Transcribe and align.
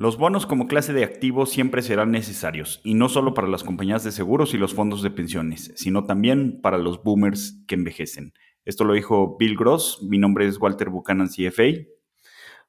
Los 0.00 0.16
bonos 0.16 0.46
como 0.46 0.66
clase 0.66 0.94
de 0.94 1.04
activo 1.04 1.44
siempre 1.44 1.82
serán 1.82 2.10
necesarios, 2.10 2.80
y 2.82 2.94
no 2.94 3.10
solo 3.10 3.34
para 3.34 3.48
las 3.48 3.62
compañías 3.62 4.02
de 4.02 4.12
seguros 4.12 4.54
y 4.54 4.56
los 4.56 4.72
fondos 4.72 5.02
de 5.02 5.10
pensiones, 5.10 5.72
sino 5.76 6.06
también 6.06 6.62
para 6.62 6.78
los 6.78 7.02
boomers 7.02 7.62
que 7.68 7.74
envejecen. 7.74 8.32
Esto 8.64 8.84
lo 8.84 8.94
dijo 8.94 9.36
Bill 9.38 9.58
Gross, 9.58 9.98
mi 10.00 10.16
nombre 10.16 10.46
es 10.46 10.58
Walter 10.58 10.88
Buchanan, 10.88 11.28
CFA. 11.28 11.84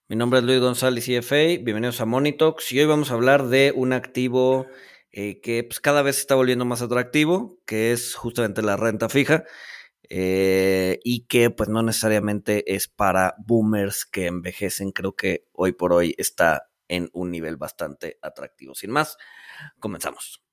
Mi 0.09 0.17
nombre 0.17 0.39
es 0.39 0.45
Luis 0.45 0.59
González, 0.59 1.05
CFA, 1.05 1.63
bienvenidos 1.63 2.01
a 2.01 2.05
Monitox, 2.05 2.69
y 2.73 2.81
hoy 2.81 2.85
vamos 2.85 3.11
a 3.11 3.13
hablar 3.13 3.47
de 3.47 3.71
un 3.73 3.93
activo 3.93 4.67
eh, 5.13 5.39
que 5.39 5.63
pues, 5.63 5.79
cada 5.79 6.01
vez 6.01 6.17
está 6.17 6.35
volviendo 6.35 6.65
más 6.65 6.81
atractivo, 6.81 7.61
que 7.65 7.93
es 7.93 8.13
justamente 8.13 8.61
la 8.61 8.75
renta 8.75 9.07
fija. 9.07 9.45
Eh, 10.13 10.99
y 11.05 11.25
que 11.27 11.51
pues 11.51 11.69
no 11.69 11.81
necesariamente 11.83 12.75
es 12.75 12.89
para 12.89 13.33
boomers 13.47 14.03
que 14.05 14.25
envejecen, 14.25 14.91
creo 14.91 15.15
que 15.15 15.45
hoy 15.53 15.71
por 15.71 15.93
hoy 15.93 16.13
está 16.17 16.70
en 16.91 17.09
un 17.13 17.31
nivel 17.31 17.55
bastante 17.55 18.19
atractivo. 18.21 18.75
Sin 18.75 18.91
más, 18.91 19.17
comenzamos. 19.79 20.43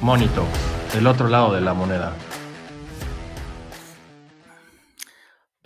Monito, 0.00 0.46
el 0.96 1.06
otro 1.06 1.28
lado 1.28 1.52
de 1.52 1.60
la 1.60 1.74
moneda. 1.74 2.14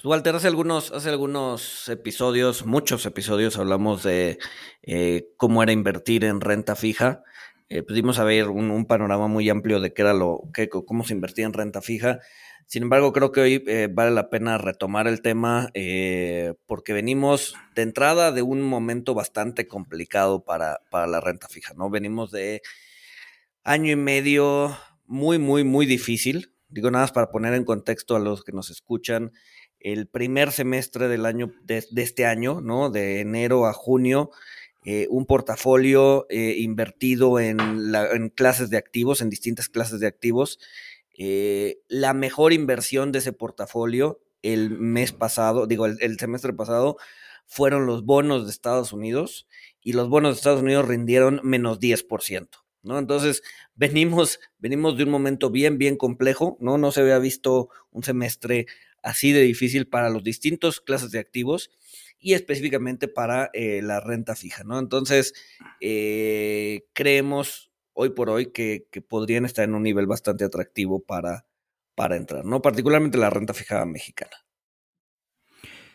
Walter, 0.02 0.34
hace 0.34 0.46
algunos, 0.46 0.92
hace 0.92 1.10
algunos 1.10 1.88
episodios, 1.88 2.64
muchos 2.64 3.04
episodios, 3.04 3.58
hablamos 3.58 4.02
de 4.02 4.38
eh, 4.82 5.28
cómo 5.36 5.62
era 5.62 5.72
invertir 5.72 6.24
en 6.24 6.40
renta 6.40 6.74
fija. 6.74 7.22
Eh, 7.68 7.82
pudimos 7.82 8.18
ver 8.24 8.48
un, 8.48 8.86
panorama 8.86 9.28
muy 9.28 9.48
amplio 9.50 9.78
de 9.78 9.92
qué 9.92 10.02
era 10.02 10.14
lo, 10.14 10.42
cómo 10.86 11.04
se 11.04 11.12
invertía 11.12 11.44
en 11.44 11.52
renta 11.52 11.82
fija. 11.82 12.20
Sin 12.66 12.84
embargo, 12.84 13.12
creo 13.12 13.30
que 13.30 13.40
hoy 13.40 13.64
eh, 13.66 13.88
vale 13.92 14.10
la 14.12 14.30
pena 14.30 14.56
retomar 14.56 15.06
el 15.06 15.20
tema 15.20 15.68
porque 16.66 16.92
venimos 16.94 17.54
de 17.74 17.82
entrada 17.82 18.32
de 18.32 18.42
un 18.42 18.62
momento 18.62 19.12
bastante 19.12 19.68
complicado 19.68 20.44
para, 20.44 20.80
para 20.90 21.08
la 21.08 21.20
renta 21.20 21.48
fija, 21.48 21.74
¿no? 21.74 21.90
Venimos 21.90 22.30
de 22.30 22.62
año 23.64 23.92
y 23.92 23.96
medio 23.96 24.76
muy, 25.04 25.38
muy, 25.38 25.64
muy 25.64 25.84
difícil. 25.84 26.54
Digo 26.68 26.90
nada 26.90 27.04
más 27.04 27.12
para 27.12 27.30
poner 27.30 27.52
en 27.52 27.64
contexto 27.64 28.16
a 28.16 28.20
los 28.20 28.44
que 28.44 28.52
nos 28.52 28.70
escuchan 28.70 29.32
el 29.80 30.06
primer 30.06 30.52
semestre 30.52 31.08
del 31.08 31.26
año, 31.26 31.52
de, 31.64 31.86
este 31.96 32.26
año, 32.26 32.60
¿no? 32.60 32.90
De 32.90 33.20
enero 33.20 33.66
a 33.66 33.72
junio, 33.72 34.30
eh, 34.84 35.06
un 35.10 35.26
portafolio 35.26 36.26
eh, 36.30 36.56
invertido 36.58 37.38
en, 37.38 37.58
clases 38.34 38.70
de 38.70 38.76
activos, 38.76 39.20
en 39.20 39.30
distintas 39.30 39.68
clases 39.68 40.00
de 40.00 40.06
activos. 40.06 40.58
Eh, 41.18 41.78
la 41.88 42.14
mejor 42.14 42.52
inversión 42.52 43.12
de 43.12 43.18
ese 43.18 43.32
portafolio 43.32 44.20
el 44.42 44.70
mes 44.70 45.12
pasado, 45.12 45.66
digo, 45.66 45.86
el, 45.86 46.18
semestre 46.18 46.52
pasado, 46.52 46.96
fueron 47.46 47.86
los 47.86 48.04
bonos 48.04 48.44
de 48.44 48.50
Estados 48.50 48.92
Unidos 48.92 49.46
y 49.82 49.92
los 49.92 50.08
bonos 50.08 50.34
de 50.34 50.38
Estados 50.38 50.62
Unidos 50.62 50.88
rindieron 50.88 51.40
menos 51.42 51.80
10%. 51.80 52.48
¿No? 52.82 52.98
Entonces, 52.98 53.42
venimos, 53.74 54.40
venimos 54.58 54.96
de 54.96 55.04
un 55.04 55.10
momento 55.10 55.50
bien, 55.50 55.76
bien 55.76 55.96
complejo, 55.98 56.56
¿no? 56.60 56.78
No 56.78 56.92
se 56.92 57.02
había 57.02 57.18
visto 57.18 57.68
un 57.90 58.02
semestre 58.02 58.66
así 59.02 59.32
de 59.32 59.42
difícil 59.42 59.86
para 59.86 60.10
los 60.10 60.22
distintos 60.22 60.80
clases 60.80 61.10
de 61.10 61.18
activos 61.18 61.70
y 62.18 62.34
específicamente 62.34 63.08
para 63.08 63.50
eh, 63.54 63.80
la 63.82 64.00
renta 64.00 64.36
fija, 64.36 64.62
¿no? 64.62 64.78
Entonces, 64.78 65.32
eh, 65.80 66.86
creemos 66.92 67.70
hoy 67.94 68.10
por 68.10 68.30
hoy 68.30 68.52
que, 68.52 68.86
podrían 69.08 69.44
estar 69.44 69.64
en 69.64 69.74
un 69.74 69.82
nivel 69.82 70.06
bastante 70.06 70.44
atractivo 70.44 71.02
para, 71.02 71.46
para 71.94 72.16
entrar, 72.16 72.44
¿no? 72.44 72.60
Particularmente 72.60 73.18
la 73.18 73.30
renta 73.30 73.54
fija 73.54 73.84
mexicana. 73.86 74.36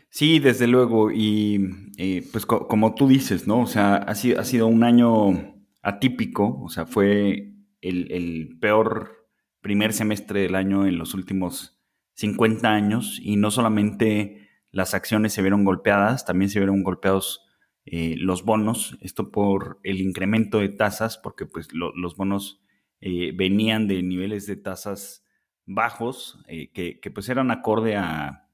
Sí, 0.09 0.39
desde 0.39 0.67
luego, 0.67 1.11
y 1.11 1.91
eh, 1.97 2.25
pues 2.31 2.45
como 2.45 2.95
tú 2.95 3.07
dices, 3.07 3.47
¿no? 3.47 3.61
O 3.61 3.67
sea, 3.67 3.95
ha 3.95 4.15
sido, 4.15 4.39
ha 4.39 4.45
sido 4.45 4.67
un 4.67 4.83
año 4.83 5.55
atípico, 5.81 6.61
o 6.61 6.69
sea, 6.69 6.85
fue 6.85 7.53
el, 7.81 8.11
el 8.11 8.57
peor 8.59 9.27
primer 9.61 9.93
semestre 9.93 10.41
del 10.41 10.55
año 10.55 10.87
en 10.87 10.97
los 10.97 11.13
últimos 11.13 11.74
50 12.15 12.69
años 12.69 13.19
y 13.21 13.35
no 13.35 13.51
solamente 13.51 14.49
las 14.71 14.93
acciones 14.93 15.33
se 15.33 15.41
vieron 15.41 15.63
golpeadas, 15.63 16.25
también 16.25 16.49
se 16.49 16.59
vieron 16.59 16.83
golpeados 16.83 17.45
eh, 17.85 18.15
los 18.17 18.43
bonos, 18.43 18.97
esto 19.01 19.31
por 19.31 19.79
el 19.83 20.01
incremento 20.01 20.59
de 20.59 20.69
tasas, 20.69 21.17
porque 21.17 21.45
pues 21.45 21.69
los 21.71 22.15
bonos 22.15 22.63
eh, 22.99 23.31
venían 23.35 23.87
de 23.87 24.01
niveles 24.01 24.47
de 24.47 24.55
tasas 24.55 25.23
bajos, 25.65 26.43
eh, 26.47 26.71
que, 26.71 27.11
pues 27.11 27.29
eran 27.29 27.51
acorde 27.51 27.95
a, 27.95 28.49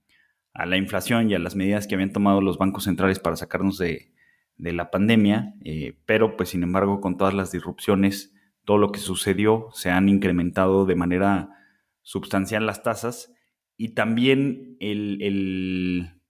a, 0.53 0.65
la 0.65 0.77
inflación 0.77 1.29
y 1.29 1.35
a 1.35 1.39
las 1.39 1.55
medidas 1.55 1.87
que 1.87 1.95
habían 1.95 2.11
tomado 2.11 2.41
los 2.41 2.57
bancos 2.57 2.83
centrales 2.83 3.19
para 3.19 3.35
sacarnos 3.35 3.77
de, 3.77 4.11
de 4.57 4.73
la 4.73 4.91
pandemia, 4.91 5.55
pero 6.05 6.35
pues 6.35 6.49
sin 6.49 6.63
embargo 6.63 6.99
con 6.99 7.17
todas 7.17 7.33
las 7.33 7.51
disrupciones, 7.51 8.33
todo 8.65 8.77
lo 8.77 8.91
que 8.91 8.99
sucedió, 8.99 9.69
se 9.73 9.89
han 9.91 10.09
incrementado 10.09 10.85
de 10.85 10.95
manera 10.95 11.49
sustancial 12.01 12.65
las 12.65 12.83
tasas 12.83 13.30
y 13.81 13.95
también 13.95 14.77
el, 14.79 16.21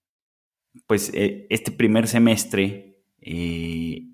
pues 0.87 1.11
eh, 1.13 1.47
este 1.49 1.73
primer 1.73 2.07
semestre 2.07 3.03
eh, 3.19 4.07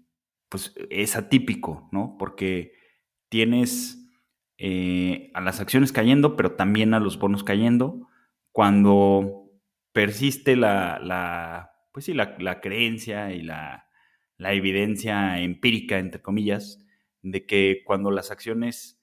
pues 0.50 0.74
es 0.90 1.16
atípico, 1.16 1.88
¿no? 1.92 2.16
Porque 2.18 2.74
tienes 3.30 4.10
eh, 4.58 5.30
a 5.36 5.42
las 5.42 5.60
acciones 5.60 5.92
cayendo, 5.92 6.36
pero 6.36 6.54
también 6.54 6.96
a 6.96 7.00
los 7.00 7.20
bonos 7.20 7.44
cayendo, 7.44 8.08
cuando 8.52 9.52
persiste 9.92 10.56
la, 10.56 10.98
la 10.98 11.70
pues 11.94 12.06
sí, 12.06 12.16
la, 12.16 12.36
la 12.40 12.60
creencia 12.60 13.34
y 13.34 13.44
la, 13.44 13.88
la, 14.38 14.54
evidencia 14.54 15.40
empírica, 15.42 16.00
entre 16.00 16.24
comillas, 16.24 16.84
de 17.22 17.46
que 17.46 17.84
cuando 17.86 18.10
las 18.10 18.32
acciones 18.32 19.00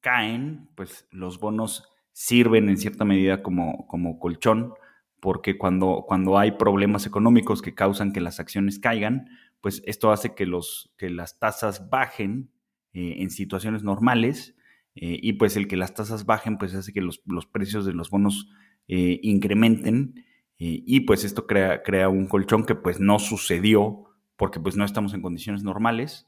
caen, 0.00 0.70
pues 0.74 1.06
los 1.12 1.38
bonos 1.38 1.92
sirven 2.16 2.70
en 2.70 2.78
cierta 2.78 3.04
medida 3.04 3.42
como, 3.42 3.86
como 3.88 4.18
colchón, 4.18 4.72
porque 5.20 5.58
cuando, 5.58 6.06
cuando 6.08 6.38
hay 6.38 6.52
problemas 6.52 7.04
económicos 7.04 7.60
que 7.60 7.74
causan 7.74 8.14
que 8.14 8.22
las 8.22 8.40
acciones 8.40 8.78
caigan, 8.78 9.28
pues 9.60 9.82
esto 9.84 10.10
hace 10.10 10.34
que, 10.34 10.46
los, 10.46 10.94
que 10.96 11.10
las 11.10 11.38
tasas 11.38 11.90
bajen 11.90 12.50
eh, 12.94 13.16
en 13.18 13.28
situaciones 13.28 13.82
normales 13.82 14.56
eh, 14.94 15.18
y 15.20 15.34
pues 15.34 15.58
el 15.58 15.68
que 15.68 15.76
las 15.76 15.92
tasas 15.92 16.24
bajen 16.24 16.56
pues 16.56 16.74
hace 16.74 16.94
que 16.94 17.02
los, 17.02 17.20
precios 17.52 17.84
de 17.84 17.92
los 17.92 18.08
bonos 18.08 18.48
eh, 18.88 19.20
incrementen 19.22 20.24
y 20.58 21.00
pues 21.00 21.22
esto 21.22 21.46
crea, 21.46 21.82
crea 21.82 22.08
un 22.08 22.28
colchón 22.28 22.64
que 22.64 22.74
pues 22.74 22.98
no 22.98 23.18
sucedió 23.18 24.04
porque 24.36 24.58
pues 24.58 24.74
no 24.74 24.86
estamos 24.86 25.12
en 25.12 25.20
condiciones 25.20 25.62
normales, 25.64 26.26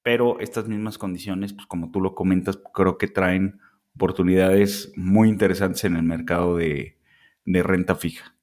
pero 0.00 0.38
estas 0.38 0.68
mismas 0.68 0.96
condiciones, 0.96 1.54
pues 1.54 1.66
como 1.66 1.90
tú 1.90 2.00
lo 2.00 2.14
comentas, 2.14 2.56
creo 2.72 2.98
que 2.98 3.08
traen 3.08 3.58
oportunidades 3.94 4.92
muy 4.96 5.28
interesantes 5.28 5.84
en 5.84 5.96
el 5.96 6.02
mercado 6.02 6.56
de, 6.56 6.96
renta 7.46 7.94
fija. 7.94 8.36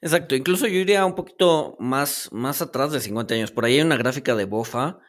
Exacto, 0.00 0.34
incluso 0.36 0.66
yo 0.66 0.78
iría 0.78 1.06
un 1.06 1.14
poquito 1.14 1.76
más, 1.80 2.28
más 2.32 2.60
atrás 2.62 2.92
de 2.92 3.00
50 3.00 3.34
años. 3.34 3.50
Por 3.50 3.64
ahí 3.64 3.76
hay 3.76 3.80
una 3.80 3.96
gráfica 3.96 4.34
de 4.34 4.44
Bofa 4.44 5.00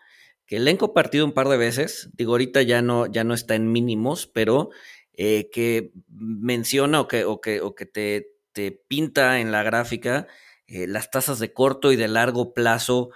que 0.46 0.60
le 0.60 0.72
he 0.72 0.78
compartido 0.78 1.26
un 1.26 1.34
par 1.34 1.50
de 1.50 1.58
veces. 1.58 2.10
Digo, 2.14 2.32
ahorita 2.32 2.62
ya 2.62 2.82
no, 2.82 3.06
ya 3.06 3.24
no 3.24 3.34
está 3.34 3.56
en 3.56 3.72
mínimos, 3.72 4.28
pero 4.28 4.70
eh, 5.14 5.50
que 5.52 5.92
menciona 6.10 7.02
o 7.02 7.08
que, 7.08 7.26
o 7.26 7.42
que, 7.42 7.60
o 7.62 7.76
que 7.76 7.86
te, 7.86 8.32
te, 8.54 8.72
pinta 8.72 9.40
en 9.40 9.52
la 9.52 9.62
gráfica 9.62 10.28
eh, 10.68 10.88
las 10.88 11.12
tasas 11.12 11.40
de 11.40 11.54
corto 11.54 11.92
y 11.92 11.98
de 11.98 12.08
largo 12.08 12.54
plazo 12.54 13.10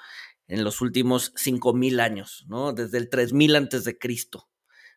en 0.47 0.65
los 0.65 0.81
últimos 0.81 1.31
5000 1.37 1.99
años, 2.01 2.45
¿no? 2.49 2.73
Desde 2.73 2.97
el 2.97 3.09
3000 3.09 3.55
antes 3.55 3.85
de 3.85 3.97
Cristo. 3.97 4.50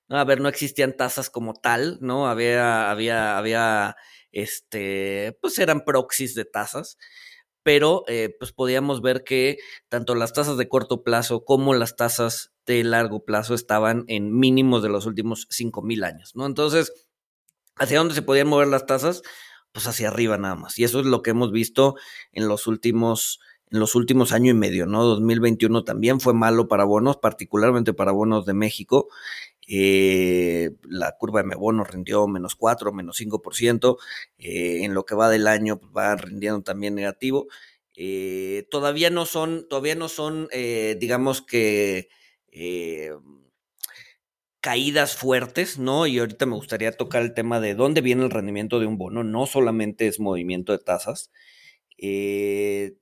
¿No? 0.09 0.19
A 0.19 0.25
ver, 0.25 0.41
no 0.41 0.49
existían 0.49 0.97
tasas 0.97 1.31
como 1.31 1.55
tal, 1.55 1.99
¿no? 2.01 2.29
Había, 2.29 2.91
había, 2.91 3.39
había, 3.39 3.97
este, 4.33 5.37
pues 5.41 5.59
eran 5.59 5.85
proxies 5.85 6.35
de 6.35 6.45
tasas, 6.45 6.99
pero 7.63 8.05
eh, 8.09 8.35
pues 8.39 8.53
podíamos 8.53 9.03
ver 9.03 9.25
que 9.25 9.59
tanto 9.89 10.15
las 10.15 10.33
tasas 10.33 10.57
de 10.59 10.69
corto 10.69 11.03
plazo 11.03 11.45
como 11.45 11.75
las 11.75 11.97
tasas 11.97 12.53
de 12.67 12.85
largo 12.85 13.25
plazo 13.25 13.55
estaban 13.55 14.05
en 14.09 14.39
mínimos 14.39 14.83
de 14.83 14.89
los 14.91 15.07
últimos 15.07 15.47
5.000 15.51 16.05
años, 16.05 16.37
¿no? 16.37 16.47
Entonces, 16.47 16.93
¿hacia 17.77 17.99
dónde 17.99 18.15
se 18.15 18.23
podían 18.23 18.49
mover 18.49 18.69
las 18.69 18.87
tasas? 18.87 19.23
Pues 19.73 19.87
hacia 19.87 20.09
arriba 20.09 20.39
nada 20.39 20.55
más. 20.55 20.79
Y 20.79 20.85
eso 20.85 21.01
es 21.01 21.07
lo 21.07 21.23
que 21.23 21.31
hemos 21.31 21.53
visto 21.53 21.97
en 22.33 22.49
los 22.49 22.67
últimos 22.67 23.41
en 23.71 23.81
los 23.81 23.97
últimos 23.97 24.33
año 24.33 24.53
y 24.53 24.55
medio, 24.55 24.87
¿no? 24.87 25.03
2021 25.05 25.83
también 25.83 26.21
fue 26.21 26.33
malo 26.33 26.69
para 26.69 26.85
bonos, 26.85 27.17
particularmente 27.17 27.93
para 27.93 28.13
bonos 28.13 28.47
de 28.47 28.55
México. 28.55 29.09
Eh, 29.67 30.71
la 30.85 31.13
curva 31.19 31.41
de 31.43 31.49
Mebono 31.49 31.85
rindió 31.85 32.27
menos 32.29 32.55
4, 32.57 32.93
menos 32.93 33.17
5%, 33.17 33.99
eh, 34.39 34.85
en 34.85 34.95
lo 34.95 35.05
que 35.07 35.15
va 35.15 35.29
del 35.31 35.47
año 35.47 35.79
pues, 35.79 35.93
va 35.97 36.17
rindiendo 36.17 36.63
también 36.63 36.95
negativo. 36.95 37.47
eh, 37.97 38.67
todavía 38.71 39.11
no 39.11 39.25
son, 39.27 39.67
todavía 39.69 39.95
no 39.95 40.09
son, 40.09 40.49
eh, 40.53 40.97
digamos 41.01 41.43
que 41.43 42.09
caídas 44.61 45.17
fuertes, 45.17 45.79
¿no? 45.79 46.07
Y 46.07 46.19
ahorita 46.19 46.47
me 46.47 46.55
gustaría 46.55 46.93
tocar 46.93 47.23
el 47.23 47.35
tema 47.35 47.61
de 47.61 47.75
dónde 47.75 48.01
viene 48.01 48.25
el 48.25 48.31
rendimiento 48.31 48.81
de 48.81 48.87
un 48.87 48.97
bono, 48.99 49.23
no 49.25 49.47
solamente 49.47 50.07
es 50.07 50.21
movimiento 50.21 50.73
de 50.73 50.79
tasas. 50.79 51.31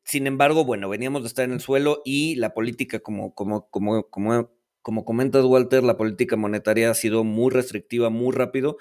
sin 0.04 0.26
embargo, 0.26 0.64
bueno, 0.64 0.88
veníamos 0.88 1.22
de 1.22 1.28
estar 1.28 1.44
en 1.44 1.52
el 1.52 1.60
suelo 1.60 2.02
y 2.04 2.36
la 2.36 2.54
política, 2.54 3.00
como, 3.00 3.34
como, 3.34 3.68
como, 3.70 4.04
como, 4.10 4.50
como 4.82 5.04
comentas, 5.04 5.44
Walter, 5.44 5.82
la 5.82 5.96
política 5.96 6.36
monetaria 6.36 6.90
ha 6.90 6.94
sido 6.94 7.24
muy 7.24 7.50
restrictiva, 7.50 8.10
muy 8.10 8.34
rápido 8.34 8.76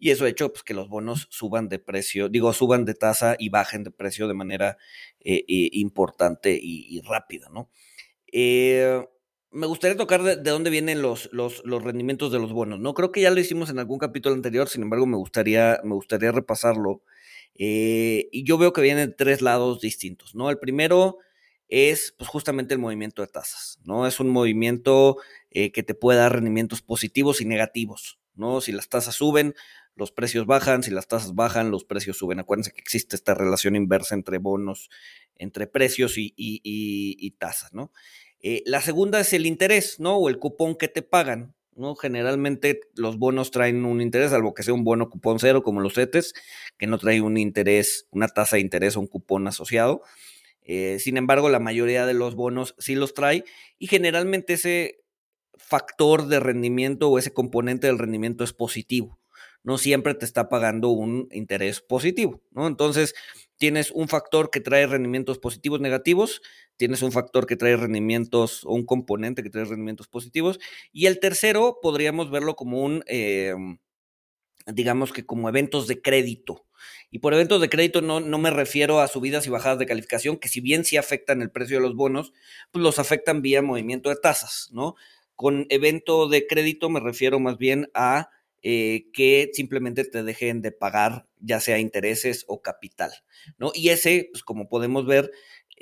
y 0.00 0.10
eso 0.10 0.24
ha 0.24 0.28
hecho 0.28 0.50
pues, 0.50 0.64
que 0.64 0.72
los 0.72 0.88
bonos 0.88 1.28
suban 1.30 1.68
de 1.68 1.78
precio, 1.78 2.30
digo, 2.30 2.52
suban 2.54 2.86
de 2.86 2.94
tasa 2.94 3.36
y 3.38 3.50
bajen 3.50 3.84
de 3.84 3.90
precio 3.90 4.26
de 4.26 4.34
manera 4.34 4.78
eh, 5.20 5.44
eh, 5.46 5.68
importante 5.72 6.58
y, 6.60 7.00
rápida, 7.02 7.48
¿no? 7.52 7.70
Eh, 8.32 9.04
me 9.50 9.66
gustaría 9.66 9.96
tocar 9.96 10.22
de, 10.22 10.36
dónde 10.36 10.70
vienen 10.70 11.02
los, 11.02 11.28
los, 11.32 11.62
los, 11.64 11.82
rendimientos 11.82 12.32
de 12.32 12.38
los 12.38 12.52
bonos, 12.52 12.80
¿no? 12.80 12.94
Creo 12.94 13.12
que 13.12 13.20
ya 13.20 13.30
lo 13.30 13.40
hicimos 13.40 13.68
en 13.68 13.78
algún 13.78 13.98
capítulo 13.98 14.34
anterior, 14.34 14.68
sin 14.68 14.82
embargo, 14.82 15.06
me 15.06 15.16
gustaría, 15.16 15.80
me 15.84 15.94
gustaría 15.94 16.32
repasarlo. 16.32 17.02
y 17.54 18.44
yo 18.44 18.56
veo 18.56 18.72
que 18.72 18.80
vienen 18.80 19.14
tres 19.18 19.42
lados 19.42 19.80
distintos, 19.80 20.34
¿no? 20.34 20.48
El 20.48 20.58
primero 20.58 21.18
es 21.70 22.14
pues, 22.18 22.28
justamente 22.28 22.74
el 22.74 22.80
movimiento 22.80 23.22
de 23.22 23.28
tasas, 23.28 23.78
¿no? 23.84 24.06
Es 24.06 24.20
un 24.20 24.28
movimiento 24.28 25.16
que 25.50 25.82
te 25.82 25.94
puede 25.94 26.18
dar 26.18 26.34
rendimientos 26.34 26.80
positivos 26.80 27.40
y 27.40 27.44
negativos, 27.44 28.20
¿no? 28.34 28.60
Si 28.60 28.70
las 28.70 28.88
tasas 28.88 29.16
suben, 29.16 29.54
los 30.00 30.12
precios 30.12 30.46
bajan, 30.46 30.82
si 30.82 30.90
las 30.90 31.08
tasas 31.08 31.34
bajan, 31.34 31.70
los 31.70 31.84
precios 31.84 32.16
suben. 32.16 32.40
Acuérdense 32.40 32.72
que 32.72 32.80
existe 32.80 33.16
esta 33.16 33.34
relación 33.34 33.76
inversa 33.76 34.14
entre 34.14 34.38
bonos, 34.38 34.88
entre 35.36 35.66
precios 35.66 36.14
y, 36.16 37.30
tasas, 37.38 37.72
¿no? 37.72 37.92
Eh, 38.42 38.62
la 38.64 38.80
segunda 38.80 39.20
es 39.20 39.32
el 39.34 39.46
interés, 39.46 40.00
¿no? 40.00 40.16
O 40.16 40.28
el 40.28 40.38
cupón 40.38 40.76
que 40.76 40.88
te 40.88 41.02
pagan, 41.02 41.54
¿no? 41.74 41.94
Generalmente 41.94 42.80
los 42.94 43.18
bonos 43.18 43.50
traen 43.50 43.84
un 43.84 44.00
interés, 44.00 44.32
algo 44.32 44.54
que 44.54 44.62
sea 44.62 44.72
un 44.72 44.84
bono 44.84 45.10
cupón 45.10 45.38
cero, 45.38 45.62
como 45.62 45.80
los 45.80 45.94
CETES, 45.94 46.32
que 46.78 46.86
no 46.86 46.96
trae 46.96 47.20
un 47.20 47.36
interés, 47.36 48.06
una 48.10 48.28
tasa 48.28 48.56
de 48.56 48.62
interés 48.62 48.96
o 48.96 49.00
un 49.00 49.06
cupón 49.06 49.46
asociado. 49.48 50.02
Eh, 50.72 50.98
sin 51.00 51.16
embargo, 51.16 51.48
la 51.48 51.58
mayoría 51.58 52.06
de 52.06 52.14
los 52.14 52.34
bonos 52.36 52.74
sí 52.78 52.94
los 52.94 53.14
trae 53.14 53.44
y 53.78 53.88
generalmente 53.88 54.52
ese 54.54 55.00
factor 55.56 56.28
de 56.28 56.40
rendimiento 56.40 57.10
o 57.10 57.18
ese 57.18 57.32
componente 57.32 57.86
del 57.88 57.98
rendimiento 57.98 58.44
es 58.44 58.52
positivo 58.52 59.20
no 59.62 59.78
siempre 59.78 60.14
te 60.14 60.24
está 60.24 60.48
pagando 60.48 60.88
un 60.88 61.28
interés 61.32 61.80
positivo, 61.80 62.42
¿no? 62.50 62.66
Entonces, 62.66 63.14
tienes 63.56 63.90
un 63.90 64.08
factor 64.08 64.50
que 64.50 64.60
trae 64.60 64.86
rendimientos 64.86 65.38
positivos, 65.38 65.80
negativos, 65.80 66.40
tienes 66.76 67.02
un 67.02 67.12
factor 67.12 67.46
que 67.46 67.56
trae 67.56 67.76
rendimientos 67.76 68.64
o 68.64 68.72
un 68.72 68.86
componente 68.86 69.42
que 69.42 69.50
trae 69.50 69.64
rendimientos 69.64 70.08
positivos, 70.08 70.58
y 70.92 71.06
el 71.06 71.20
tercero 71.20 71.78
podríamos 71.82 72.30
verlo 72.30 72.56
como 72.56 72.82
un, 72.82 73.02
em, 73.06 73.78
digamos 74.66 75.12
que 75.12 75.26
como 75.26 75.48
eventos 75.48 75.86
de 75.86 76.00
crédito. 76.00 76.66
Y 77.10 77.18
por 77.20 77.34
eventos 77.34 77.60
de 77.60 77.68
crédito 77.68 78.02
no, 78.02 78.20
no, 78.20 78.38
me 78.38 78.50
refiero 78.50 79.00
a 79.00 79.08
subidas 79.08 79.46
y 79.46 79.50
bajadas 79.50 79.78
de 79.78 79.86
calificación, 79.86 80.36
que 80.36 80.48
si 80.48 80.60
bien 80.60 80.84
sí 80.84 80.96
afectan 80.96 81.42
el 81.42 81.50
precio 81.50 81.76
de 81.76 81.82
los 81.82 81.94
bonos, 81.94 82.32
pues 82.70 82.82
los 82.82 82.98
afectan 82.98 83.42
vía 83.42 83.62
movimiento 83.62 84.10
de 84.10 84.16
tasas, 84.16 84.68
¿no? 84.72 84.94
Con 85.36 85.66
evento 85.70 86.28
de 86.28 86.46
crédito 86.46 86.90
me 86.90 87.00
refiero 87.00 87.40
más 87.40 87.58
bien 87.58 87.90
a 87.94 88.30
eh, 88.62 89.06
que 89.14 89.50
simplemente 89.54 90.04
te 90.04 90.22
dejen 90.22 90.60
de 90.60 90.70
pagar 90.70 91.26
ya 91.38 91.60
sea 91.60 91.78
intereses 91.78 92.44
o 92.46 92.60
capital, 92.60 93.10
¿no? 93.56 93.72
Y 93.74 93.88
ese, 93.88 94.28
pues 94.30 94.42
como 94.42 94.68
podemos 94.68 95.06
ver, 95.06 95.30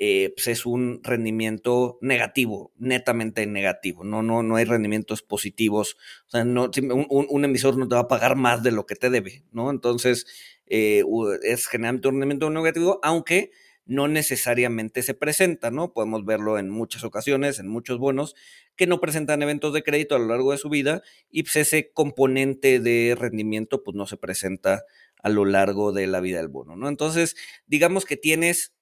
eh, 0.01 0.31
pues 0.33 0.47
es 0.47 0.65
un 0.65 1.01
rendimiento 1.03 1.97
negativo, 1.99 2.71
netamente 2.77 3.45
negativo, 3.45 4.05
no, 4.05 4.23
no, 4.23 4.43
no 4.43 4.55
hay 4.55 4.63
rendimientos 4.63 5.21
positivos, 5.21 5.97
o 6.27 6.29
sea, 6.29 6.45
no, 6.45 6.71
un, 7.09 7.45
emisor 7.45 7.77
no 7.77 7.85
te 7.85 7.95
va 7.95 8.01
a 8.01 8.07
pagar 8.07 8.37
más 8.37 8.63
de 8.63 8.71
lo 8.71 8.85
que 8.85 8.95
te 8.95 9.09
debe, 9.09 9.43
¿no? 9.51 9.69
Entonces, 9.69 10.25
eh, 10.67 11.03
es 11.43 11.67
generalmente 11.67 12.07
un 12.07 12.13
rendimiento 12.13 12.49
negativo, 12.49 13.01
aunque 13.03 13.51
no 13.85 14.07
necesariamente 14.07 15.03
se 15.03 15.15
presenta, 15.15 15.69
¿no? 15.69 15.91
Podemos 15.91 16.23
verlo 16.23 16.57
en 16.59 16.69
muchas 16.69 17.03
ocasiones, 17.03 17.59
en 17.59 17.67
muchos 17.67 17.97
bonos, 17.97 18.35
que 18.77 18.87
no 18.87 19.01
presentan 19.01 19.41
eventos 19.41 19.73
de 19.73 19.83
crédito 19.83 20.15
a 20.15 20.19
lo 20.19 20.27
largo 20.27 20.53
de 20.53 20.59
su 20.59 20.69
vida 20.69 21.01
y 21.29 21.43
pues 21.43 21.57
ese 21.57 21.91
componente 21.91 22.79
de 22.79 23.17
rendimiento 23.19 23.83
pues 23.83 23.95
no 23.97 24.05
se 24.05 24.15
presenta 24.15 24.85
a 25.21 25.27
lo 25.27 25.43
largo 25.43 25.91
de 25.91 26.07
la 26.07 26.21
vida 26.21 26.37
del 26.37 26.47
bono, 26.47 26.77
¿no? 26.77 26.87
Entonces, 26.87 27.35
digamos 27.67 28.05
que 28.05 28.15
tienes 28.15 28.73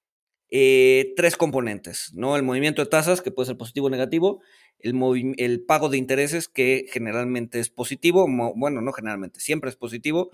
eh, 0.49 1.13
tres 1.15 1.35
componentes, 1.35 2.11
¿no? 2.13 2.35
El 2.35 2.44
movimiento 2.44 2.81
de 2.81 2.89
tasas, 2.89 3.21
que 3.21 3.31
puede 3.31 3.47
ser 3.47 3.57
positivo 3.57 3.88
o 3.88 3.89
negativo, 3.89 4.41
el, 4.79 5.63
pago 5.67 5.89
de 5.89 5.97
intereses, 5.97 6.47
que 6.47 6.85
generalmente 6.89 7.59
es 7.59 7.69
positivo, 7.69 8.27
bueno, 8.55 8.81
no 8.81 8.94
generalmente, 8.94 9.39
siempre 9.39 9.69
es 9.69 9.75
positivo, 9.75 10.31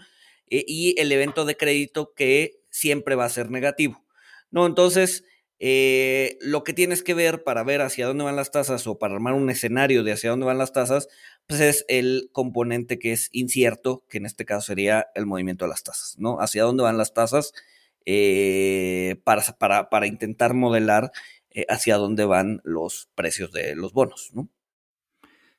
eh, 0.50 0.64
y 0.68 1.00
el 1.00 1.12
evento 1.12 1.46
de 1.46 1.58
crédito, 1.58 2.14
que 2.14 2.62
siempre 2.70 3.16
va 3.16 3.26
a 3.26 3.30
ser 3.30 3.50
negativo. 3.50 4.04
¿no? 4.52 4.66
Entonces, 4.68 5.24
eh, 5.60 6.38
lo 6.42 6.64
que 6.64 6.74
tienes 6.74 7.04
que 7.04 7.14
ver 7.14 7.44
para 7.44 7.64
ver 7.64 7.82
hacia 7.82 8.06
dónde 8.06 8.26
van 8.26 8.36
las 8.36 8.52
tasas 8.52 8.86
o 8.86 9.00
para 9.00 9.16
armar 9.16 9.34
un 9.34 9.50
escenario 9.50 10.04
de 10.04 10.12
hacia 10.12 10.30
dónde 10.30 10.46
van 10.46 10.58
las 10.58 10.74
tasas, 10.74 11.08
pues 11.48 11.62
es 11.62 11.86
el 11.88 12.30
componente 12.34 13.00
que 13.00 13.14
es 13.14 13.30
incierto, 13.32 14.04
que 14.10 14.18
en 14.18 14.26
este 14.26 14.46
caso 14.46 14.68
sería 14.68 15.08
el 15.16 15.26
movimiento 15.26 15.66
de 15.66 15.70
las 15.70 15.84
tasas, 15.84 16.16
¿no? 16.20 16.40
Hacia 16.40 16.64
dónde 16.64 16.84
van 16.84 16.98
las 16.98 17.14
tasas 17.14 17.54
eh, 18.06 19.22
para, 19.24 19.90
para, 19.90 20.08
intentar 20.08 20.54
modelar 20.54 21.12
eh, 21.52 21.66
hacia 21.70 21.98
dónde 21.98 22.26
van 22.26 22.62
los 22.64 23.10
precios 23.16 23.52
de 23.52 23.76
los 23.76 23.94
bonos, 23.94 24.32
¿no? 24.34 24.50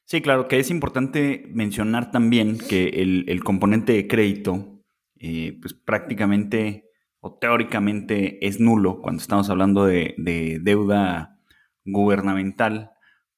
Sí, 0.04 0.20
claro, 0.20 0.48
que 0.48 0.58
es 0.58 0.70
importante 0.70 1.44
mencionar 1.48 2.10
también 2.10 2.58
que 2.58 2.88
el, 2.88 3.42
componente 3.42 3.94
de 3.94 4.06
crédito, 4.06 4.82
pues 5.18 5.72
prácticamente 5.72 6.84
o 7.26 7.32
teóricamente 7.32 8.46
es 8.46 8.60
nulo 8.60 9.00
cuando 9.00 9.22
estamos 9.22 9.48
hablando 9.48 9.86
de, 9.86 10.14
deuda 10.60 11.40
gubernamental, 11.86 12.90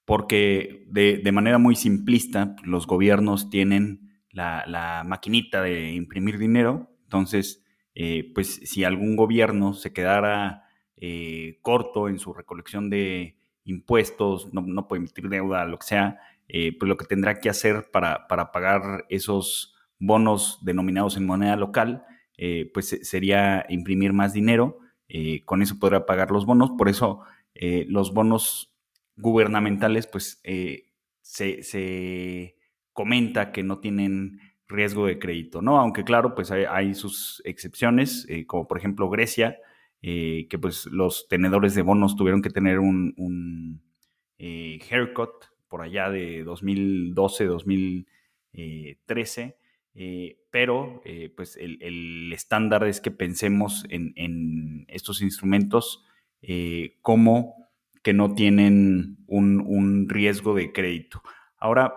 porque 0.04 0.88
de, 0.88 1.30
manera 1.30 1.58
muy 1.58 1.76
simplista 1.76 2.56
los 2.64 2.88
gobiernos 2.88 3.48
tienen 3.48 4.18
la, 4.32 5.04
maquinita 5.06 5.62
de 5.62 5.92
imprimir 5.92 6.36
dinero, 6.36 6.90
entonces, 7.04 7.62
eh, 7.98 8.30
pues 8.34 8.60
si 8.62 8.84
algún 8.84 9.16
gobierno 9.16 9.72
se 9.72 9.94
quedara 9.94 10.68
eh, 10.98 11.58
corto 11.62 12.10
en 12.10 12.18
su 12.18 12.34
recolección 12.34 12.90
de 12.90 13.38
impuestos, 13.64 14.52
no, 14.52 14.86
puede 14.86 15.00
emitir 15.00 15.30
deuda, 15.30 15.64
lo 15.64 15.78
que 15.78 15.86
sea, 15.86 16.20
eh, 16.46 16.76
pues 16.78 16.90
lo 16.90 16.98
que 16.98 17.06
tendrá 17.06 17.40
que 17.40 17.48
hacer 17.48 17.90
para, 17.90 18.28
para 18.28 18.52
pagar 18.52 19.06
esos 19.08 19.74
bonos 19.98 20.58
denominados 20.60 21.16
en 21.16 21.24
moneda 21.24 21.56
local 21.56 22.04
pues 22.74 23.00
sería 23.00 23.64
imprimir 23.70 24.12
más 24.12 24.34
dinero, 24.34 24.78
con 25.46 25.62
eso 25.62 25.78
podrá 25.78 26.04
pagar 26.04 26.30
los 26.30 26.44
bonos, 26.44 26.72
por 26.76 26.90
eso 26.90 27.22
los 27.54 28.12
bonos 28.12 28.74
gubernamentales 29.16 30.06
pues 30.06 30.42
se, 31.22 32.56
comenta 32.92 33.52
que 33.52 33.62
no 33.62 33.78
tienen 33.78 34.38
riesgo 34.68 35.06
de 35.06 35.18
crédito, 35.18 35.62
¿no? 35.62 35.78
Aunque 35.78 36.04
claro, 36.04 36.34
pues 36.34 36.50
hay, 36.50 36.94
sus 36.94 37.40
excepciones, 37.44 38.26
como 38.46 38.66
por 38.66 38.78
ejemplo 38.78 39.08
Grecia, 39.08 39.58
que 40.00 40.58
pues 40.60 40.86
los 40.86 41.28
tenedores 41.28 41.74
de 41.74 41.82
bonos 41.82 42.16
tuvieron 42.16 42.42
que 42.42 42.50
tener 42.50 42.78
un, 42.78 43.14
un 43.16 43.82
haircut 44.38 45.46
por 45.68 45.82
allá 45.82 46.10
de 46.10 46.42
2012, 46.44 47.44
2013, 47.44 49.56
eh, 49.94 50.38
pero 50.50 51.00
eh, 51.04 51.32
pues 51.34 51.56
el, 51.56 52.32
estándar 52.32 52.86
es 52.86 53.00
que 53.00 53.10
pensemos 53.10 53.84
en, 53.88 54.84
estos 54.88 55.22
instrumentos 55.22 56.04
eh, 56.42 56.98
como 57.02 57.68
que 58.02 58.12
no 58.12 58.34
tienen 58.34 59.16
un, 59.26 60.08
riesgo 60.08 60.54
de 60.54 60.72
crédito. 60.72 61.22
Ahora, 61.56 61.94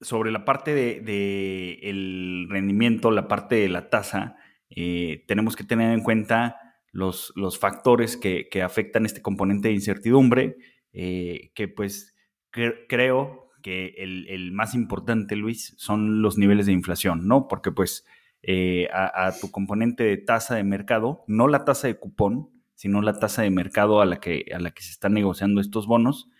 sobre 0.00 0.30
la 0.30 0.44
parte 0.44 0.74
de, 0.74 1.80
el 1.82 2.46
rendimiento, 2.50 3.10
la 3.10 3.28
parte 3.28 3.56
de 3.56 3.68
la 3.68 3.90
tasa, 3.90 4.36
tenemos 4.68 5.56
que 5.56 5.64
tener 5.64 5.92
en 5.92 6.02
cuenta 6.02 6.60
los, 6.92 7.32
los 7.36 7.58
factores 7.58 8.16
que, 8.16 8.48
afectan 8.62 9.06
este 9.06 9.22
componente 9.22 9.68
de 9.68 9.74
incertidumbre, 9.74 10.56
que 10.92 11.72
pues 11.74 12.16
creo 12.50 13.46
que 13.66 13.94
el, 13.98 14.52
más 14.52 14.74
importante, 14.76 15.34
Luis, 15.34 15.74
son 15.76 16.22
los 16.22 16.38
niveles 16.38 16.66
de 16.66 16.72
inflación, 16.72 17.26
¿no? 17.26 17.48
Porque 17.48 17.72
pues 17.72 18.06
eh, 18.42 18.88
a, 18.92 19.32
tu 19.40 19.50
componente 19.50 20.04
de 20.04 20.16
tasa 20.18 20.54
de 20.54 20.62
mercado, 20.62 21.24
no 21.26 21.48
la 21.48 21.64
tasa 21.64 21.88
de 21.88 21.98
cupón, 21.98 22.48
sino 22.76 23.02
la 23.02 23.18
tasa 23.18 23.42
de 23.42 23.50
mercado 23.50 24.00
a 24.00 24.06
la 24.06 24.20
que, 24.20 24.44
a 24.54 24.60
la 24.60 24.70
que 24.70 24.84
se 24.84 24.92
están 24.92 25.14
negociando 25.14 25.60
estos 25.60 25.88
bonos, 25.88 26.30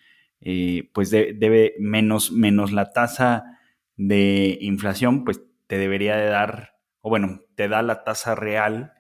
eh, 0.49 0.91
pues 0.93 1.11
debe 1.11 1.75
menos, 1.81 2.31
menos 2.31 2.71
la 2.71 2.93
tasa 2.93 3.59
de 3.97 4.59
inflación, 4.61 5.25
pues 5.25 5.43
te 5.67 5.77
debería 5.77 6.15
de 6.15 6.27
dar, 6.27 6.77
o 7.01 7.11
bueno, 7.11 7.41
te 7.57 7.67
da 7.67 7.83
la 7.83 8.05
tasa 8.05 8.37
real 8.37 8.93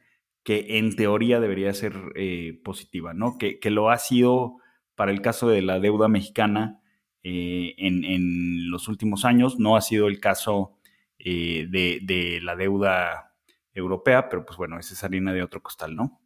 que 0.42 0.78
en 0.78 0.96
teoría 0.96 1.38
debería 1.38 1.72
ser 1.72 1.94
eh, 2.16 2.60
positiva, 2.64 3.14
¿no? 3.14 3.38
Que, 3.38 3.60
lo 3.70 3.90
ha 3.90 3.98
sido 3.98 4.56
para 4.96 5.12
el 5.12 5.20
caso 5.20 5.48
de 5.48 5.62
la 5.62 5.78
deuda 5.78 6.08
mexicana 6.08 6.80
eh, 7.22 7.76
en, 7.78 8.68
los 8.68 8.88
últimos 8.88 9.24
años, 9.24 9.60
no 9.60 9.76
ha 9.76 9.82
sido 9.82 10.08
el 10.08 10.18
caso 10.18 10.76
eh, 11.16 11.68
de, 11.70 12.00
de, 12.02 12.40
la 12.42 12.56
deuda 12.56 13.36
europea, 13.72 14.28
pero 14.28 14.44
pues 14.44 14.56
bueno, 14.56 14.80
esa 14.80 14.94
es 14.94 15.04
harina 15.04 15.32
de 15.32 15.44
otro 15.44 15.62
costal, 15.62 15.94
¿no? 15.94 16.20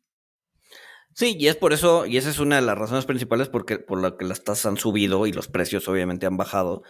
Sí, 1.14 1.36
y 1.38 1.48
es 1.48 1.56
por 1.56 1.72
eso, 1.72 2.06
y 2.06 2.16
esa 2.16 2.30
es 2.30 2.38
una 2.38 2.56
de 2.56 2.62
las 2.62 2.78
razones 2.78 3.04
principales 3.04 3.48
porque, 3.48 3.78
por 3.78 4.00
la 4.00 4.16
que 4.16 4.24
las 4.24 4.42
tasas 4.44 4.66
han 4.66 4.76
subido 4.76 5.26
y 5.26 5.32
los 5.32 5.48
precios 5.48 5.88
obviamente 5.88 6.26
han 6.26 6.36
bajado 6.36 6.82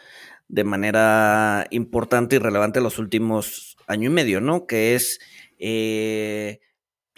de 0.48 0.64
manera 0.64 1.66
importante 1.70 2.36
y 2.36 2.38
relevante 2.38 2.80
los 2.80 2.98
últimos 2.98 3.76
año 3.86 4.10
y 4.10 4.12
medio, 4.12 4.40
¿no? 4.40 4.66
Que 4.66 4.94
es 4.94 5.20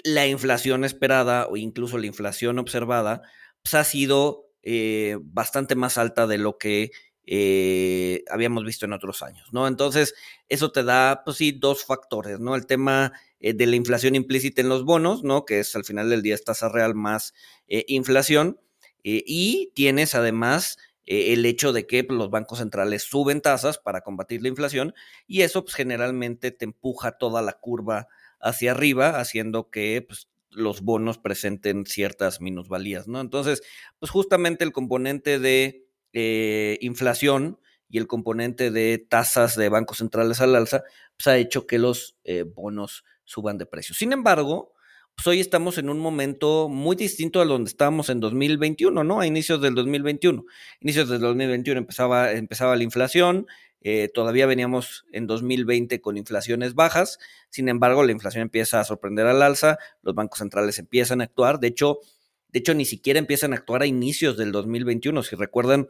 la 0.04 0.26
inflación 0.26 0.84
esperada 0.84 1.46
o 1.48 1.56
incluso 1.56 1.98
la 1.98 2.06
inflación 2.06 2.58
observada 2.58 3.22
pues, 3.62 3.74
ha 3.74 3.84
sido 3.84 4.46
eh, 4.62 5.18
bastante 5.22 5.74
más 5.74 5.98
alta 5.98 6.26
de 6.26 6.38
lo 6.38 6.58
que 6.58 6.90
eh, 7.26 8.24
habíamos 8.30 8.64
visto 8.64 8.84
en 8.86 8.92
otros 8.92 9.22
años, 9.22 9.48
¿no? 9.52 9.68
Entonces, 9.68 10.14
eso 10.48 10.72
te 10.72 10.82
da, 10.82 11.22
pues 11.24 11.36
sí, 11.36 11.52
dos 11.52 11.84
factores, 11.84 12.40
¿no? 12.40 12.56
El 12.56 12.66
tema 12.66 13.12
eh, 13.42 13.52
de 13.52 13.66
la 13.66 13.76
inflación 13.76 14.14
implícita 14.14 14.62
en 14.62 14.70
los 14.70 14.84
bonos, 14.84 15.24
¿no? 15.24 15.44
Que 15.44 15.60
es 15.60 15.76
al 15.76 15.84
final 15.84 16.08
del 16.08 16.22
día 16.22 16.34
es 16.34 16.44
tasa 16.44 16.68
real 16.70 16.94
más 16.94 17.34
inflación. 17.68 18.58
y 19.04 19.72
tienes 19.74 20.14
además 20.14 20.78
el 21.06 21.44
hecho 21.44 21.72
de 21.72 21.86
que 21.86 22.04
pues, 22.04 22.16
los 22.16 22.30
bancos 22.30 22.58
centrales 22.60 23.02
suben 23.02 23.40
tasas 23.40 23.78
para 23.78 24.02
combatir 24.02 24.42
la 24.42 24.48
inflación 24.48 24.94
y 25.26 25.42
eso 25.42 25.64
pues, 25.64 25.74
generalmente 25.74 26.52
te 26.52 26.64
empuja 26.64 27.18
toda 27.18 27.42
la 27.42 27.54
curva 27.54 28.08
hacia 28.40 28.72
arriba, 28.72 29.20
haciendo 29.20 29.70
que 29.70 30.04
pues, 30.06 30.28
los 30.50 30.82
bonos 30.82 31.18
presenten 31.18 31.86
ciertas 31.86 32.40
minusvalías, 32.40 33.08
¿no? 33.08 33.20
Entonces, 33.20 33.62
pues 33.98 34.10
justamente 34.10 34.64
el 34.64 34.72
componente 34.72 35.38
de 35.38 35.86
eh, 36.12 36.78
inflación 36.80 37.58
y 37.88 37.98
el 37.98 38.06
componente 38.06 38.70
de 38.70 38.98
tasas 38.98 39.56
de 39.56 39.68
bancos 39.68 39.98
centrales 39.98 40.40
al 40.40 40.54
alza, 40.54 40.82
pues 41.16 41.26
ha 41.26 41.36
hecho 41.38 41.66
que 41.66 41.78
los 41.78 42.16
eh, 42.24 42.42
bonos 42.42 43.04
suban 43.32 43.58
de 43.58 43.66
precio. 43.66 43.94
Sin 43.94 44.12
embargo, 44.12 44.72
pues 45.14 45.26
hoy 45.26 45.40
estamos 45.40 45.78
en 45.78 45.88
un 45.88 45.98
momento 45.98 46.68
muy 46.68 46.96
distinto 46.96 47.40
a 47.40 47.44
donde 47.44 47.68
estábamos 47.68 48.08
en 48.08 48.20
2021, 48.20 49.04
¿no? 49.04 49.20
A 49.20 49.26
inicios 49.26 49.60
del 49.60 49.74
2021. 49.74 50.44
Inicios 50.80 51.08
del 51.08 51.20
2021 51.20 51.78
empezaba, 51.78 52.32
empezaba 52.32 52.76
la 52.76 52.82
inflación, 52.82 53.46
eh, 53.80 54.08
todavía 54.12 54.46
veníamos 54.46 55.04
en 55.12 55.26
2020 55.26 56.00
con 56.00 56.16
inflaciones 56.16 56.74
bajas, 56.74 57.18
sin 57.50 57.68
embargo, 57.68 58.04
la 58.04 58.12
inflación 58.12 58.42
empieza 58.42 58.80
a 58.80 58.84
sorprender 58.84 59.26
al 59.26 59.42
alza, 59.42 59.78
los 60.02 60.14
bancos 60.14 60.38
centrales 60.38 60.78
empiezan 60.78 61.20
a 61.20 61.24
actuar, 61.24 61.58
de 61.58 61.68
hecho, 61.68 61.98
de 62.48 62.58
hecho, 62.58 62.74
ni 62.74 62.84
siquiera 62.84 63.18
empiezan 63.18 63.52
a 63.52 63.56
actuar 63.56 63.82
a 63.82 63.86
inicios 63.86 64.36
del 64.36 64.52
2021. 64.52 65.22
Si 65.22 65.36
recuerdan, 65.36 65.88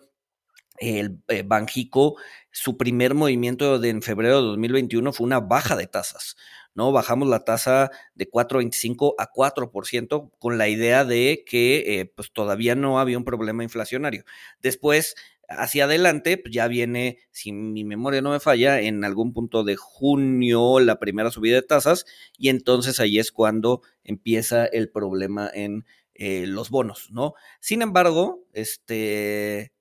el 0.79 1.19
eh, 1.29 1.43
Banjico, 1.45 2.17
su 2.51 2.77
primer 2.77 3.15
movimiento 3.15 3.79
de, 3.79 3.91
en 3.91 4.03
febrero 4.03 4.37
de 4.37 4.49
2021 4.49 5.13
fue 5.13 5.27
una 5.27 5.41
baja 5.41 5.77
de 5.77 5.87
tasas, 5.87 6.37
¿no? 6.75 6.93
Bajamos 6.93 7.29
la 7.29 7.45
tasa 7.45 7.91
de 8.15 8.31
4.25 8.31 9.15
a 9.19 9.31
4% 9.33 10.31
con 10.39 10.59
la 10.59 10.69
idea 10.69 11.05
de 11.05 11.45
que 11.47 12.01
eh, 12.01 12.07
pues 12.07 12.33
todavía 12.33 12.75
no 12.75 12.99
había 12.99 13.19
un 13.19 13.25
problema 13.25 13.63
inflacionario. 13.63 14.25
Después 14.61 15.15
hacia 15.49 15.85
adelante, 15.85 16.39
pues 16.39 16.55
ya 16.55 16.69
viene, 16.69 17.19
si 17.31 17.53
mi 17.53 17.85
memoria 17.85 18.23
no 18.23 18.31
me 18.31 18.41
falla, 18.41 18.81
en 18.81 19.05
algún 19.05 19.33
punto 19.33 19.65
de 19.65 19.77
junio 19.77 20.81
la 20.81 20.99
primera 20.99 21.31
subida 21.31 21.57
de 21.57 21.63
tasas 21.63 22.07
y 22.39 22.49
entonces 22.49 23.01
ahí 23.01 23.19
es 23.19 23.33
cuando 23.33 23.83
empieza 24.05 24.67
el 24.67 24.91
problema 24.91 25.51
en 25.53 25.85
eh, 26.15 26.47
los 26.47 26.71
bonos, 26.71 27.11
¿no? 27.11 27.35
Sin 27.61 27.83
embargo, 27.83 28.45
este, 28.53 29.73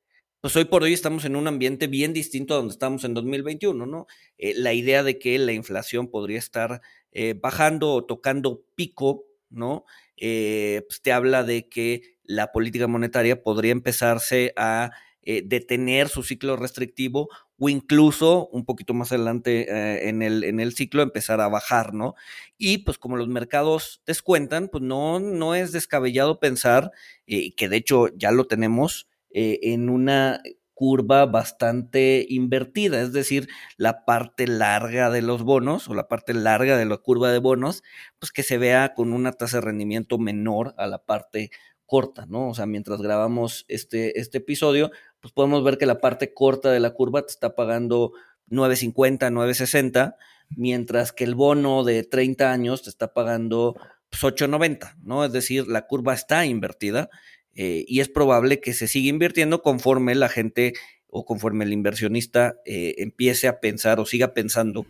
pues 0.41 0.55
hoy 0.55 0.65
por 0.65 0.83
hoy 0.83 0.93
estamos 0.93 1.25
en 1.25 1.35
un 1.35 1.47
ambiente 1.47 1.87
bien 1.87 2.13
distinto 2.13 2.53
a 2.53 2.57
donde 2.57 2.73
estamos 2.73 3.03
en 3.03 3.13
2021, 3.13 3.85
¿no? 3.85 4.07
Eh, 4.37 4.53
la 4.55 4.73
idea 4.73 5.03
de 5.03 5.19
que 5.19 5.37
la 5.39 5.53
inflación 5.53 6.09
podría 6.09 6.39
estar 6.39 6.81
eh, 7.11 7.35
bajando 7.39 7.93
o 7.93 8.05
tocando 8.05 8.63
pico, 8.75 9.25
¿no? 9.49 9.85
pues 10.17 11.01
te 11.01 11.11
habla 11.11 11.43
de 11.43 11.67
que 11.67 12.19
la 12.23 12.51
política 12.51 12.85
monetaria 12.85 13.41
podría 13.41 13.71
empezarse 13.71 14.53
a 14.55 14.91
eh, 15.23 15.43
detener 15.45 16.09
su 16.09 16.23
ciclo 16.23 16.55
restrictivo 16.55 17.29
o 17.59 17.69
incluso 17.69 18.47
un 18.47 18.65
poquito 18.65 18.95
más 18.95 19.11
adelante 19.11 19.67
eh, 19.69 20.09
en, 20.09 20.23
el, 20.23 20.43
en 20.43 20.59
el 20.59 20.73
ciclo 20.73 21.03
empezar 21.03 21.41
a 21.41 21.47
bajar, 21.47 21.93
¿no? 21.93 22.15
Y 22.57 22.79
pues 22.79 22.97
como 22.97 23.17
los 23.17 23.27
mercados 23.27 24.01
descuentan, 24.07 24.67
pues 24.67 24.83
no, 24.83 25.19
no 25.19 25.53
es 25.53 25.71
descabellado 25.71 26.39
pensar, 26.39 26.89
eh, 27.27 27.53
que 27.53 27.69
de 27.69 27.77
hecho 27.77 28.07
ya 28.15 28.31
lo 28.31 28.47
tenemos, 28.47 29.07
en 29.33 29.89
una 29.89 30.41
curva 30.81 31.27
bastante 31.27 32.25
invertida, 32.27 33.01
es 33.01 33.13
decir, 33.13 33.47
la 33.77 34.03
parte 34.03 34.47
larga 34.47 35.11
de 35.11 35.21
los 35.21 35.43
bonos 35.43 35.87
o 35.87 35.93
la 35.93 36.07
parte 36.07 36.33
larga 36.33 36.75
de 36.75 36.85
la 36.85 36.97
curva 36.97 37.31
de 37.31 37.37
bonos, 37.37 37.83
pues 38.17 38.31
que 38.31 38.41
se 38.41 38.57
vea 38.57 38.95
con 38.95 39.13
una 39.13 39.31
tasa 39.31 39.57
de 39.57 39.61
rendimiento 39.61 40.17
menor 40.17 40.73
a 40.77 40.87
la 40.87 40.97
parte 40.97 41.51
corta, 41.85 42.25
¿no? 42.25 42.49
O 42.49 42.55
sea, 42.55 42.65
mientras 42.65 42.99
grabamos 42.99 43.63
este, 43.67 44.19
este 44.19 44.39
episodio, 44.39 44.89
pues 45.19 45.31
podemos 45.31 45.63
ver 45.63 45.77
que 45.77 45.85
la 45.85 46.01
parte 46.01 46.33
corta 46.33 46.71
de 46.71 46.79
la 46.79 46.95
curva 46.95 47.21
te 47.21 47.31
está 47.31 47.53
pagando 47.53 48.13
9.50, 48.49 49.29
9.60, 49.29 50.15
mientras 50.49 51.13
que 51.13 51.25
el 51.25 51.35
bono 51.35 51.83
de 51.83 52.03
30 52.03 52.51
años 52.51 52.81
te 52.81 52.89
está 52.89 53.13
pagando 53.13 53.75
8.90, 54.11 54.79
pues, 54.79 54.91
¿no? 55.03 55.23
Es 55.23 55.31
decir, 55.31 55.67
la 55.67 55.85
curva 55.85 56.15
está 56.15 56.43
invertida 56.47 57.11
eh, 57.55 57.83
y 57.87 57.99
es 57.99 58.09
probable 58.09 58.61
que 58.61 58.73
se 58.73 58.87
siga 58.87 59.09
invirtiendo 59.09 59.61
conforme 59.61 60.15
la 60.15 60.29
gente 60.29 60.73
o 61.11 61.25
conforme 61.25 61.65
el 61.65 61.73
inversionista 61.73 62.55
eh, 62.65 62.95
empiece 62.97 63.47
a 63.47 63.59
pensar 63.59 63.99
o 63.99 64.05
siga 64.05 64.33
pensando 64.33 64.85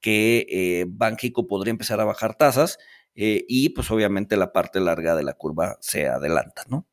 que 0.00 0.46
eh, 0.50 0.86
podría 1.48 1.70
empezar 1.70 2.00
a 2.00 2.04
bajar 2.04 2.34
tasas 2.34 2.78
eh, 3.14 3.44
y 3.48 3.70
pues 3.70 3.90
obviamente 3.90 4.36
la 4.36 4.52
parte 4.52 4.80
larga 4.80 5.14
de 5.14 5.22
la 5.22 5.34
curva 5.34 5.76
se 5.80 6.06
adelanta, 6.08 6.62
¿no? 6.68 6.86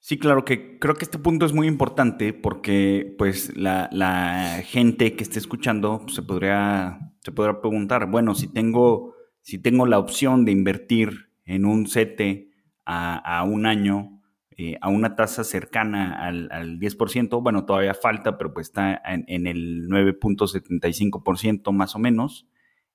Sí, 0.00 0.18
claro 0.18 0.44
que 0.44 0.78
creo 0.78 0.94
que 0.94 1.04
este 1.04 1.18
punto 1.18 1.44
es 1.44 1.52
muy 1.52 1.66
importante 1.66 2.32
porque 2.32 3.14
pues 3.18 3.54
la, 3.56 4.62
gente 4.64 5.14
que 5.16 5.24
esté 5.24 5.38
escuchando 5.38 6.00
pues, 6.02 6.14
se, 6.14 6.22
podría, 6.22 6.98
se 7.20 7.32
podrá 7.32 7.60
preguntar, 7.60 8.06
bueno, 8.06 8.34
si 8.34 8.48
tengo, 8.48 9.14
si 9.42 9.58
tengo 9.58 9.86
la 9.86 9.98
opción 9.98 10.44
de 10.44 10.52
invertir 10.52 11.30
en 11.44 11.66
un 11.66 11.86
CETE 11.86 12.47
a, 12.90 13.44
un 13.44 13.66
año, 13.66 14.22
eh, 14.56 14.78
a 14.80 14.88
una 14.88 15.14
tasa 15.14 15.44
cercana 15.44 16.24
al, 16.24 16.78
10%, 16.80 17.42
bueno, 17.42 17.66
todavía 17.66 17.94
falta, 17.94 18.38
pero 18.38 18.54
pues 18.54 18.68
está 18.68 19.00
en, 19.04 19.46
el 19.46 19.88
9.75% 19.88 21.72
más 21.72 21.94
o 21.94 21.98
menos, 21.98 22.46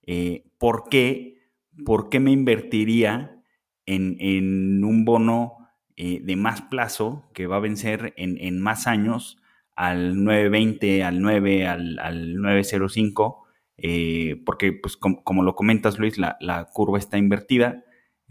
eh, 0.05 0.45
¿por 0.57 0.89
qué 0.89 1.33
¿por 1.85 2.09
qué 2.09 2.19
me 2.19 2.31
invertiría 2.31 3.41
en, 3.85 4.83
un 4.83 5.05
bono 5.05 5.57
eh, 5.95 6.21
de 6.23 6.35
más 6.35 6.61
plazo 6.61 7.29
que 7.33 7.47
va 7.47 7.57
a 7.57 7.61
vencer 7.61 8.13
en, 8.17 8.59
más 8.61 8.87
años 8.87 9.37
al 9.75 10.23
920, 10.23 11.03
al 11.03 11.21
9, 11.21 11.67
al, 11.67 12.35
905? 12.35 13.43
Eh, 13.77 14.41
porque, 14.45 14.71
pues, 14.73 14.97
como 14.97 15.43
lo 15.43 15.55
comentas, 15.55 15.99
Luis, 15.99 16.17
la, 16.17 16.69
curva 16.73 16.99
está 16.99 17.17
invertida, 17.17 17.83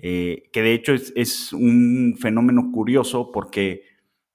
eh, 0.03 0.51
que 0.53 0.61
de 0.61 0.75
hecho 0.75 0.93
es, 0.93 1.53
un 1.55 2.17
fenómeno 2.21 2.71
curioso 2.71 3.33
porque 3.33 3.85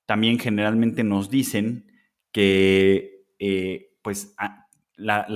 también 0.07 0.39
generalmente 0.39 1.03
nos 1.03 1.29
dicen 1.29 1.91
que, 2.31 3.25
pues, 4.01 4.33
la, 4.95 5.27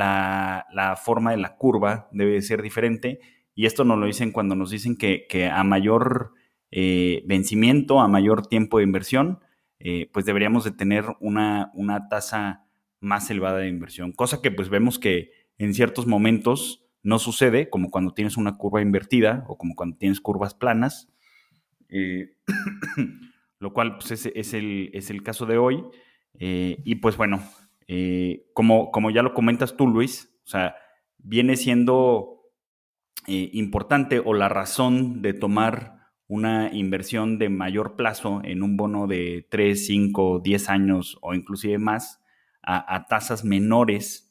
la 0.74 0.96
forma 0.96 1.32
de 1.32 1.38
la 1.38 1.58
curva 1.58 2.10
debe 2.12 2.42
ser 2.42 2.64
diferente 2.64 3.20
y 3.54 3.66
esto 3.66 3.84
nos 3.84 3.98
lo 4.00 4.06
dicen 4.06 4.32
cuando 4.32 4.56
nos 4.56 4.72
dicen 4.72 4.98
que, 4.98 5.50
a 5.52 5.64
mayor 5.64 6.34
eh, 6.72 7.24
vencimiento, 7.26 8.00
a 8.00 8.08
mayor 8.08 8.48
tiempo 8.48 8.78
de 8.78 8.86
inversión, 8.86 9.40
eh, 9.80 10.10
pues 10.14 10.26
deberíamos 10.26 10.64
de 10.64 10.72
tener 10.72 11.06
una, 11.20 11.72
una 11.74 12.08
tasa 12.08 12.66
más 13.00 13.30
elevada 13.30 13.60
de 13.60 13.68
inversión, 13.68 14.12
cosa 14.12 14.42
que 14.42 14.52
pues 14.52 14.70
vemos 14.70 15.00
que 15.00 15.32
en 15.58 15.74
ciertos 15.74 16.06
momentos 16.06 16.81
no 17.04 17.20
sucede, 17.20 17.70
como 17.70 17.90
cuando 17.90 18.14
tienes 18.14 18.38
una 18.38 18.58
curva 18.58 18.82
invertida 18.82 19.44
o 19.48 19.58
como 19.58 19.76
cuando 19.76 19.98
tienes 19.98 20.22
curvas 20.22 20.54
planas, 20.54 21.10
eh, 21.90 22.36
lo 23.60 23.74
cual 23.74 23.98
pues, 23.98 24.12
es, 24.12 24.54
el, 24.54 24.92
es, 24.94 25.10
el, 25.10 25.24
caso 25.24 25.46
de 25.46 25.58
hoy. 25.58 25.84
y 26.40 26.96
pues 26.96 27.18
bueno, 27.18 27.42
como, 28.54 28.92
como 28.92 29.12
ya 29.12 29.24
lo 29.24 29.34
comentas 29.34 29.76
tú, 29.76 29.88
Luis, 29.88 30.32
o 30.46 30.48
sea, 30.48 30.76
viene 31.18 31.58
siendo 31.58 32.42
eh, 33.28 33.52
importante 33.54 34.20
o 34.24 34.34
la 34.34 34.50
razón 34.50 35.22
de 35.22 35.34
tomar 35.34 36.00
una 36.28 36.74
inversión 36.74 37.38
de 37.38 37.50
mayor 37.50 37.96
plazo 37.96 38.42
en 38.44 38.64
un 38.64 38.78
bono 38.78 39.06
de 39.06 39.46
3, 39.52 39.86
5, 39.86 40.40
10 40.44 40.70
años 40.70 41.18
o 41.22 41.34
inclusive 41.36 41.78
más 41.78 42.20
a, 42.64 43.06
tasas 43.08 43.44
menores 43.44 44.31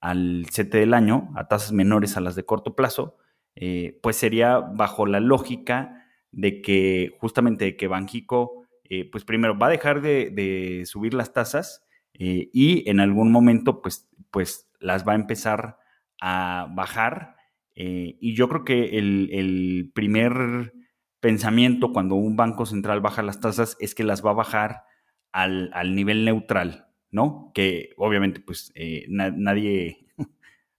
al 0.00 0.46
CT 0.50 0.72
del 0.72 0.94
año, 0.94 1.30
a 1.36 1.48
tasas 1.48 1.72
menores 1.72 2.16
a 2.16 2.20
las 2.20 2.34
de 2.34 2.44
corto 2.44 2.74
plazo, 2.74 3.16
eh, 3.56 3.98
pues 4.02 4.16
sería 4.16 4.58
bajo 4.58 5.06
la 5.06 5.18
lógica 5.18 6.04
de 6.30 6.60
que 6.60 7.16
justamente 7.18 7.76
que 7.76 7.88
Banjico, 7.88 8.66
eh, 8.84 9.08
pues 9.10 9.24
primero 9.24 9.58
va 9.58 9.68
a 9.68 9.70
dejar 9.70 10.02
de, 10.02 10.82
subir 10.84 11.14
las 11.14 11.32
tasas 11.32 11.84
eh, 12.14 12.50
y 12.52 12.88
en 12.88 13.00
algún 13.00 13.32
momento 13.32 13.80
pues, 13.80 14.08
pues 14.30 14.68
las 14.78 15.08
va 15.08 15.12
a 15.12 15.16
empezar 15.16 15.78
a 16.20 16.68
bajar. 16.74 17.36
y 17.74 18.34
yo 18.34 18.48
creo 18.48 18.64
que 18.64 18.98
el, 18.98 19.90
primer 19.94 20.72
pensamiento 21.20 21.92
cuando 21.92 22.14
un 22.14 22.36
banco 22.36 22.66
central 22.66 23.00
baja 23.00 23.22
las 23.22 23.40
tasas 23.40 23.76
es 23.80 23.94
que 23.94 24.04
las 24.04 24.24
va 24.24 24.30
a 24.30 24.34
bajar 24.34 24.84
al, 25.32 25.94
nivel 25.94 26.24
neutral, 26.24 26.85
¿no? 27.16 27.50
Que 27.54 27.94
obviamente 27.96 28.40
pues 28.40 28.72
nadie 29.08 30.06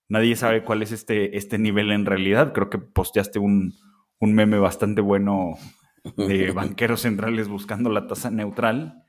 nadie 0.09 0.35
sabe 0.35 0.63
cuál 0.63 0.81
es 0.81 0.91
este, 0.91 1.37
este 1.37 1.57
nivel 1.57 1.91
en 1.91 2.05
realidad. 2.05 2.53
Creo 2.53 2.69
que 2.69 2.77
posteaste 2.77 3.39
un, 3.39 3.73
meme 4.19 4.59
bastante 4.59 5.01
bueno 5.01 5.57
de 6.15 6.51
banqueros 6.53 7.01
centrales 7.01 7.47
buscando 7.47 7.89
la 7.89 8.07
tasa 8.07 8.31
neutral. 8.31 9.03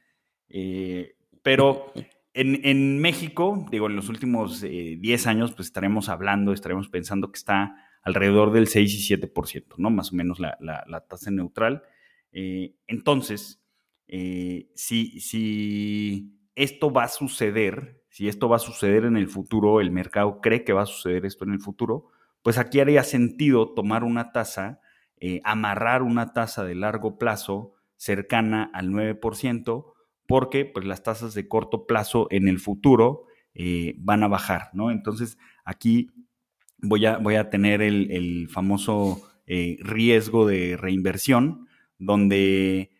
Eh, 0.48 1.16
pero 1.42 1.92
en, 2.34 2.98
México, 3.00 3.66
digo, 3.70 3.86
en 3.86 3.96
los 3.96 4.08
últimos 4.08 4.60
10 4.60 5.26
eh, 5.26 5.28
años, 5.28 5.52
pues 5.52 5.68
estaremos 5.68 6.08
hablando, 6.08 6.52
estaremos 6.52 6.88
pensando 6.88 7.30
que 7.30 7.38
está 7.38 7.76
alrededor 8.02 8.52
del 8.52 8.68
6 8.68 9.10
y 9.10 9.14
7%, 9.16 9.74
¿no? 9.78 9.90
Más 9.90 10.12
o 10.12 10.16
menos 10.16 10.38
la, 10.40 10.56
tasa 11.08 11.30
neutral. 11.30 11.82
Eh, 12.32 12.74
entonces, 12.86 13.62
si, 14.06 15.20
si 15.20 16.37
esto 16.58 16.90
va 16.90 17.04
a 17.04 17.08
suceder, 17.08 18.02
si 18.08 18.26
esto 18.26 18.48
va 18.48 18.56
a 18.56 18.58
suceder 18.58 19.04
en 19.04 19.16
el 19.16 19.28
futuro, 19.28 19.80
el 19.80 19.92
mercado 19.92 20.40
cree 20.40 20.64
que 20.64 20.72
va 20.72 20.82
a 20.82 20.86
suceder 20.86 21.24
esto 21.24 21.44
en 21.44 21.52
el 21.52 21.60
futuro, 21.60 22.10
pues 22.42 22.58
aquí 22.58 22.80
haría 22.80 23.04
sentido 23.04 23.74
tomar 23.74 24.02
una 24.02 24.32
tasa, 24.32 24.80
eh, 25.20 25.40
amarrar 25.44 26.02
una 26.02 26.32
tasa 26.32 26.64
de 26.64 26.74
largo 26.74 27.16
plazo 27.16 27.74
cercana 27.94 28.70
al 28.74 28.90
9%, 28.90 29.92
porque 30.26 30.64
pues 30.64 30.84
las 30.84 31.04
tasas 31.04 31.32
de 31.34 31.46
corto 31.46 31.86
plazo 31.86 32.26
en 32.30 32.48
el 32.48 32.58
futuro 32.58 33.26
eh, 33.54 33.94
van 33.98 34.24
a 34.24 34.28
bajar, 34.28 34.70
¿no? 34.72 34.90
Entonces 34.90 35.38
aquí 35.64 36.10
voy 36.78 37.06
a, 37.06 37.18
voy 37.18 37.36
a 37.36 37.50
tener 37.50 37.82
el, 37.82 38.48
famoso 38.50 39.22
eh, 39.46 39.76
riesgo 39.80 40.44
de 40.44 40.76
reinversión, 40.76 41.68
donde 41.98 42.90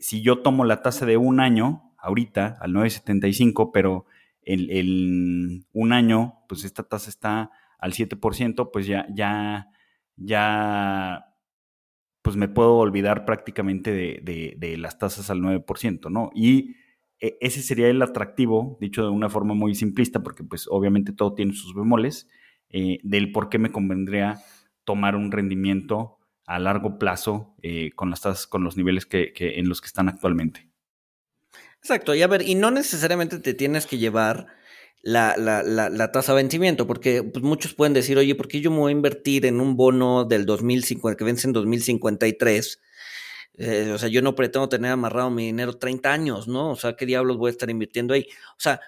si 0.00 0.22
yo 0.22 0.38
tomo 0.38 0.64
la 0.64 0.82
tasa 0.82 1.04
de 1.04 1.16
un 1.16 1.40
año, 1.40 1.93
ahorita 2.04 2.58
al 2.60 2.72
9.75, 2.72 3.70
pero 3.72 4.06
en, 4.42 5.66
un 5.72 5.92
año, 5.92 6.34
pues 6.48 6.64
esta 6.64 6.82
tasa 6.82 7.10
está 7.10 7.50
al 7.78 7.92
7%, 7.92 8.70
pues 8.72 8.86
ya, 8.86 9.06
ya, 9.14 9.68
ya, 10.16 11.26
pues 12.22 12.36
me 12.36 12.48
puedo 12.48 12.76
olvidar 12.76 13.24
prácticamente 13.24 13.92
de, 13.92 14.76
las 14.78 14.98
tasas 14.98 15.30
al 15.30 15.40
9%, 15.40 16.10
¿no? 16.10 16.30
Y 16.34 16.76
e, 17.20 17.36
ese 17.40 17.62
sería 17.62 17.88
el 17.88 18.02
atractivo, 18.02 18.78
dicho 18.80 19.02
de 19.02 19.10
una 19.10 19.28
forma 19.28 19.54
muy 19.54 19.74
simplista, 19.74 20.22
porque 20.22 20.44
pues 20.44 20.66
obviamente 20.70 21.12
todo 21.12 21.34
tiene 21.34 21.52
sus 21.52 21.74
bemoles, 21.74 22.28
eh, 22.70 22.98
del 23.02 23.32
por 23.32 23.48
qué 23.48 23.58
me 23.58 23.72
convendría 23.72 24.40
tomar 24.84 25.16
un 25.16 25.32
rendimiento 25.32 26.18
a 26.46 26.58
largo 26.58 26.98
plazo 26.98 27.54
eh, 27.62 27.90
con 27.94 28.10
las 28.10 28.20
tasas, 28.20 28.46
con 28.46 28.64
los 28.64 28.76
niveles 28.76 29.06
que, 29.06 29.32
en 29.36 29.68
los 29.68 29.80
que 29.80 29.86
están 29.86 30.08
actualmente. 30.08 30.68
Exacto, 31.84 32.14
y 32.14 32.22
a 32.22 32.26
ver, 32.28 32.40
y 32.40 32.54
no 32.54 32.70
necesariamente 32.70 33.38
te 33.40 33.52
tienes 33.52 33.84
que 33.86 33.98
llevar 33.98 34.46
la, 35.02 35.36
la, 35.36 35.62
la, 35.62 36.12
tasa 36.12 36.32
de 36.32 36.42
vencimiento, 36.42 36.86
porque 36.86 37.22
pues, 37.22 37.44
muchos 37.44 37.74
pueden 37.74 37.92
decir, 37.92 38.16
oye, 38.16 38.34
¿por 38.34 38.48
qué 38.48 38.62
yo 38.62 38.70
me 38.70 38.78
voy 38.78 38.88
a 38.90 38.96
invertir 38.96 39.44
en 39.44 39.60
un 39.60 39.76
bono 39.76 40.24
del 40.24 40.46
2050 40.46 41.18
que 41.18 41.24
vence 41.24 41.46
en 41.46 41.52
2053? 41.52 42.80
Eh, 43.58 43.90
o 43.94 43.98
sea, 43.98 44.08
yo 44.08 44.22
no 44.22 44.34
pretendo 44.34 44.70
tener 44.70 44.92
amarrado 44.92 45.28
mi 45.30 45.44
dinero 45.44 45.74
30 45.76 46.10
años, 46.10 46.48
¿no? 46.48 46.70
O 46.70 46.76
sea, 46.76 46.96
¿qué 46.96 47.04
diablos 47.04 47.36
voy 47.36 47.48
a 47.50 47.52
estar 47.52 47.68
invirtiendo 47.68 48.14
ahí? 48.14 48.28
O 48.52 48.60
sea, 48.60 48.80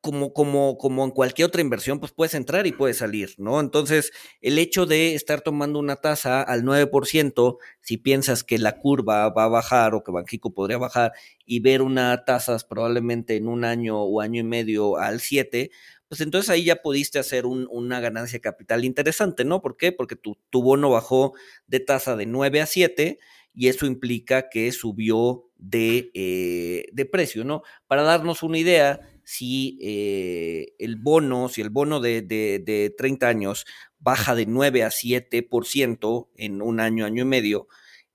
como, 0.00 0.32
como, 0.32 0.78
como 0.78 1.04
en 1.04 1.10
cualquier 1.10 1.46
otra 1.46 1.60
inversión, 1.60 2.00
pues 2.00 2.12
puedes 2.12 2.34
entrar 2.34 2.66
y 2.66 2.72
puedes 2.72 2.98
salir, 2.98 3.34
¿no? 3.38 3.60
Entonces, 3.60 4.12
el 4.40 4.58
hecho 4.58 4.86
de 4.86 5.14
estar 5.14 5.40
tomando 5.40 5.78
una 5.78 5.96
tasa 5.96 6.42
al 6.42 6.62
9%, 6.62 7.58
si 7.80 7.96
piensas 7.96 8.44
que 8.44 8.58
la 8.58 8.78
curva 8.78 9.30
va 9.30 9.44
a 9.44 9.48
bajar 9.48 9.94
o 9.94 10.04
que 10.04 10.12
Banjico 10.12 10.52
podría 10.54 10.78
bajar 10.78 11.12
y 11.44 11.60
ver 11.60 11.82
una 11.82 12.24
tasa 12.24 12.56
probablemente 12.68 13.36
en 13.36 13.48
un 13.48 13.64
año 13.64 14.02
o 14.02 14.20
año 14.20 14.40
y 14.40 14.44
medio 14.44 14.96
al 14.96 15.20
7%, 15.20 15.70
pues 16.08 16.20
entonces 16.20 16.50
ahí 16.50 16.64
ya 16.64 16.76
pudiste 16.76 17.18
hacer 17.18 17.44
una 17.46 17.98
ganancia 17.98 18.38
capital 18.38 18.84
interesante, 18.84 19.44
¿no? 19.44 19.60
¿Por 19.60 19.76
qué? 19.76 19.90
Porque 19.90 20.14
tu, 20.14 20.38
tu 20.50 20.62
bono 20.62 20.90
bajó 20.90 21.32
de 21.66 21.80
tasa 21.80 22.14
de 22.14 22.26
9 22.26 22.60
a 22.60 22.66
7 22.66 23.18
y 23.54 23.68
eso 23.68 23.86
implica 23.86 24.48
que 24.48 24.70
subió 24.72 25.48
de, 25.56 26.10
eh, 26.14 26.86
de 26.92 27.06
precio, 27.06 27.44
¿no? 27.44 27.62
Para 27.86 28.02
darnos 28.02 28.42
una 28.42 28.58
idea, 28.58 29.00
si 29.24 29.78
eh, 29.82 30.74
el 30.78 30.96
bono, 30.96 31.48
si 31.48 31.60
el 31.60 31.70
bono 31.70 32.00
de, 32.00 32.22
de, 32.22 32.94
30 32.96 33.28
años 33.28 33.66
baja 33.98 34.34
de 34.34 34.46
9 34.46 34.82
a 34.84 34.90
7% 34.90 36.28
en 36.36 36.62
un 36.62 36.80
año, 36.80 37.06
año 37.06 37.22
y 37.22 37.26
medio, 37.26 37.68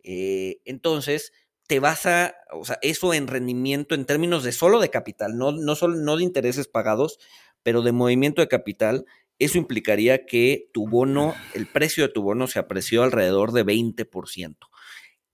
eh, 0.03 0.61
entonces 0.65 1.33
te 1.67 1.79
vas 1.79 2.05
a, 2.05 2.35
o 2.51 2.65
sea, 2.65 2.79
eso 2.81 3.13
en 3.13 3.27
rendimiento 3.27 3.95
en 3.95 4.05
términos 4.05 4.43
de 4.43 4.51
solo 4.51 4.79
de 4.79 4.89
capital, 4.89 5.37
no, 5.37 5.51
no, 5.51 5.75
solo, 5.75 5.95
no 5.95 6.17
de 6.17 6.23
intereses 6.23 6.67
pagados, 6.67 7.19
pero 7.63 7.81
de 7.81 7.91
movimiento 7.91 8.41
de 8.41 8.47
capital, 8.47 9.05
eso 9.37 9.57
implicaría 9.57 10.25
que 10.25 10.69
tu 10.73 10.87
bono, 10.87 11.35
el 11.53 11.67
precio 11.67 12.07
de 12.07 12.13
tu 12.13 12.21
bono 12.21 12.47
se 12.47 12.59
apreció 12.59 13.03
alrededor 13.03 13.51
de 13.51 13.65
20% 13.65 14.57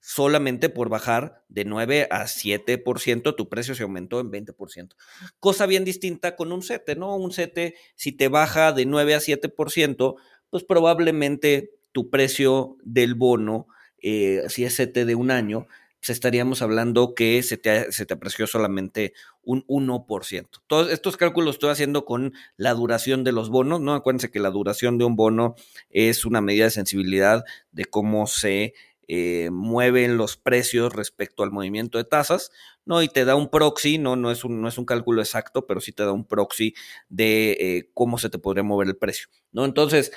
solamente 0.08 0.70
por 0.70 0.88
bajar 0.88 1.44
de 1.50 1.66
9 1.66 2.08
a 2.12 2.26
7%, 2.26 3.36
tu 3.36 3.50
precio 3.50 3.74
se 3.74 3.82
aumentó 3.82 4.20
en 4.20 4.32
20%. 4.32 4.96
Cosa 5.40 5.66
bien 5.66 5.84
distinta 5.84 6.36
con 6.36 6.52
un 6.52 6.62
CETE, 6.62 6.96
¿no? 6.96 7.16
Un 7.16 7.32
CETE, 7.32 7.74
si 7.96 8.12
te 8.12 8.28
baja 8.28 8.72
de 8.72 8.86
9 8.86 9.16
a 9.16 9.20
7%, 9.20 10.16
pues 10.52 10.64
probablemente 10.64 11.72
tu 11.92 12.12
precio 12.12 12.78
del 12.84 13.16
bono, 13.16 13.66
eh, 14.00 14.44
si 14.48 14.64
es 14.64 14.76
CETE 14.76 15.06
de 15.06 15.16
un 15.16 15.32
año, 15.32 15.66
pues 16.00 16.12
estaríamos 16.12 16.62
hablando 16.62 17.16
que 17.16 17.42
se 17.42 17.58
te, 17.58 17.92
se 17.92 18.06
te 18.06 18.14
apreció 18.14 18.46
solamente 18.46 19.14
un 19.42 19.66
1%. 19.66 20.62
Todos 20.68 20.92
estos 20.92 21.18
cálculos 21.18 21.56
estoy 21.56 21.72
haciendo 21.72 22.06
con 22.06 22.34
la 22.58 22.76
duración 22.76 23.24
de 23.24 23.32
los 23.32 23.50
bonos, 23.50 23.82
¿no? 23.82 23.96
Acuérdense 23.96 24.30
que 24.30 24.40
la 24.40 24.52
duración 24.52 25.00
de 25.00 25.06
un 25.06 25.16
bono 25.16 25.56
es 25.90 26.26
una 26.26 26.42
medida 26.42 26.66
de 26.66 26.72
sensibilidad 26.72 27.44
de 27.72 27.86
cómo 27.86 28.28
se 28.28 28.76
eh, 29.08 29.50
mueven 29.52 30.18
los 30.18 30.38
precios 30.38 30.94
respecto 30.94 31.44
al 31.44 31.52
movimiento 31.52 31.98
de 31.98 32.04
tasas, 32.04 32.52
¿no? 32.86 33.02
Y 33.02 33.08
te 33.08 33.26
da 33.26 33.36
un 33.36 33.50
proxy, 33.50 33.98
¿no? 33.98 34.16
No 34.16 34.32
es 34.32 34.44
un, 34.44 34.62
no 34.62 34.68
es 34.68 34.78
un 34.78 34.86
cálculo 34.86 35.22
exacto, 35.22 35.68
pero 35.68 35.82
sí 35.82 35.92
te 35.92 36.04
da 36.04 36.12
un 36.12 36.26
proxy 36.26 36.74
de 37.10 37.52
eh, 37.60 37.92
cómo 37.94 38.18
se 38.18 38.30
te 38.30 38.40
podría 38.40 38.64
mover 38.64 38.88
el 38.88 38.98
precio, 38.98 39.28
¿no? 39.52 39.66
Entonces, 39.66 40.12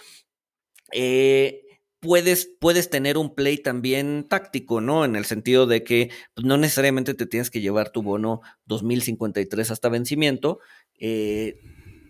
eh, 0.93 1.63
puedes, 2.01 2.51
puedes 2.61 2.91
tener 2.91 3.19
un 3.19 3.35
play 3.35 3.59
también 3.59 4.27
táctico, 4.29 4.81
¿no? 4.81 5.05
En 5.05 5.17
el 5.17 5.25
sentido 5.25 5.67
de 5.67 5.85
que 5.85 6.11
pues, 6.35 6.47
no 6.47 6.57
necesariamente 6.57 7.15
te 7.15 7.27
tienes 7.27 7.51
que 7.51 7.61
llevar 7.61 7.91
tu 7.91 8.03
bono 8.03 8.41
2053 8.67 9.71
hasta 9.71 9.89
vencimiento, 9.89 10.61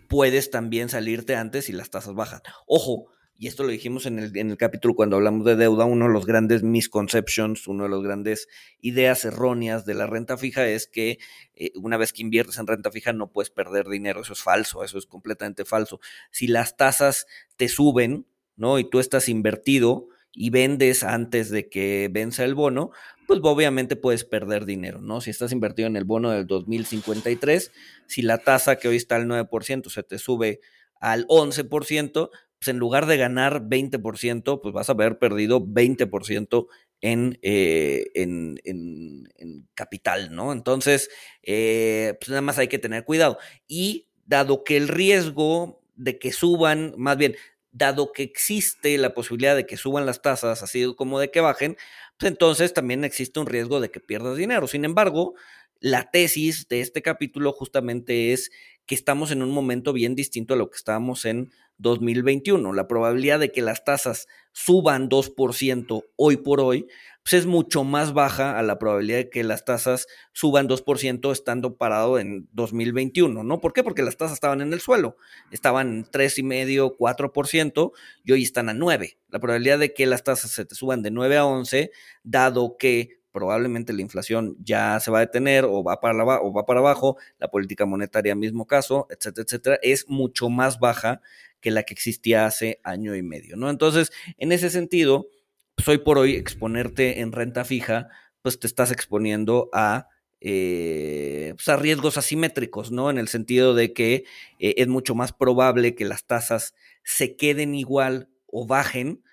puedes 0.09 0.49
también 0.49 0.89
salirte 0.89 1.35
antes 1.35 1.69
y 1.69 1.73
las 1.73 1.89
tasas 1.89 2.15
bajan. 2.15 2.41
Ojo, 2.65 3.11
y 3.39 3.47
esto 3.47 3.63
lo 3.63 3.69
dijimos 3.69 4.05
en 4.05 4.19
el, 4.19 4.35
en 4.37 4.51
el 4.51 4.57
capítulo 4.57 4.95
cuando 4.95 5.15
hablamos 5.15 5.45
de 5.45 5.55
deuda, 5.55 5.85
uno 5.85 6.07
de 6.07 6.11
los 6.11 6.25
grandes 6.25 6.61
misconceptions, 6.61 7.67
uno 7.67 7.83
de 7.83 7.89
los 7.89 8.03
grandes 8.03 8.49
ideas 8.81 9.23
erróneas 9.23 9.85
de 9.85 9.93
la 9.93 10.07
renta 10.07 10.35
fija 10.37 10.67
es 10.67 10.87
que 10.87 11.19
eh, 11.55 11.71
una 11.75 11.95
vez 11.95 12.11
que 12.11 12.21
inviertes 12.21 12.57
en 12.57 12.67
renta 12.67 12.91
fija 12.91 13.13
no 13.13 13.31
puedes 13.31 13.49
perder 13.49 13.87
dinero, 13.87 14.19
eso 14.19 14.33
es 14.33 14.41
falso, 14.41 14.83
eso 14.83 14.97
es 14.97 15.05
completamente 15.05 15.63
falso. 15.63 16.01
Si 16.31 16.47
las 16.47 16.75
tasas 16.75 17.27
te 17.55 17.69
suben, 17.69 18.27
¿no? 18.57 18.77
Y 18.77 18.83
tú 18.83 18.99
estás 18.99 19.29
invertido 19.29 20.09
y 20.33 20.49
vendes 20.49 21.05
antes 21.05 21.49
de 21.49 21.69
que 21.69 22.09
venza 22.11 22.43
el 22.43 22.55
bono, 22.55 22.91
pues 23.25 23.39
obviamente 23.41 23.95
puedes 23.95 24.25
perder 24.25 24.65
dinero, 24.65 24.99
¿no? 24.99 25.21
Si 25.21 25.29
estás 25.29 25.53
invertido 25.53 25.87
en 25.87 25.95
el 25.95 26.03
bono 26.03 26.31
del 26.31 26.45
2053, 26.45 27.71
si 28.05 28.21
la 28.21 28.39
tasa 28.39 28.75
que 28.75 28.89
hoy 28.89 28.97
está 28.97 29.15
al 29.15 29.27
9% 29.27 29.89
se 29.89 30.03
te 30.03 30.19
sube 30.19 30.59
al 30.99 31.25
11%, 31.27 32.29
pues 32.59 32.67
en 32.67 32.77
lugar 32.77 33.05
de 33.05 33.17
ganar 33.17 33.63
20%, 33.69 34.61
pues 34.61 34.73
vas 34.73 34.89
a 34.89 34.91
haber 34.91 35.17
perdido 35.17 35.61
20% 35.61 36.67
eh, 37.01 38.11
en, 38.13 38.59
en, 38.65 39.29
en, 39.35 39.67
capital, 39.73 40.35
¿no? 40.35 40.51
Entonces, 40.51 41.09
eh, 41.41 42.15
pues 42.19 42.29
nada 42.29 42.41
más 42.41 42.57
hay 42.57 42.67
que 42.67 42.79
tener 42.79 43.05
cuidado. 43.05 43.37
Y 43.67 44.07
dado 44.25 44.63
que 44.65 44.75
el 44.75 44.89
riesgo 44.89 45.81
de 45.95 46.19
que 46.19 46.33
suban, 46.33 46.93
más 46.97 47.17
bien, 47.17 47.35
dado 47.71 48.11
que 48.11 48.23
existe 48.23 48.97
la 48.97 49.13
posibilidad 49.13 49.55
de 49.55 49.65
que 49.65 49.77
suban 49.77 50.05
las 50.05 50.21
tasas, 50.21 50.61
así 50.61 50.93
como 50.95 51.19
de 51.19 51.31
que 51.31 51.39
bajen, 51.39 51.77
pues 52.17 52.31
entonces 52.31 52.73
también 52.73 53.05
existe 53.05 53.39
un 53.39 53.47
riesgo 53.47 53.79
de 53.79 53.91
que 53.91 54.01
pierdas 54.01 54.35
dinero. 54.35 54.67
Sin 54.67 54.83
embargo, 54.83 55.35
la 55.79 56.11
tesis 56.11 56.67
de 56.67 56.81
este 56.81 57.01
capítulo 57.01 57.53
justamente 57.53 58.33
es 58.33 58.51
que 58.85 58.95
estamos 58.95 59.31
en 59.31 59.41
un 59.41 59.51
momento 59.51 59.93
bien 59.93 60.15
distinto 60.15 60.53
a 60.53 60.57
lo 60.57 60.69
que 60.69 60.77
estábamos 60.77 61.23
en 61.25 61.51
2021. 61.79 62.71
La 62.73 62.87
probabilidad 62.87 63.39
de 63.39 63.51
que 63.51 63.61
las 63.61 63.83
tasas 63.83 64.27
suban 64.51 65.09
2% 65.09 66.03
hoy 66.15 66.37
por 66.37 66.61
hoy 66.61 66.87
pues 67.23 67.33
es 67.33 67.45
mucho 67.45 67.83
más 67.83 68.13
baja 68.13 68.57
a 68.57 68.63
la 68.63 68.79
probabilidad 68.79 69.17
de 69.17 69.29
que 69.29 69.43
las 69.43 69.65
tasas 69.65 70.07
suban 70.31 70.67
2% 70.67 71.31
estando 71.31 71.75
parado 71.77 72.17
en 72.17 72.47
2021, 72.53 73.43
¿no? 73.43 73.59
¿Por 73.59 73.73
qué? 73.73 73.83
Porque 73.83 74.01
las 74.01 74.17
tasas 74.17 74.35
estaban 74.35 74.61
en 74.61 74.73
el 74.73 74.79
suelo, 74.79 75.17
estaban 75.51 75.89
en 75.89 76.05
3,5, 76.05 76.95
4% 76.97 77.91
y 78.23 78.31
hoy 78.31 78.43
están 78.43 78.69
a 78.69 78.73
9. 78.73 79.17
La 79.29 79.39
probabilidad 79.39 79.79
de 79.79 79.93
que 79.93 80.05
las 80.05 80.23
tasas 80.23 80.51
se 80.51 80.65
te 80.65 80.75
suban 80.75 81.03
de 81.03 81.11
9 81.11 81.37
a 81.37 81.45
11, 81.45 81.91
dado 82.23 82.77
que 82.77 83.18
probablemente 83.39 83.93
la 83.93 84.01
inflación 84.01 84.57
ya 84.59 84.99
se 84.99 85.11
va 85.11 85.19
a 85.19 85.21
detener 85.21 85.63
o 85.63 85.81
va 85.81 86.01
para, 86.01 86.41
o 86.41 86.51
va 86.51 86.65
para 86.65 86.81
abajo, 86.81 87.15
la 87.39 87.49
política 87.49 87.85
monetaria 87.85 88.35
mismo 88.35 88.67
caso, 88.67 89.07
etcétera, 89.09 89.45
etcétera, 89.45 89.79
es 89.81 90.09
mucho 90.09 90.49
más 90.49 90.77
baja 90.77 91.21
que 91.61 91.71
la 91.71 91.83
que 91.83 91.93
existía 91.93 92.45
hace 92.45 92.81
año 92.83 93.15
y 93.15 93.21
medio, 93.21 93.55
¿no? 93.55 93.69
Entonces, 93.69 94.11
en 94.37 94.51
ese 94.51 94.69
sentido, 94.69 95.29
pues 95.75 95.87
hoy 95.87 95.99
por 95.99 96.17
hoy 96.17 96.35
exponerte 96.35 97.21
en 97.21 97.31
renta 97.31 97.63
fija, 97.63 98.09
pues 98.41 98.59
te 98.59 98.67
estás 98.67 98.91
exponiendo 98.91 99.69
a, 99.71 100.09
eh, 100.41 101.53
pues, 101.55 101.69
a 101.69 101.77
riesgos 101.77 102.17
asimétricos, 102.17 102.91
¿no? 102.91 103.09
En 103.09 103.19
el 103.19 103.29
sentido 103.29 103.73
de 103.73 103.93
que 103.93 104.25
eh, 104.59 104.73
es 104.75 104.89
mucho 104.89 105.15
más 105.15 105.31
probable 105.31 105.95
que 105.95 106.03
las 106.03 106.25
tasas 106.25 106.75
se 107.05 107.37
queden 107.37 107.73
igual 107.73 108.27
o 108.47 108.67
bajen 108.67 109.23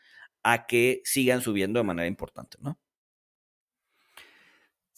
a 0.45 0.69
que 0.69 1.03
sigan 1.05 1.40
subiendo 1.40 1.81
de 1.81 1.85
manera 1.85 2.07
importante, 2.07 2.57
¿no? 2.61 2.79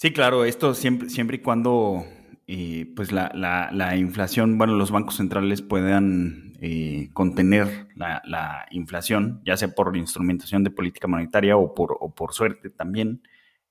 Sí, 0.01 0.13
claro, 0.13 0.45
esto 0.45 0.75
siempre, 0.75 1.11
siempre 1.11 1.39
y 1.39 1.41
cuando 1.41 2.05
eh, 2.47 2.87
pues 2.95 3.11
la, 3.11 3.97
inflación, 3.97 4.57
bueno, 4.57 4.77
los 4.77 4.93
bancos 4.93 5.17
centrales 5.17 5.61
puedan 5.61 6.53
eh, 6.61 7.09
contener 7.15 7.89
la, 7.97 8.65
inflación, 8.71 9.43
ya 9.45 9.57
sea 9.57 9.75
por 9.75 9.97
instrumentación 9.97 10.63
de 10.63 10.71
política 10.71 11.09
monetaria 11.09 11.57
o 11.57 11.75
por, 11.75 11.99
por 12.15 12.33
suerte 12.33 12.71
también. 12.71 13.23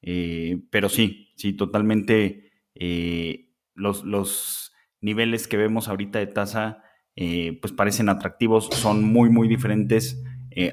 Eh, 0.01 0.59
pero 0.69 0.89
sí, 0.89 1.31
sí, 1.37 1.53
totalmente 1.53 2.51
eh, 2.75 3.53
los, 3.73 4.03
los, 4.03 4.73
niveles 4.99 5.47
que 5.47 5.55
vemos 5.55 5.87
ahorita 5.87 6.19
de 6.19 6.27
tasa 6.27 6.83
pues 7.61 7.71
parecen 7.71 8.09
atractivos, 8.09 8.67
son 8.73 9.03
muy, 9.03 9.29
muy 9.29 9.47
diferentes 9.47 10.21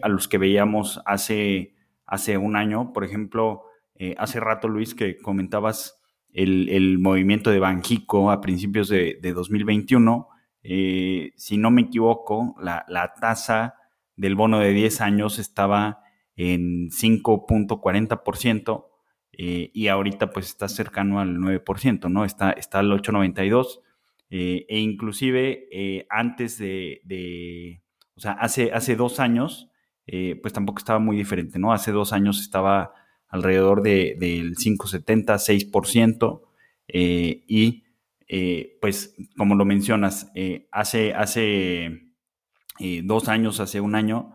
a 0.02 0.08
los 0.08 0.26
que 0.28 0.38
veíamos 0.38 1.00
hace, 1.06 1.76
hace 2.06 2.38
un 2.38 2.56
año. 2.56 2.92
Por 2.92 3.04
ejemplo, 3.04 3.64
hace 4.18 4.40
rato, 4.40 4.68
Luis, 4.68 4.94
que 4.94 5.16
comentabas 5.18 6.00
el, 6.32 6.98
movimiento 6.98 7.50
de 7.50 7.58
Banjico 7.58 8.30
a 8.30 8.40
principios 8.40 8.88
de, 8.88 9.18
de 9.20 9.32
2021 9.32 10.28
eh, 10.66 11.32
si 11.36 11.58
no 11.58 11.70
me 11.70 11.82
equivoco, 11.82 12.56
la, 12.58 13.14
tasa 13.20 13.74
del 14.16 14.34
bono 14.34 14.58
de 14.58 14.72
10 14.72 15.02
años 15.02 15.38
estaba 15.38 16.00
en 16.36 16.88
5.40% 16.88 18.86
eh, 19.32 19.70
y 19.74 19.88
ahorita 19.88 20.30
pues 20.30 20.46
está 20.46 20.68
cercano 20.68 21.20
al 21.20 21.36
9%, 21.36 22.10
¿no? 22.10 22.24
Está, 22.24 22.52
está 22.52 22.78
al 22.78 22.90
8.92% 22.90 23.80
eh, 24.30 24.64
e 24.68 24.78
inclusive 24.78 26.06
antes 26.08 26.58
de, 26.58 27.82
o 28.16 28.20
sea, 28.20 28.32
hace, 28.32 28.72
hace 28.72 28.96
dos 28.96 29.20
años, 29.20 29.70
pues 30.06 30.52
tampoco 30.54 30.78
estaba 30.78 30.98
muy 30.98 31.16
diferente, 31.16 31.58
¿no? 31.58 31.72
Hace 31.72 31.92
dos 31.92 32.14
años 32.14 32.40
estaba 32.40 32.94
alrededor 33.34 33.82
de, 33.82 34.16
del 34.18 34.54
5.70, 34.54 35.38
6% 35.38 36.40
y 37.46 37.84
eh, 38.28 38.78
pues 38.80 39.14
como 39.36 39.54
lo 39.54 39.64
mencionas, 39.64 40.30
eh, 40.34 40.68
hace, 40.70 41.12
hace 41.14 42.12
eh, 42.78 43.02
dos 43.04 43.28
años, 43.28 43.60
hace 43.60 43.80
un 43.80 43.94
año, 43.94 44.34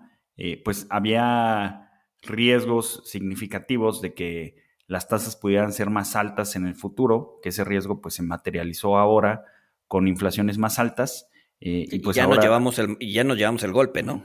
pues 0.63 0.87
había 0.89 1.91
riesgos 2.21 3.01
significativos 3.03 4.01
de 4.01 4.13
que 4.13 4.55
las 4.87 5.09
tasas 5.09 5.35
pudieran 5.35 5.73
ser 5.73 5.89
más 5.89 6.15
altas 6.15 6.55
en 6.55 6.65
el 6.65 6.75
futuro, 6.75 7.39
que 7.43 7.49
ese 7.49 7.65
riesgo 7.65 7.99
pues 7.99 8.15
se 8.15 8.23
materializó 8.23 8.97
ahora 8.97 9.43
con 9.89 10.07
inflaciones 10.07 10.57
más 10.57 10.79
altas. 10.79 11.27
y 11.59 11.99
pues 11.99 12.15
ya, 12.15 12.25
nos 12.25 12.39
llevamos 12.39 12.79
el, 12.79 12.97
ya 12.99 13.25
nos 13.25 13.37
llevamos 13.37 13.63
el 13.63 13.73
golpe, 13.73 14.01
¿no? 14.01 14.23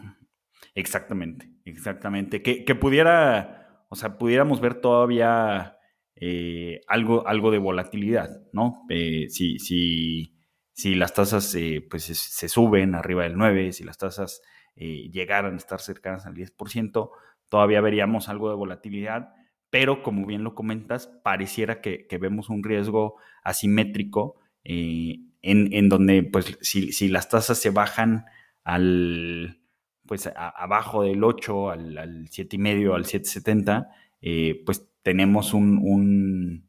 Exactamente, 0.76 1.50
exactamente. 1.64 2.42
Que, 2.42 2.64
que 2.64 2.76
pudiera, 2.76 3.63
o 3.94 3.96
sea, 3.96 4.18
pudiéramos 4.18 4.60
ver 4.60 4.74
todavía 4.80 5.78
eh, 6.16 6.80
algo, 6.88 7.28
algo 7.28 7.52
de 7.52 7.58
volatilidad, 7.58 8.42
¿no? 8.52 8.82
Eh, 8.88 9.26
si, 9.30 9.60
si, 9.60 10.34
si, 10.72 10.96
las 10.96 11.14
tasas 11.14 11.54
eh, 11.54 11.86
pues, 11.88 12.02
se, 12.06 12.48
suben 12.48 12.96
arriba 12.96 13.22
del 13.22 13.36
9, 13.36 13.70
si 13.70 13.84
las 13.84 13.96
tasas 13.96 14.42
llegaran 14.74 15.54
a 15.54 15.58
estar 15.58 15.80
cercanas 15.80 16.26
al 16.26 16.34
10%, 16.34 17.10
todavía 17.48 17.80
veríamos 17.80 18.28
algo 18.28 18.50
de 18.50 18.56
volatilidad, 18.56 19.32
pero 19.70 20.02
como 20.02 20.26
bien 20.26 20.42
lo 20.42 20.56
comentas, 20.56 21.06
pareciera 21.22 21.80
que, 21.80 22.08
vemos 22.20 22.50
un 22.50 22.64
riesgo 22.64 23.14
asimétrico 23.44 24.40
en, 24.64 25.32
en, 25.40 25.88
donde 25.88 26.24
pues 26.24 26.58
si, 26.62 26.90
si, 26.90 27.06
las 27.06 27.28
tasas 27.28 27.58
se 27.58 27.70
bajan 27.70 28.24
al 28.64 29.63
pues 30.06 30.30
abajo 30.34 31.02
del 31.02 31.22
8, 31.22 31.70
al, 31.70 31.98
al 31.98 32.28
7,5, 32.28 32.94
al 32.94 33.04
7,70, 33.04 34.64
pues 34.64 34.88
tenemos 35.02 35.52
un, 35.52 36.66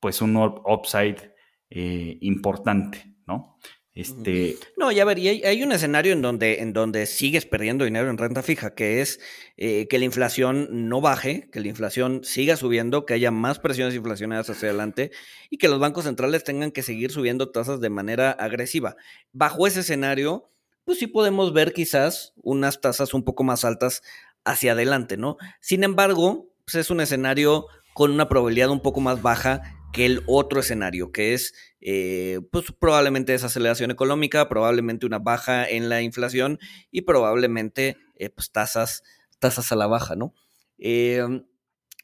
pues 0.00 0.20
un 0.20 0.36
upside 0.36 1.32
eh, 1.70 2.18
importante, 2.20 3.14
¿no? 3.26 3.58
Este... 3.94 4.56
No, 4.76 4.92
ya 4.92 5.04
ver, 5.04 5.18
hay, 5.18 5.42
hay, 5.42 5.62
un 5.62 5.72
escenario 5.72 6.12
en 6.12 6.22
donde, 6.22 6.60
en 6.60 6.72
donde 6.72 7.04
sigues 7.06 7.46
perdiendo 7.46 7.84
dinero 7.84 8.08
en 8.08 8.16
renta 8.16 8.44
fija, 8.44 8.74
que 8.74 9.00
es 9.00 9.20
eh, 9.56 9.88
que 9.88 9.98
la 9.98 10.04
inflación 10.04 10.88
no 10.88 11.00
baje, 11.00 11.48
que 11.50 11.58
la 11.58 11.66
inflación 11.66 12.20
siga 12.22 12.56
subiendo, 12.56 13.06
que 13.06 13.14
haya 13.14 13.32
más 13.32 13.58
presiones 13.58 13.96
inflacionarias 13.96 14.48
hacia 14.50 14.68
adelante 14.68 15.10
y 15.50 15.58
que 15.58 15.66
los 15.66 15.80
bancos 15.80 16.04
centrales 16.04 16.44
tengan 16.44 16.70
que 16.70 16.82
seguir 16.82 17.10
subiendo 17.10 17.50
tasas 17.50 17.80
de 17.80 17.90
manera 17.90 18.30
agresiva. 18.30 18.96
Bajo 19.32 19.66
ese 19.66 19.80
escenario, 19.80 20.48
pues 20.88 21.00
sí 21.00 21.06
podemos 21.06 21.52
ver 21.52 21.74
quizás 21.74 22.32
unas 22.36 22.80
tasas 22.80 23.12
un 23.12 23.22
poco 23.22 23.44
más 23.44 23.66
altas 23.66 24.02
hacia 24.46 24.72
adelante, 24.72 25.18
¿no? 25.18 25.36
Sin 25.60 25.84
embargo, 25.84 26.50
pues 26.64 26.76
es 26.76 26.88
un 26.88 27.02
escenario 27.02 27.66
con 27.92 28.10
una 28.10 28.30
probabilidad 28.30 28.70
un 28.70 28.80
poco 28.80 29.02
más 29.02 29.20
baja 29.20 29.60
que 29.92 30.06
el 30.06 30.22
otro 30.26 30.60
escenario, 30.60 31.12
que 31.12 31.34
es 31.34 31.52
eh, 31.82 32.40
pues 32.50 32.72
probablemente 32.72 33.32
desaceleración 33.32 33.90
económica, 33.90 34.48
probablemente 34.48 35.04
una 35.04 35.18
baja 35.18 35.68
en 35.68 35.90
la 35.90 36.00
inflación 36.00 36.58
y 36.90 37.02
probablemente 37.02 37.98
eh, 38.16 38.30
pues 38.30 38.50
tasas, 38.50 39.02
tasas 39.40 39.70
a 39.72 39.76
la 39.76 39.88
baja, 39.88 40.16
¿no? 40.16 40.32
Em, 40.78 41.44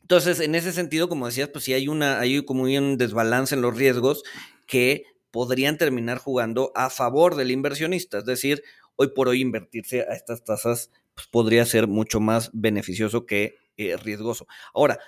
entonces, 0.02 0.40
en 0.40 0.54
ese 0.54 0.72
sentido, 0.72 1.08
como 1.08 1.24
decías, 1.24 1.48
pues 1.48 1.64
sí 1.64 1.72
hay, 1.72 1.88
una, 1.88 2.20
hay 2.20 2.44
como 2.44 2.64
un 2.64 2.98
desbalance 2.98 3.54
en 3.54 3.62
los 3.62 3.74
riesgos 3.74 4.24
que 4.66 5.04
podrían 5.34 5.78
terminar 5.78 6.18
jugando 6.18 6.70
a 6.76 6.90
favor 6.90 7.34
del 7.34 7.50
inversionista, 7.50 8.18
es 8.18 8.24
decir, 8.24 8.62
hoy 8.94 9.08
por 9.08 9.26
hoy 9.26 9.40
invertirse 9.40 10.02
a 10.02 10.14
estas 10.14 10.44
tasas 10.44 10.92
pues, 11.12 11.26
podría 11.26 11.66
ser 11.66 11.88
mucho 11.88 12.20
más 12.20 12.50
beneficioso 12.52 13.26
que 13.26 13.56
eh, 13.76 13.96
riesgoso. 13.96 14.46
Ahora, 14.72 15.00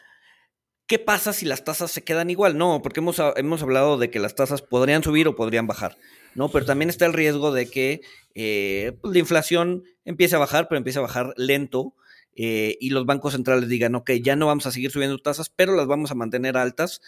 ¿qué 0.88 0.98
pasa 0.98 1.32
si 1.32 1.46
las 1.46 1.62
tasas 1.62 1.92
se 1.92 2.02
quedan 2.02 2.28
igual? 2.28 2.58
No, 2.58 2.82
porque 2.82 2.98
hemos, 2.98 3.22
hemos, 3.36 3.62
hablado 3.62 3.98
de 3.98 4.10
que 4.10 4.18
las 4.18 4.34
tasas 4.34 4.62
podrían 4.62 5.04
subir 5.04 5.28
o 5.28 5.36
podrían 5.36 5.68
bajar, 5.68 5.96
¿no? 6.34 6.48
Pero 6.48 6.66
también 6.66 6.90
está 6.90 7.06
el 7.06 7.12
riesgo 7.12 7.52
de 7.52 7.70
que 7.70 8.00
eh, 8.34 8.98
pues, 9.00 9.14
la 9.14 9.20
inflación 9.20 9.84
empiece 10.04 10.34
a 10.34 10.40
bajar, 10.40 10.66
pero 10.66 10.78
empiece 10.78 10.98
a 10.98 11.02
bajar 11.02 11.34
lento. 11.36 11.94
Eh, 12.38 12.76
y 12.80 12.90
los 12.90 13.06
bancos 13.06 13.32
centrales 13.32 13.66
digan, 13.68 13.94
ok, 13.94 14.10
ya 14.22 14.36
no 14.36 14.48
vamos 14.48 14.66
a 14.66 14.72
seguir 14.72 14.90
subiendo 14.90 15.16
tasas, 15.18 15.48
pero 15.48 15.74
las 15.74 15.86
vamos 15.86 16.10
a 16.10 16.14
mantener 16.14 16.58
altas, 16.58 17.00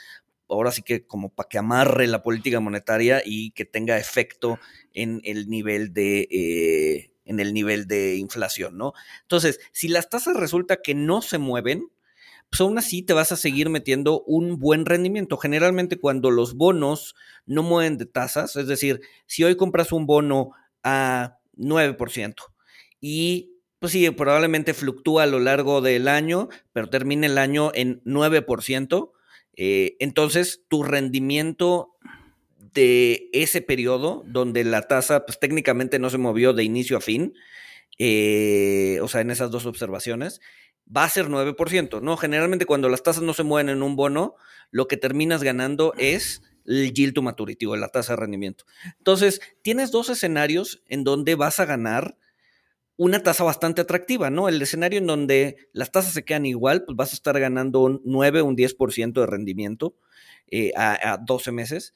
ahora 0.49 0.73
sí 0.73 0.83
que 0.83 1.07
como 1.07 1.31
para 1.31 1.49
que 1.49 1.59
amarre 1.59 2.07
la 2.07 2.23
política 2.23 2.61
monetaria 2.61 3.23
y 3.25 3.51
que 3.53 3.65
tenga 3.65 3.99
efecto 3.99 4.59
en 4.93 5.21
el 5.25 5.49
nivel 5.49 5.93
de, 5.93 7.13
en 7.25 7.41
el 7.41 7.53
nivel 7.55 7.87
de 7.87 8.17
inflación, 8.17 8.79
¿no? 8.79 8.95
Entonces, 9.23 9.61
si 9.73 9.89
las 9.89 10.09
tasas 10.09 10.37
resulta 10.37 10.81
que 10.83 10.95
no 10.95 11.23
se 11.23 11.39
mueven, 11.39 11.91
pues 12.51 12.61
aún 12.61 12.79
así 12.79 13.03
te 13.03 13.13
vas 13.13 13.31
a 13.33 13.37
seguir 13.37 13.69
metiendo 13.69 14.23
un 14.23 14.59
buen 14.59 14.87
rendimiento. 14.87 15.37
Generalmente 15.37 16.01
cuando 16.01 16.31
los 16.31 16.55
bonos 16.55 17.15
no 17.47 17.63
mueven 17.63 17.99
de 17.99 18.07
tasas, 18.07 18.57
es 18.57 18.67
decir, 18.67 19.01
si 19.27 19.45
hoy 19.45 19.57
compras 19.57 19.93
un 19.93 20.07
bono 20.07 20.53
a 20.83 21.39
9% 21.57 22.35
y 23.01 23.53
pues 23.79 23.93
sí, 23.93 24.11
probablemente 24.11 24.75
fluctúa 24.75 25.23
a 25.23 25.27
lo 25.27 25.39
largo 25.39 25.81
del 25.81 26.09
año, 26.09 26.49
pero 26.73 26.91
termina 26.91 27.27
el 27.27 27.39
año 27.39 27.71
en 27.75 28.03
9%, 28.05 29.13
eh, 29.61 29.97
entonces 29.99 30.62
tu 30.68 30.85
rendimiento 30.85 31.97
de 32.73 33.29
ese 33.33 33.61
periodo 33.61 34.23
donde 34.25 34.62
la 34.62 34.83
tasa 34.83 35.27
pues, 35.27 35.40
técnicamente 35.40 35.99
no 35.99 36.11
se 36.11 36.18
movió 36.18 36.53
de 36.53 36.62
inicio 36.62 36.97
a 36.97 37.01
fin, 37.01 37.35
eh, 37.99 39.01
o 39.03 39.09
sea, 39.09 39.21
en 39.21 39.33
esas 39.33 39.51
dos 39.51 39.66
observaciones, 39.66 40.40
va 40.97 41.03
a 41.03 41.09
ser 41.11 41.27
9%, 41.27 42.01
¿no? 42.01 42.16
Generalmente 42.16 42.66
cuando 42.66 42.88
las 42.88 43.03
tasas 43.03 43.25
no 43.25 43.35
se 43.35 43.42
mueven 43.42 43.68
en 43.68 43.83
un 43.83 43.97
bono, 43.97 44.37
lo 44.71 44.87
que 44.87 44.97
terminas 44.97 45.42
ganando 45.42 45.92
es 45.99 46.40
el 46.64 46.92
yield 46.92 47.14
to 47.14 47.23
maturity 47.23 47.66
o 47.66 47.75
la 47.75 47.88
tasa 47.88 48.12
de 48.12 48.21
rendimiento. 48.21 48.64
Entonces, 48.99 49.40
tienes 49.62 49.90
dos 49.90 50.09
escenarios 50.09 50.85
en 50.87 51.03
donde 51.03 51.35
vas 51.35 51.59
a 51.59 51.64
ganar 51.64 52.16
una 52.99 53.23
tasa 53.23 53.45
bastante 53.45 53.81
atractiva, 53.81 54.29
¿no? 54.29 54.51
El 54.51 54.61
escenario 54.61 54.99
en 54.99 55.07
donde 55.07 55.71
las 55.73 55.91
tasas 55.91 56.13
se 56.13 56.25
quedan 56.25 56.45
igual, 56.45 56.85
pues 56.85 56.97
vas 56.97 57.13
a 57.13 57.15
estar 57.15 57.41
ganando 57.41 57.81
un 57.81 58.03
9, 58.05 58.43
un 58.43 58.57
10% 58.57 59.21
de 59.21 59.27
rendimiento 59.27 59.95
eh, 60.49 60.73
a, 60.77 61.15
a 61.15 61.17
12 61.17 61.53
meses 61.53 61.95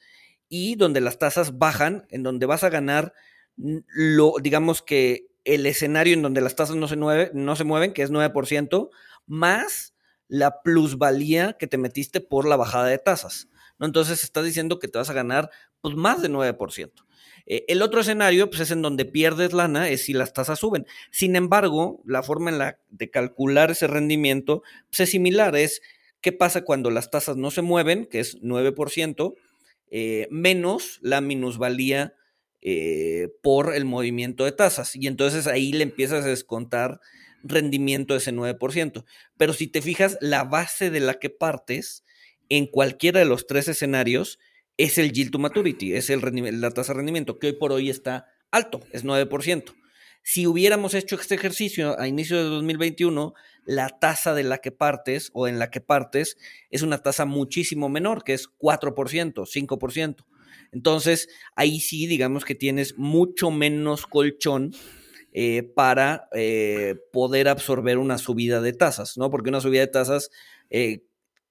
y 0.49 0.75
donde 0.75 1.01
las 1.01 1.19
tasas 1.19 1.59
bajan, 1.59 2.07
en 2.09 2.23
donde 2.23 2.45
vas 2.45 2.63
a 2.63 2.69
ganar 2.69 3.13
lo, 3.55 4.35
digamos 4.41 4.81
que 4.81 5.27
el 5.43 5.65
escenario 5.65 6.13
en 6.13 6.21
donde 6.21 6.41
las 6.41 6.55
tasas 6.55 6.75
no 6.75 6.87
se, 6.87 6.95
no 6.95 7.55
se 7.55 7.63
mueven, 7.63 7.93
que 7.93 8.01
es 8.01 8.11
9%, 8.11 8.89
más 9.25 9.93
la 10.27 10.61
plusvalía 10.63 11.53
que 11.59 11.67
te 11.67 11.77
metiste 11.77 12.21
por 12.21 12.47
la 12.47 12.55
bajada 12.55 12.85
de 12.85 12.97
tasas. 12.97 13.49
¿no? 13.77 13.85
Entonces 13.85 14.23
estás 14.23 14.45
diciendo 14.45 14.79
que 14.79 14.87
te 14.87 14.97
vas 14.97 15.09
a 15.09 15.13
ganar 15.13 15.49
pues, 15.81 15.95
más 15.95 16.21
de 16.21 16.29
9%. 16.29 16.91
Eh, 17.45 17.65
el 17.67 17.81
otro 17.81 18.01
escenario 18.01 18.49
pues, 18.49 18.61
es 18.61 18.71
en 18.71 18.81
donde 18.81 19.05
pierdes 19.05 19.53
lana, 19.53 19.89
es 19.89 20.05
si 20.05 20.13
las 20.13 20.33
tasas 20.33 20.59
suben. 20.59 20.85
Sin 21.11 21.35
embargo, 21.35 22.01
la 22.05 22.23
forma 22.23 22.49
en 22.49 22.57
la 22.57 22.79
de 22.89 23.09
calcular 23.09 23.71
ese 23.71 23.87
rendimiento 23.87 24.63
pues, 24.89 25.01
es 25.01 25.09
similar, 25.11 25.55
es 25.55 25.81
qué 26.21 26.31
pasa 26.31 26.63
cuando 26.63 26.89
las 26.89 27.11
tasas 27.11 27.35
no 27.35 27.51
se 27.51 27.61
mueven, 27.61 28.05
que 28.05 28.19
es 28.19 28.41
9%, 28.41 29.35
eh, 29.91 30.27
menos 30.31 30.99
la 31.01 31.21
minusvalía 31.21 32.15
eh, 32.61 33.27
por 33.41 33.75
el 33.75 33.83
movimiento 33.85 34.45
de 34.45 34.53
tasas. 34.53 34.95
Y 34.95 35.07
entonces 35.07 35.47
ahí 35.47 35.73
le 35.73 35.83
empiezas 35.83 36.23
a 36.23 36.29
descontar 36.29 37.01
rendimiento 37.43 38.13
de 38.13 38.19
ese 38.19 38.31
9%. 38.31 39.03
Pero 39.37 39.53
si 39.53 39.67
te 39.67 39.81
fijas, 39.81 40.17
la 40.21 40.45
base 40.45 40.89
de 40.89 41.01
la 41.01 41.15
que 41.15 41.29
partes 41.29 42.05
en 42.47 42.67
cualquiera 42.67 43.19
de 43.19 43.25
los 43.25 43.47
tres 43.47 43.67
escenarios 43.67 44.39
es 44.77 44.97
el 44.97 45.11
yield 45.11 45.31
to 45.31 45.39
maturity, 45.39 45.93
es 45.93 46.09
el 46.09 46.21
la 46.59 46.71
tasa 46.71 46.93
de 46.93 46.97
rendimiento, 46.97 47.39
que 47.39 47.47
hoy 47.47 47.53
por 47.53 47.71
hoy 47.71 47.89
está 47.89 48.27
alto, 48.51 48.81
es 48.91 49.03
9%. 49.03 49.73
Si 50.25 50.47
hubiéramos 50.47 50.93
hecho 50.93 51.15
este 51.15 51.35
ejercicio 51.35 51.99
a 51.99 52.07
inicio 52.07 52.37
de 52.37 52.43
2021, 52.43 53.33
la 53.65 53.89
tasa 53.89 54.33
de 54.33 54.43
la 54.43 54.59
que 54.59 54.71
partes 54.71 55.31
o 55.33 55.47
en 55.47 55.59
la 55.59 55.69
que 55.69 55.81
partes 55.81 56.37
es 56.69 56.81
una 56.81 56.99
tasa 56.99 57.25
muchísimo 57.25 57.89
menor, 57.89 58.23
que 58.23 58.33
es 58.33 58.47
4%, 58.57 59.45
5%. 59.45 60.25
Entonces, 60.71 61.27
ahí 61.55 61.79
sí, 61.79 62.07
digamos 62.07 62.45
que 62.45 62.55
tienes 62.55 62.97
mucho 62.97 63.51
menos 63.51 64.07
colchón 64.07 64.73
eh, 65.33 65.63
para 65.63 66.29
eh, 66.33 66.95
poder 67.11 67.47
absorber 67.47 67.97
una 67.97 68.17
subida 68.17 68.61
de 68.61 68.73
tasas, 68.73 69.17
¿no? 69.17 69.29
Porque 69.29 69.49
una 69.49 69.61
subida 69.61 69.81
de 69.81 69.87
tasas 69.87 70.29
eh, 70.69 71.03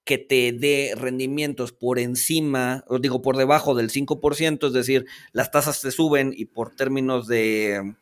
que 0.03 0.17
te 0.17 0.51
dé 0.51 0.93
rendimientos 0.97 1.71
por 1.71 1.99
encima, 1.99 2.83
os 2.87 3.01
digo, 3.01 3.21
por 3.21 3.37
debajo 3.37 3.73
del 3.75 3.89
5%, 3.89 4.67
es 4.67 4.73
decir, 4.73 5.05
las 5.31 5.51
tasas 5.51 5.81
te 5.81 5.91
suben 5.91 6.33
y 6.35 6.45
por 6.45 6.75
términos 6.75 7.27
de, 7.27 7.95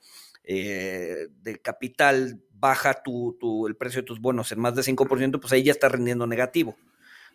de 0.44 1.60
capital 1.62 2.42
baja 2.62 3.02
tu, 3.04 3.68
el 3.68 3.76
precio 3.76 4.02
de 4.02 4.06
tus 4.06 4.22
bonos 4.22 4.52
en 4.52 4.60
más 4.60 4.76
de 4.76 4.84
5%, 4.84 5.40
pues 5.42 5.52
ahí 5.52 5.64
ya 5.64 5.72
está 5.72 5.90
rindiendo 5.90 6.28
negativo. 6.28 6.78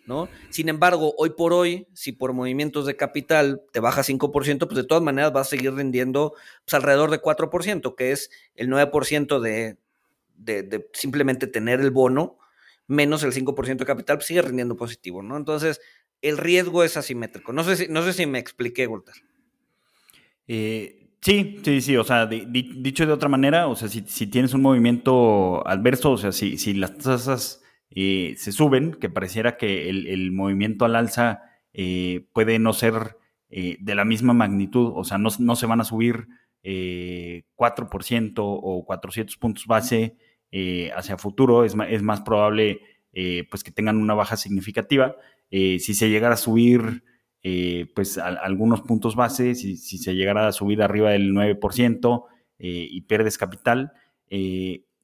¿no? 0.07 0.29
Sin 0.51 0.69
embargo, 0.69 1.15
hoy 1.19 1.31
por 1.31 1.53
hoy, 1.53 1.89
si 1.93 2.13
por 2.13 2.33
movimientos 2.33 2.87
de 2.87 2.95
capital 2.95 3.61
te 3.73 3.81
baja 3.81 4.03
5%, 4.03 4.59
pues 4.59 4.77
de 4.77 4.85
todas 4.85 5.03
maneras 5.03 5.33
vas 5.33 5.49
a 5.49 5.51
seguir 5.51 5.75
rindiendo 5.75 6.35
pues, 6.65 6.75
alrededor 6.75 7.11
de 7.11 7.21
4%, 7.21 7.95
que 7.97 8.13
es 8.13 8.31
el 8.55 8.71
9% 8.71 9.41
de, 9.41 9.77
de, 10.37 10.89
simplemente 10.93 11.49
tener 11.49 11.81
el 11.81 11.91
bono, 11.91 12.39
menos 12.87 13.22
el 13.22 13.33
5% 13.33 13.79
de 13.79 13.85
capital, 13.87 14.16
pues 14.16 14.27
sigue 14.27 14.42
rindiendo 14.42 14.77
positivo, 14.77 15.22
¿no? 15.22 15.37
Entonces, 15.37 15.81
el 16.22 16.38
riesgo 16.38 16.85
es 16.85 16.96
asimétrico. 16.96 17.53
No 17.53 17.64
sé 17.64 17.77
si, 17.77 17.88
no 17.88 18.03
sé 18.03 18.12
si 18.12 18.27
me 18.27 18.38
expliqué, 18.38 18.87
Walter. 18.87 19.14
Eh, 20.46 21.09
sí, 21.20 21.61
sí, 21.64 21.81
sí. 21.81 21.96
O 21.96 22.05
sea, 22.05 22.27
dicho 22.27 23.07
de 23.07 23.12
otra 23.12 23.29
manera, 23.29 23.68
o 23.68 23.77
sea, 23.77 23.88
si, 23.88 24.03
si, 24.07 24.27
tienes 24.27 24.55
un 24.55 24.62
movimiento 24.62 25.66
adverso, 25.66 26.12
o 26.12 26.18
sea, 26.18 26.33
si, 26.33 26.59
si 26.59 26.75
las 26.75 26.96
tasas 26.96 27.62
eh, 27.90 28.35
se 28.37 28.53
suben, 28.53 28.92
que 28.92 29.09
pareciera 29.09 29.57
que 29.57 29.88
el, 29.88 30.33
movimiento 30.33 30.85
al 30.85 30.96
alza 30.96 31.42
eh, 31.72 32.27
puede 32.33 32.59
no 32.59 32.72
ser 32.72 33.16
eh, 33.49 33.79
de 33.81 33.94
la 33.94 34.05
misma 34.05 34.33
magnitud, 34.35 34.92
o 34.94 35.05
sea, 35.05 35.18
no, 35.18 35.31
se 35.31 35.66
van 35.66 35.81
a 35.81 35.85
subir 35.85 36.29
4% 36.62 38.35
o 38.38 38.85
400 38.85 39.37
puntos 39.37 39.66
base 39.66 40.16
hacia 40.95 41.19
futuro, 41.19 41.65
es, 41.65 41.75
es 41.89 42.03
más 42.03 42.21
probable 42.23 42.81
pues 43.51 43.65
que 43.65 43.73
tengan 43.73 43.97
una 43.97 44.15
baja 44.15 44.37
significativa. 44.37 45.17
si 45.51 45.79
se 45.79 46.11
llegara 46.11 46.35
a 46.35 46.39
subir 46.39 47.05
pues 47.95 48.19
algunos 48.19 48.83
puntos 48.83 49.17
base, 49.17 49.55
si, 49.55 49.77
si, 49.77 49.99
se 49.99 50.15
llegara 50.15 50.49
a 50.49 50.53
subir 50.53 50.83
arriba 50.83 51.11
del 51.11 51.33
9% 51.33 52.25
y 52.59 53.01
pierdes 53.03 53.39
capital, 53.39 53.93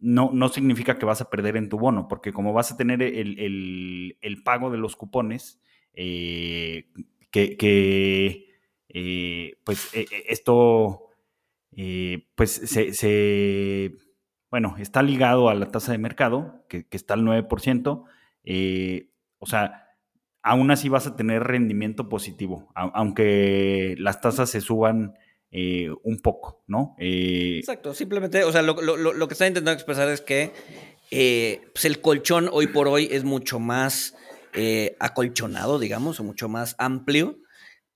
no, 0.03 0.31
no 0.35 0.49
significa 0.49 0.99
que 0.99 1.07
vas 1.07 1.21
a 1.21 1.31
perder 1.31 1.57
en 1.57 1.69
tu 1.69 1.79
bono, 1.79 2.09
porque 2.09 2.33
como 2.33 2.53
vas 2.53 2.73
a 2.73 2.77
tener 2.77 3.01
el, 3.03 4.43
pago 4.45 4.71
de 4.71 4.79
los 4.79 4.97
cupones, 4.97 5.61
eh, 5.95 6.89
que, 7.31 8.49
eh, 8.89 9.57
pues 9.65 9.95
e, 9.95 10.01
e, 10.01 10.25
esto 10.29 11.05
eh, 11.77 12.27
pues 12.35 12.51
se, 12.51 13.93
bueno, 14.53 14.77
está 14.79 15.03
ligado 15.03 15.49
a 15.49 15.55
la 15.55 15.71
tasa 15.71 15.93
de 15.93 15.99
mercado, 15.99 16.63
que, 16.69 16.87
está 16.91 17.15
al 17.15 17.23
9%, 17.23 18.05
o 19.39 19.47
sea, 19.47 19.97
aún 20.43 20.71
así 20.71 20.91
vas 20.91 21.07
a 21.07 21.17
tener 21.17 21.43
rendimiento 21.43 22.11
positivo, 22.11 22.71
aunque 22.75 23.95
las 23.99 24.21
tasas 24.21 24.51
se 24.51 24.61
suban 24.61 25.15
eh, 25.51 25.89
un 26.03 26.21
poco, 26.21 26.63
¿no? 26.67 26.95
Eh, 26.99 27.57
Exacto, 27.61 27.95
simplemente, 27.95 28.45
o 28.45 28.53
sea, 28.53 28.61
lo, 28.61 28.75
que 28.77 29.33
está 29.33 29.47
intentando 29.47 29.73
expresar 29.73 30.11
es 30.11 30.21
que 30.21 30.53
eh, 31.11 31.63
pues 31.73 31.87
el 31.87 32.03
colchón 32.03 32.51
hoy 32.53 32.67
por 32.67 32.89
hoy 32.89 33.09
es 33.11 33.25
mucho 33.25 33.59
más 33.59 34.15
acolchonado, 34.99 35.79
digamos, 35.79 36.21
o 36.21 36.25
mucho 36.25 36.51
más 36.51 36.75
amplio 36.77 37.39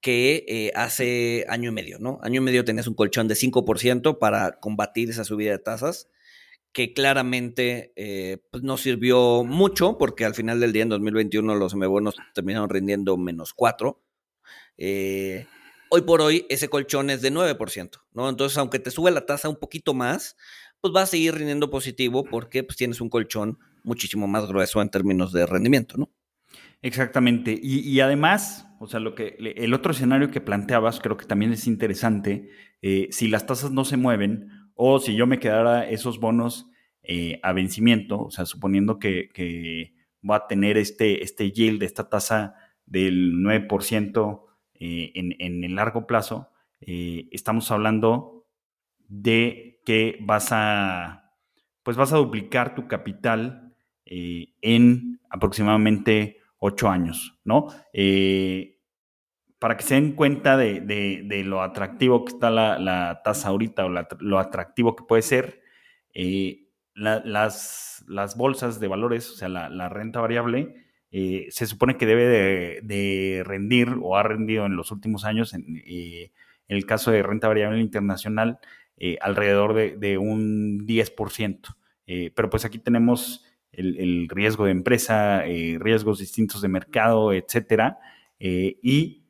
que 0.01 0.73
hace 0.75 1.45
año 1.51 1.69
y 1.69 1.75
medio, 1.75 1.99
¿no? 1.99 2.19
Año 2.23 2.40
y 2.40 2.45
medio 2.45 2.64
tenías 2.64 2.87
un 2.87 2.95
colchón 2.95 3.29
de 3.29 3.35
5% 3.35 4.19
para 4.19 4.59
combatir 4.59 5.11
esa 5.11 5.25
subida 5.25 5.51
de 5.51 5.59
tasas 5.59 6.09
que 6.77 6.93
claramente 6.93 7.95
pues 8.51 8.62
no 8.62 8.77
sirvió 8.77 9.45
mucho 9.45 9.97
porque 9.97 10.27
al 10.27 10.35
final 10.35 10.61
del 10.61 10.75
día 10.75 10.83
en 10.83 10.91
2021 10.91 11.55
los 11.55 11.73
bonos 11.73 12.17
terminaron 12.35 12.69
rindiendo 12.69 13.17
menos 13.17 13.55
4. 13.55 13.99
Eh, 14.77 15.47
Hoy 15.89 16.03
por 16.03 16.21
hoy 16.21 16.47
ese 16.49 16.69
colchón 16.69 17.11
es 17.11 17.23
de 17.23 17.33
9%, 17.33 17.91
¿no? 18.12 18.29
Entonces, 18.29 18.59
aunque 18.59 18.81
te 18.81 18.91
sube 18.91 19.11
la 19.12 19.25
tasa 19.25 19.49
un 19.49 19.57
poquito 19.57 19.95
más, 19.95 20.37
pues 20.81 20.93
va 20.95 21.03
a 21.03 21.07
seguir 21.07 21.35
rindiendo 21.35 21.71
positivo 21.71 22.25
porque 22.25 22.65
pues, 22.65 22.77
tienes 22.77 23.01
un 23.01 23.09
colchón 23.09 23.59
muchísimo 23.85 24.27
más 24.27 24.47
grueso 24.49 24.83
en 24.83 24.91
términos 24.91 25.33
de 25.33 25.47
rendimiento, 25.47 25.97
¿no? 25.97 26.11
Exactamente. 26.83 27.59
Y, 27.61 27.99
además, 28.01 28.67
o 28.81 28.87
sea, 28.87 29.01
lo 29.01 29.15
que 29.15 29.37
el 29.39 29.73
otro 29.75 29.93
escenario 29.93 30.31
que 30.31 30.41
planteabas 30.41 31.01
creo 31.01 31.17
que 31.17 31.25
también 31.25 31.53
es 31.53 31.67
interesante. 31.67 32.51
Eh, 32.83 33.09
si 33.11 33.29
las 33.29 33.47
tasas 33.47 33.71
no 33.71 33.85
se 33.85 33.97
mueven 33.97 34.51
o 34.77 35.01
si 35.01 35.17
yo 35.17 35.27
me 35.27 35.41
quedara 35.41 35.89
esos 35.89 36.21
bonos 36.21 36.69
eh, 37.03 37.41
a 37.43 37.53
vencimiento, 37.53 38.21
o 38.21 38.31
sea, 38.31 38.47
suponiendo 38.47 38.99
que, 38.99 39.95
va 40.29 40.37
a 40.37 40.47
tener 40.49 40.77
este, 40.77 41.23
este 41.23 41.53
yield, 41.53 41.85
esta 41.85 42.09
tasa 42.09 42.57
del 42.85 43.35
9% 43.35 44.43
eh, 44.75 45.12
en, 45.15 45.65
el 45.65 45.75
largo 45.77 46.07
plazo, 46.07 46.51
eh, 46.81 47.29
estamos 47.31 47.71
hablando 47.71 48.45
de 49.07 49.81
que 49.85 50.19
vas 50.21 50.49
a, 50.51 51.33
pues 51.85 51.97
vas 51.97 52.12
a 52.12 52.17
duplicar 52.17 52.75
tu 52.75 52.89
capital 52.89 53.73
en 54.05 55.21
aproximadamente 55.31 56.39
ocho 56.59 56.89
años, 56.89 57.39
¿no? 57.45 57.69
Para 59.59 59.77
que 59.77 59.85
se 59.85 59.95
den 59.95 60.12
cuenta 60.12 60.57
de, 60.57 61.42
lo 61.45 61.62
atractivo 61.62 62.25
que 62.25 62.33
está 62.33 62.51
la, 62.51 63.21
tasa 63.25 63.49
ahorita 63.49 63.87
o 63.87 63.88
lo 63.88 64.38
atractivo 64.38 64.97
que 64.97 65.05
puede 65.05 65.23
ser, 65.23 65.62
las, 66.95 68.05
las, 68.07 68.37
bolsas 68.37 68.81
de 68.81 68.88
valores, 68.88 69.31
o 69.31 69.35
sea, 69.35 69.49
la 69.49 69.88
renta 69.88 70.21
variable, 70.21 70.87
eh, 71.19 71.47
se 71.51 71.66
supone 71.66 71.97
que 71.97 72.05
debe 72.05 72.83
de, 72.83 73.42
rendir 73.45 73.97
o 74.03 74.16
ha 74.16 74.23
rendido 74.23 74.66
en 74.66 74.77
los 74.77 74.90
últimos 74.90 75.25
años, 75.25 75.55
en, 75.55 75.83
eh, 75.87 76.33
el 76.69 76.85
caso 76.85 77.11
de 77.11 77.23
renta 77.23 77.49
variable 77.49 77.81
internacional, 77.81 78.59
eh, 78.99 79.16
alrededor 79.21 79.73
de, 79.75 80.19
un 80.19 80.87
10%. 80.87 81.77
pero 82.35 82.51
pues 82.51 82.64
aquí 82.64 82.79
tenemos 82.79 83.45
el, 83.73 84.29
riesgo 84.29 84.66
de 84.66 84.73
empresa, 84.73 85.42
riesgos 85.79 86.19
distintos 86.19 86.61
de 86.61 86.69
mercado, 86.69 87.33
etcétera. 87.33 87.99
y 88.38 89.26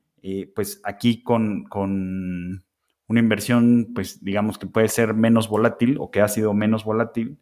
pues 0.54 0.80
aquí 0.84 1.22
con, 1.22 1.64
con, 1.64 2.64
una 3.08 3.20
inversión, 3.20 3.92
pues 3.94 4.24
digamos 4.24 4.58
que 4.58 4.66
puede 4.66 4.88
ser 4.88 5.14
menos 5.14 5.48
volátil 5.48 5.96
o 6.00 6.10
que 6.10 6.20
ha 6.20 6.28
sido 6.28 6.54
menos 6.54 6.84
volátil, 6.84 7.38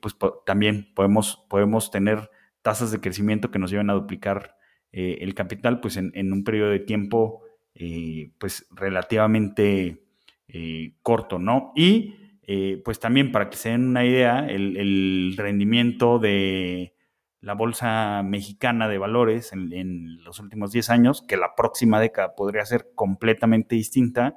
pues 0.00 0.16
también 0.46 0.92
podemos, 0.94 1.44
podemos 1.48 1.90
tener 1.90 2.30
tasas 2.62 2.92
de 2.92 3.00
crecimiento 3.00 3.50
que 3.50 3.58
nos 3.58 3.70
llevan 3.70 3.90
a 3.90 3.94
duplicar 3.94 4.56
eh, 4.92 5.18
el 5.20 5.34
capital, 5.34 5.80
pues 5.80 5.96
en, 5.96 6.32
un 6.32 6.44
periodo 6.44 6.70
de 6.70 6.80
tiempo, 6.80 7.42
eh, 7.74 8.30
pues 8.38 8.66
relativamente 8.70 10.04
eh, 10.48 10.92
corto, 11.02 11.38
¿no? 11.38 11.72
Y 11.74 12.14
eh, 12.42 12.82
pues 12.84 13.00
también 13.00 13.32
para 13.32 13.48
que 13.48 13.56
se 13.56 13.70
den 13.70 13.86
una 13.86 14.04
idea, 14.04 14.46
el, 14.46 15.34
rendimiento 15.36 16.18
de 16.18 16.94
la 17.42 17.54
Bolsa 17.54 18.22
Mexicana 18.22 18.88
de 18.88 18.98
Valores 18.98 19.52
en, 19.52 20.22
los 20.24 20.38
últimos 20.38 20.70
10 20.72 20.90
años, 20.90 21.24
que 21.26 21.36
la 21.36 21.54
próxima 21.56 22.00
década 22.00 22.36
podría 22.36 22.64
ser 22.64 22.92
completamente 22.94 23.74
distinta, 23.74 24.36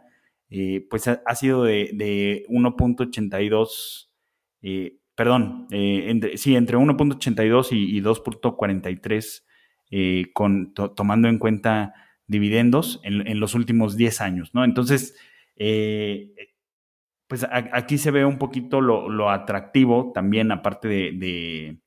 eh, 0.50 0.86
pues 0.89 1.08
ha, 1.08 1.36
sido 1.36 1.63
de, 1.63 2.46
1.82, 2.50 4.10
eh, 4.63 4.98
perdón, 5.13 5.68
entre, 5.70 6.38
sí, 6.38 6.56
entre 6.56 6.78
1.82 6.78 7.68
y, 7.72 8.02
2.43, 8.02 9.44
con, 10.34 10.74
tomando 10.74 11.30
en 11.30 11.38
cuenta 11.38 11.94
dividendos 12.26 13.00
en, 13.04 13.39
los 13.39 13.54
últimos 13.54 13.98
10 13.98 14.22
años, 14.22 14.56
¿no? 14.56 14.63
Entonces, 14.63 15.15
pues 17.28 17.46
aquí 17.52 18.00
se 18.00 18.10
ve 18.10 18.26
un 18.26 18.39
poquito 18.39 18.82
lo, 18.82 19.30
atractivo 19.30 20.12
también, 20.12 20.52
aparte 20.52 20.88
de, 20.88 21.78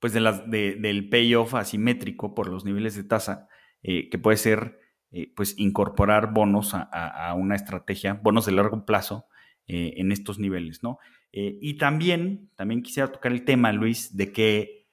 pues 0.00 0.14
de 0.14 0.20
las, 0.20 0.50
del 0.50 1.08
payoff 1.08 1.54
asimétrico 1.54 2.34
por 2.34 2.48
los 2.48 2.64
niveles 2.64 2.96
de 2.96 3.04
tasa, 3.04 3.48
eh, 3.82 4.08
que 4.08 4.18
puede 4.18 4.38
ser 4.38 4.80
eh, 5.12 5.32
pues 5.36 5.54
incorporar 5.58 6.32
bonos 6.32 6.72
a, 6.74 7.34
una 7.36 7.54
estrategia, 7.54 8.14
bonos 8.14 8.46
de 8.46 8.52
largo 8.52 8.84
plazo 8.86 9.26
eh, 9.66 9.94
en 9.98 10.10
estos 10.10 10.38
niveles, 10.38 10.82
¿no? 10.82 10.98
y 11.32 11.74
también, 11.74 12.50
también 12.56 12.82
quisiera 12.82 13.12
tocar 13.12 13.30
el 13.30 13.44
tema, 13.44 13.70
Luis, 13.72 14.16
de 14.16 14.32
que, 14.32 14.88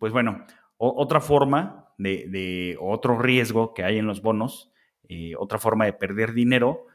pues 0.00 0.10
bueno, 0.10 0.44
otra 0.78 1.20
forma 1.20 1.94
de, 1.96 2.26
de, 2.28 2.76
otro 2.80 3.20
riesgo 3.20 3.72
que 3.72 3.84
hay 3.84 3.98
en 3.98 4.08
los 4.08 4.20
bonos, 4.20 4.72
otra 5.38 5.60
forma 5.60 5.84
de 5.84 5.92
perder 5.92 6.32
dinero, 6.32 6.86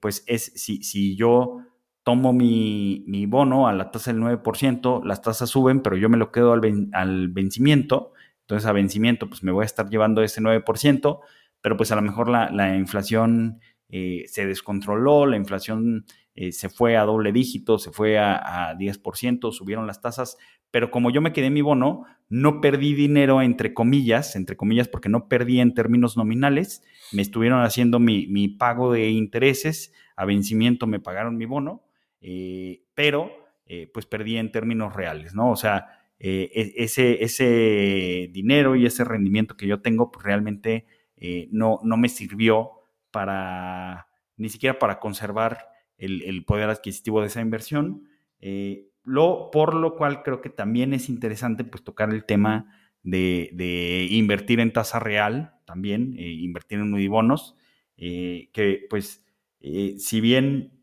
pues 0.00 0.22
es 0.28 0.52
si, 0.54 0.84
si 0.84 1.16
yo 1.16 1.58
tomo 2.06 2.32
mi, 2.32 3.26
bono 3.26 3.66
a 3.66 3.72
la 3.72 3.90
tasa 3.90 4.12
del 4.12 4.22
9%, 4.22 5.04
las 5.04 5.22
tasas 5.22 5.50
suben, 5.50 5.80
pero 5.80 5.96
yo 5.96 6.08
me 6.08 6.16
lo 6.16 6.30
quedo 6.30 6.52
al, 6.52 7.28
vencimiento, 7.30 8.12
entonces 8.42 8.64
a 8.64 8.70
vencimiento 8.70 9.28
pues 9.28 9.42
me 9.42 9.50
voy 9.50 9.64
a 9.64 9.66
estar 9.66 9.90
llevando 9.90 10.22
ese 10.22 10.40
9%, 10.40 11.18
pero 11.60 11.76
pues 11.76 11.90
a 11.90 11.96
lo 11.96 12.02
mejor 12.02 12.28
la, 12.28 12.76
inflación 12.76 13.58
eh, 13.88 14.22
se 14.28 14.46
descontroló, 14.46 15.26
la 15.26 15.36
inflación 15.36 16.06
eh, 16.36 16.52
se 16.52 16.68
fue 16.68 16.96
a 16.96 17.02
doble 17.02 17.32
dígito, 17.32 17.76
se 17.76 17.90
fue 17.90 18.20
a, 18.20 18.68
a 18.68 18.74
10%, 18.76 19.50
subieron 19.50 19.88
las 19.88 20.00
tasas, 20.00 20.36
pero 20.70 20.92
como 20.92 21.10
yo 21.10 21.20
me 21.20 21.32
quedé 21.32 21.50
mi 21.50 21.62
bono, 21.62 22.04
no 22.28 22.60
perdí 22.60 22.94
dinero 22.94 23.42
entre 23.42 23.74
comillas, 23.74 24.36
entre 24.36 24.56
comillas, 24.56 24.86
porque 24.86 25.08
no 25.08 25.26
perdí 25.26 25.58
en 25.58 25.74
términos 25.74 26.16
nominales, 26.16 26.84
me 27.10 27.22
estuvieron 27.22 27.62
haciendo 27.62 27.98
mi, 27.98 28.46
pago 28.46 28.92
de 28.92 29.10
intereses, 29.10 29.92
a 30.16 30.24
vencimiento 30.24 30.86
me 30.86 31.00
pagaron 31.00 31.36
mi 31.36 31.46
bono, 31.46 31.82
eh, 32.28 32.82
pero 32.92 33.30
eh, 33.66 33.88
pues 33.94 34.04
perdí 34.04 34.36
en 34.36 34.50
términos 34.50 34.96
reales, 34.96 35.32
¿no? 35.32 35.52
O 35.52 35.56
sea, 35.56 35.86
eh, 36.18 36.50
e, 36.52 36.82
ese, 36.82 37.22
ese 37.22 38.28
dinero 38.32 38.74
y 38.74 38.84
ese 38.84 39.04
rendimiento 39.04 39.56
que 39.56 39.68
yo 39.68 39.80
tengo, 39.80 40.10
pues 40.10 40.26
realmente 40.26 40.86
no, 41.50 41.78
no 41.84 41.96
me 41.96 42.08
sirvió 42.08 42.72
para, 43.12 44.08
ni 44.36 44.48
siquiera 44.48 44.78
para 44.78 44.98
conservar 44.98 45.68
el, 45.96 46.44
poder 46.44 46.68
adquisitivo 46.68 47.20
de 47.20 47.28
esa 47.28 47.40
inversión. 47.40 48.08
Lo, 49.04 49.50
por 49.52 49.74
lo 49.74 49.96
cual 49.96 50.22
creo 50.24 50.42
que 50.42 50.50
también 50.50 50.92
es 50.92 51.08
interesante 51.08 51.64
pues 51.64 51.84
tocar 51.84 52.10
el 52.12 52.24
tema 52.24 52.76
de, 53.02 54.08
invertir 54.10 54.60
en 54.60 54.72
tasa 54.72 54.98
real, 54.98 55.54
también 55.64 56.16
invertir 56.18 56.80
en 56.80 56.92
unibonos, 56.92 57.56
que 57.96 58.86
pues 58.90 59.24
si 59.60 60.20
bien 60.20 60.76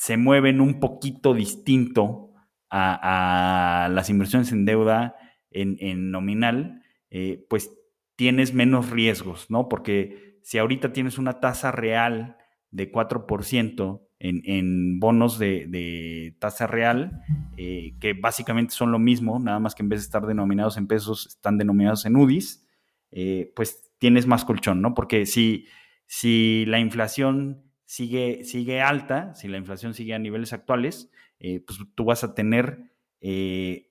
se 0.00 0.16
mueven 0.16 0.62
un 0.62 0.80
poquito 0.80 1.34
distinto 1.34 2.32
a, 2.70 3.88
las 3.90 4.08
inversiones 4.08 4.50
en 4.50 4.64
deuda 4.64 5.14
en, 5.50 5.76
en 5.80 6.10
nominal, 6.10 6.82
pues 7.50 7.70
tienes 8.16 8.54
menos 8.54 8.88
riesgos, 8.88 9.50
¿no? 9.50 9.68
Porque 9.68 10.38
si 10.42 10.56
ahorita 10.56 10.94
tienes 10.94 11.18
una 11.18 11.40
tasa 11.40 11.70
real 11.70 12.38
de 12.70 12.90
4%, 12.90 14.00
en, 14.20 15.00
bonos 15.00 15.38
de, 15.38 16.36
tasa 16.38 16.66
real, 16.66 17.22
eh, 17.56 17.94
que 18.00 18.12
básicamente 18.12 18.74
son 18.74 18.92
lo 18.92 18.98
mismo, 18.98 19.38
nada 19.38 19.58
más 19.58 19.74
que 19.74 19.82
en 19.82 19.88
vez 19.88 20.00
de 20.00 20.04
estar 20.04 20.26
denominados 20.26 20.76
en 20.76 20.86
pesos, 20.86 21.26
están 21.26 21.58
denominados 21.58 22.04
en 22.04 22.16
UDIs, 22.16 22.66
eh, 23.10 23.52
pues 23.56 23.90
tienes 23.98 24.26
más 24.26 24.44
colchón, 24.44 24.82
¿no? 24.82 24.94
Porque 24.94 25.26
si, 25.26 25.66
si 26.06 26.64
la 26.66 26.78
inflación 26.78 27.69
sigue, 27.90 28.44
sigue 28.44 28.80
alta, 28.80 29.34
si 29.34 29.48
la 29.48 29.58
inflación 29.58 29.94
sigue 29.94 30.14
a 30.14 30.20
niveles 30.20 30.52
actuales, 30.52 31.10
eh, 31.40 31.60
pues 31.66 31.80
tú 31.96 32.04
vas 32.04 32.22
a 32.22 32.34
tener 32.34 32.78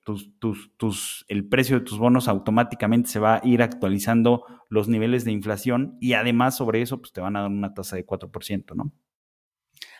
tus, 0.02 0.36
tus, 0.40 0.76
tus, 0.76 1.24
el 1.28 1.46
precio 1.48 1.78
de 1.78 1.84
tus 1.84 1.98
bonos 1.98 2.26
automáticamente 2.26 3.10
se 3.10 3.20
va 3.20 3.36
a 3.36 3.40
ir 3.44 3.62
actualizando 3.62 4.44
los 4.70 4.88
niveles 4.88 5.24
de 5.24 5.32
inflación 5.32 5.98
y 6.00 6.14
además 6.14 6.56
sobre 6.56 6.82
eso 6.82 6.98
pues 6.98 7.12
te 7.12 7.20
van 7.20 7.36
a 7.36 7.42
dar 7.42 7.50
una 7.50 7.72
tasa 7.74 7.94
de 7.94 8.04
4%, 8.04 8.74
¿no? 8.74 8.90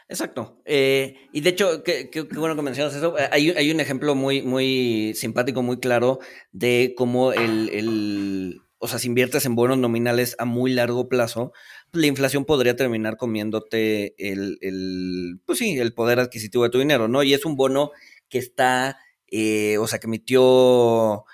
Exacto. 0.08 0.60
Eh, 0.64 1.28
y 1.32 1.40
de 1.42 1.50
hecho, 1.50 1.84
qué, 1.84 2.10
bueno 2.34 2.56
que 2.56 2.62
mencionas 2.62 2.96
eso. 2.96 3.16
Eh, 3.16 3.28
hay, 3.30 3.70
un 3.70 3.78
ejemplo 3.78 4.16
muy, 4.16 4.42
muy 4.42 5.12
simpático, 5.14 5.62
muy 5.62 5.78
claro 5.78 6.18
de 6.50 6.94
cómo 6.96 7.32
el, 7.32 8.60
o 8.78 8.88
sea, 8.88 8.98
si 8.98 9.06
inviertes 9.06 9.44
en 9.44 9.54
bonos 9.54 9.78
nominales 9.78 10.34
a 10.38 10.46
muy 10.46 10.72
largo 10.72 11.08
plazo, 11.08 11.52
la 11.92 12.06
inflación 12.06 12.44
podría 12.44 12.76
terminar 12.76 13.16
comiéndote 13.16 14.14
el, 14.18 14.58
el, 14.60 15.40
pues 15.46 15.58
sí, 15.58 15.78
el 15.78 15.94
poder 15.94 16.20
adquisitivo 16.20 16.64
de 16.64 16.70
tu 16.70 16.78
dinero, 16.78 17.08
¿no? 17.08 17.22
Y 17.22 17.34
es 17.34 17.44
un 17.44 17.56
bono 17.56 17.90
que 18.28 18.38
está, 18.38 18.98
eh, 19.28 19.78
o 19.78 19.86
sea, 19.86 19.98
que 19.98 20.06
emitió, 20.06 21.24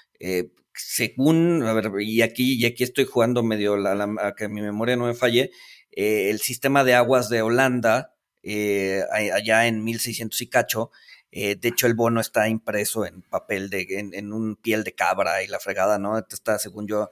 según, 0.74 1.62
a 1.64 1.72
ver, 1.72 1.90
y 2.00 2.22
aquí, 2.22 2.54
y 2.54 2.66
aquí 2.66 2.84
estoy 2.84 3.04
jugando 3.04 3.42
medio 3.42 3.76
la, 3.76 3.92
a 4.20 4.34
que 4.34 4.48
mi 4.48 4.62
memoria 4.62 4.96
no 4.96 5.06
me 5.06 5.14
falle, 5.14 5.50
el 5.90 6.40
sistema 6.40 6.84
de 6.84 6.94
aguas 6.94 7.28
de 7.28 7.42
Holanda, 7.42 8.16
eh, 8.48 9.02
allá 9.10 9.66
en 9.66 9.82
1600 9.82 10.40
y 10.40 10.46
cacho. 10.46 10.90
Eh, 11.32 11.56
de 11.56 11.68
hecho, 11.68 11.88
el 11.88 11.94
bono 11.94 12.20
está 12.20 12.48
impreso 12.48 13.04
en 13.04 13.22
papel 13.22 13.68
de, 13.70 13.86
en, 13.90 14.32
un 14.32 14.54
piel 14.54 14.84
de 14.84 14.94
cabra 14.94 15.42
y 15.42 15.48
la 15.48 15.58
fregada, 15.58 15.98
¿no? 15.98 16.16
Está, 16.18 16.58
según 16.60 16.86
yo, 16.86 17.10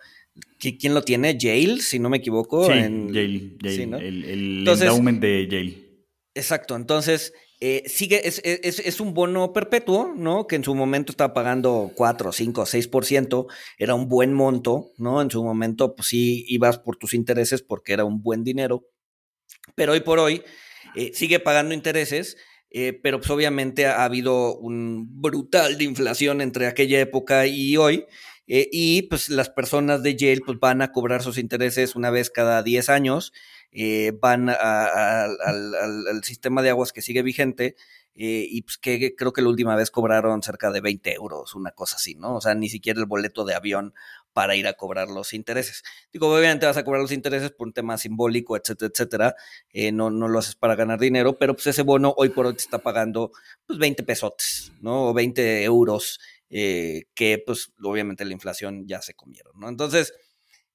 ¿quién 0.59 0.95
lo 0.95 1.03
tiene? 1.03 1.39
Yale, 1.39 1.81
si 1.81 1.99
no 1.99 2.11
me 2.11 2.19
equivoco. 2.19 2.67
Sí, 2.67 2.73
en, 2.73 3.13
Yale, 3.13 3.57
el, 3.63 4.25
el 4.25 4.69
endowment 4.69 5.21
de 5.21 5.49
Yale. 5.49 5.85
Exacto, 6.35 6.75
entonces 6.75 7.33
eh, 7.61 7.85
sigue, 7.87 8.27
es, 8.27 8.43
es, 8.45 8.79
es, 8.81 9.01
un 9.01 9.15
bono 9.15 9.53
perpetuo, 9.53 10.13
¿no? 10.15 10.47
Que 10.47 10.57
en 10.57 10.65
su 10.65 10.75
momento 10.75 11.13
estaba 11.13 11.33
pagando 11.33 11.93
4, 11.95 12.33
5, 12.33 12.67
6%, 12.67 13.47
era 13.79 13.95
un 13.95 14.09
buen 14.09 14.35
monto, 14.35 14.91
¿no? 14.99 15.23
En 15.23 15.31
su 15.31 15.43
momento, 15.43 15.95
pues 15.95 16.09
sí, 16.09 16.45
ibas 16.49 16.79
por 16.79 16.97
tus 16.97 17.15
intereses 17.15 17.63
porque 17.63 17.93
era 17.93 18.05
un 18.05 18.23
buen 18.23 18.43
dinero, 18.45 18.85
pero 19.77 19.93
hoy 19.93 20.01
por 20.01 20.19
hoy 20.19 20.43
eh, 20.95 21.13
sigue 21.15 21.39
pagando 21.39 21.75
intereses, 21.75 22.37
eh, 22.71 22.93
pero 22.93 23.19
pues 23.19 23.31
obviamente 23.31 23.87
ha, 23.87 24.05
habido 24.05 24.57
un 24.59 25.07
brutal 25.23 25.79
de 25.79 25.85
inflación 25.85 26.41
entre 26.41 26.67
aquella 26.67 27.01
época 27.01 27.47
y 27.47 27.77
hoy. 27.77 28.05
Eh, 28.47 28.69
y 28.73 29.03
pues 29.03 29.29
las 29.31 29.51
personas 29.51 30.03
de 30.03 30.17
Yale 30.17 30.43
pues, 30.45 30.59
van 30.59 30.83
a 30.83 30.93
cobrar 30.93 31.23
sus 31.23 31.39
intereses 31.39 31.97
una 31.97 32.11
vez 32.11 32.31
cada 32.31 32.63
10 32.63 32.89
años, 32.89 33.33
van 34.21 34.49
al, 34.51 36.23
sistema 36.23 36.63
de 36.63 36.71
aguas 36.71 36.93
que 36.93 37.03
sigue 37.03 37.23
vigente 37.23 37.75
y 38.15 38.63
pues 38.63 38.79
que 38.79 39.17
creo 39.17 39.33
que 39.33 39.43
la 39.43 39.49
última 39.49 39.75
vez 39.75 39.91
cobraron 39.91 40.43
cerca 40.43 40.71
de 40.71 40.81
20 40.81 41.13
euros, 41.15 41.57
una 41.57 41.73
cosa 41.73 41.97
así, 41.97 42.15
¿no? 42.15 42.37
O 42.37 42.41
sea, 42.41 42.55
ni 42.55 42.69
siquiera 42.69 43.01
el 43.01 43.07
boleto 43.07 43.45
de 43.45 43.55
avión 43.55 43.93
para 44.35 44.57
ir 44.57 44.67
a 44.67 44.75
cobrar 44.75 45.09
los 45.09 45.33
intereses. 45.33 45.83
Digo, 46.13 46.29
obviamente 46.29 46.67
vas 46.67 46.77
a 46.77 46.85
cobrar 46.85 47.01
los 47.01 47.13
intereses 47.13 47.53
por 47.53 47.69
un 47.69 47.73
tema 47.73 47.97
simbólico, 47.97 48.57
etcétera, 48.57 48.91
etcétera. 48.93 49.37
Eh, 49.73 49.93
no, 49.93 50.11
no 50.11 50.29
lo 50.29 50.41
haces 50.41 50.57
para 50.57 50.75
ganar 50.75 50.99
dinero, 50.99 51.39
pero 51.39 51.55
pues 51.55 51.69
ese 51.69 51.83
bono 51.83 52.13
hoy 52.19 52.29
por 52.29 52.47
hoy 52.47 52.55
te 52.55 52.63
está 52.63 52.79
pagando 52.79 53.31
pues 53.65 53.79
20 53.79 54.03
pesotes, 54.03 54.73
¿no? 54.81 55.09
O 55.09 55.15
20 55.15 55.63
euros, 55.63 56.21
eh, 56.51 57.05
que 57.15 57.43
pues 57.45 57.73
obviamente 57.83 58.25
la 58.25 58.33
inflación 58.33 58.87
ya 58.87 59.03
se 59.03 59.15
comieron, 59.15 59.59
¿no? 59.59 59.69
Entonces, 59.69 60.13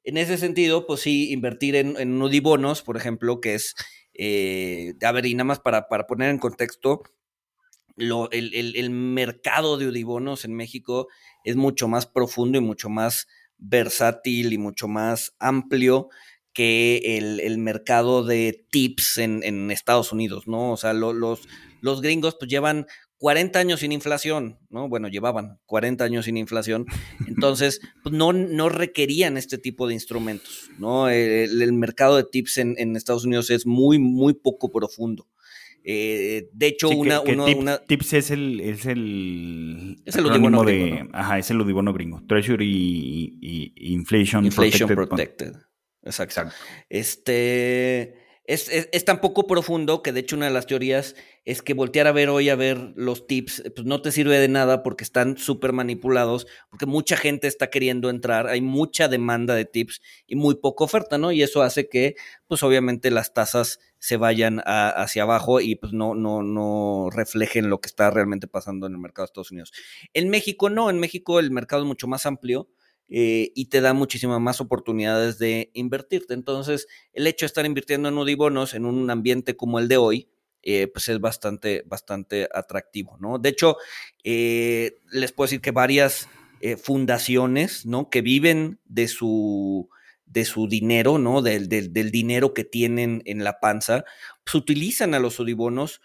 en 0.03 0.17
ese 0.17 0.37
sentido, 0.37 0.87
pues 0.87 1.01
sí, 1.01 1.31
invertir 1.31 1.75
en, 1.75 1.95
en 1.99 2.21
Udibonos, 2.21 2.81
por 2.81 2.97
ejemplo, 2.97 3.41
que 3.41 3.55
es, 3.55 3.75
eh, 4.13 4.93
a 5.01 5.11
ver, 5.11 5.25
y 5.25 5.35
nada 5.35 5.45
más 5.45 5.59
para, 5.59 5.87
para 5.87 6.07
poner 6.07 6.29
en 6.29 6.39
contexto, 6.39 7.03
lo, 7.95 8.31
el, 8.31 8.53
el, 8.53 8.75
el, 8.77 8.89
mercado 8.89 9.77
de 9.77 9.87
Udibonos 9.87 10.45
en 10.45 10.55
México 10.55 11.09
es 11.43 11.57
mucho 11.57 11.87
más 11.87 12.05
profundo 12.05 12.57
y 12.57 12.61
mucho 12.61 12.89
más 12.89 13.27
versátil 13.57 14.53
y 14.53 14.57
mucho 14.57 14.87
más 14.87 15.35
amplio 15.37 16.09
que 16.53 17.17
el, 17.17 17.57
mercado 17.57 18.23
de 18.23 18.65
tips 18.71 19.17
en, 19.19 19.71
Estados 19.71 20.11
Unidos, 20.11 20.47
¿no? 20.47 20.71
O 20.71 20.77
sea, 20.77 20.93
los, 20.93 21.41
los 21.81 22.01
gringos 22.01 22.35
pues 22.39 22.49
llevan 22.49 22.87
40 23.19 23.59
años 23.59 23.81
sin 23.81 23.91
inflación, 23.91 24.57
¿no? 24.69 24.87
Bueno, 24.87 25.09
llevaban 25.09 25.59
40 25.65 26.05
años 26.05 26.25
sin 26.25 26.37
inflación, 26.37 26.85
entonces 27.27 27.81
pues 28.03 28.15
no, 28.15 28.31
no 28.31 28.69
requerían 28.69 29.37
este 29.37 29.57
tipo 29.57 29.87
de 29.87 29.93
instrumentos, 29.93 30.69
¿no? 30.79 31.09
El, 31.09 31.73
mercado 31.73 32.15
de 32.15 32.23
tips 32.23 32.57
en, 32.57 32.95
Estados 32.95 33.25
Unidos 33.25 33.49
es 33.49 33.65
muy, 33.65 33.99
muy 33.99 34.33
poco 34.33 34.71
profundo. 34.71 35.27
Eh, 35.83 36.49
de 36.53 36.67
hecho, 36.67 36.89
una, 36.89 37.21
tips, 37.79 38.13
es 38.13 38.31
el 38.31 38.59
es 38.59 38.85
el, 38.85 40.01
es 40.05 40.15
el 40.15 40.25
Udibono 40.25 40.63
de, 40.63 41.07
ajá, 41.13 41.39
es 41.39 41.51
el 41.51 41.61
Udibono 41.61 41.93
gringo. 41.93 42.21
Treasury 42.27 43.37
y, 43.41 43.93
Inflation, 43.93 44.45
Inflation 44.45 44.89
Protected. 44.89 45.53
Exacto. 46.03 46.53
Este 46.89 48.28
es, 48.49 49.05
tan 49.05 49.21
poco 49.21 49.45
profundo 49.45 50.01
que 50.01 50.11
de 50.11 50.21
hecho 50.21 50.35
una 50.35 50.47
de 50.47 50.51
las 50.51 50.65
teorías 50.65 51.15
es 51.45 51.61
que 51.61 51.75
voltear 51.75 52.07
a 52.07 52.11
ver 52.11 52.29
hoy 52.29 52.49
a 52.49 52.55
ver 52.55 52.93
los 52.95 53.27
tips, 53.27 53.61
pues 53.75 53.85
no 53.85 54.01
te 54.01 54.11
sirve 54.11 54.39
de 54.39 54.47
nada 54.47 54.81
porque 54.81 55.03
están 55.03 55.37
súper 55.37 55.71
manipulados, 55.71 56.47
porque 56.71 56.87
mucha 56.87 57.15
gente 57.15 57.47
está 57.47 57.69
queriendo 57.69 58.09
entrar, 58.09 58.47
hay 58.47 58.61
mucha 58.61 59.07
demanda 59.07 59.53
de 59.53 59.65
tips 59.65 60.01
y 60.25 60.35
muy 60.35 60.55
poca 60.55 60.83
oferta, 60.83 61.19
¿no? 61.19 61.31
Y 61.31 61.43
eso 61.43 61.61
hace 61.61 61.89
que, 61.89 62.15
pues 62.47 62.63
obviamente 62.63 63.11
las 63.11 63.35
tasas 63.35 63.79
se 63.99 64.17
vayan 64.17 64.63
hacia 64.65 65.23
abajo 65.23 65.61
y 65.61 65.75
pues 65.75 65.93
no, 65.93 66.15
no, 66.15 66.41
no 66.41 67.09
reflejen 67.11 67.69
lo 67.69 67.79
que 67.81 67.87
está 67.87 68.09
realmente 68.09 68.47
pasando 68.47 68.87
en 68.87 68.93
el 68.93 68.99
mercado 68.99 69.25
de 69.25 69.29
Estados 69.29 69.51
Unidos. 69.51 69.73
En 70.13 70.29
México 70.29 70.71
no, 70.71 70.89
en 70.89 70.99
México 70.99 71.39
el 71.39 71.51
mercado 71.51 71.83
es 71.83 71.87
mucho 71.87 72.07
más 72.07 72.25
amplio 72.25 72.67
eh, 73.09 73.51
y 73.55 73.65
te 73.65 73.81
da 73.81 73.93
muchísimas 73.93 74.39
más 74.39 74.61
oportunidades 74.61 75.39
de 75.39 75.71
invertirte. 75.73 76.35
Entonces, 76.35 76.87
el 77.13 77.25
hecho 77.25 77.45
de 77.45 77.47
estar 77.47 77.65
invirtiendo 77.65 78.09
en 78.09 78.17
UDIBonos 78.17 78.75
en 78.75 78.85
un 78.85 79.09
ambiente 79.09 79.55
como 79.55 79.79
el 79.79 79.87
de 79.87 79.97
hoy, 79.97 80.29
eh, 80.61 80.87
pues 80.87 81.07
es 81.09 81.19
bastante, 81.19 81.83
bastante 81.87 82.47
atractivo, 82.53 83.17
¿no? 83.19 83.39
De 83.39 83.49
hecho, 83.49 83.77
eh, 84.23 84.99
les 85.11 85.31
puedo 85.31 85.47
decir 85.47 85.61
que 85.61 85.71
varias 85.71 86.27
fundaciones, 86.83 87.85
¿no? 87.85 88.09
Que 88.09 88.21
viven 88.21 88.81
de 88.83 89.07
su, 89.07 89.89
de 90.25 90.43
su 90.43 90.67
dinero, 90.67 91.17
¿no? 91.17 91.41
Del, 91.41 91.69
del, 91.69 92.11
dinero 92.11 92.53
que 92.53 92.65
tienen 92.65 93.21
en 93.23 93.45
la 93.45 93.61
panza, 93.61 94.03
pues 94.43 94.55
utilizan 94.55 95.13
a 95.13 95.19
los 95.19 95.39
UDIBonos 95.39 96.01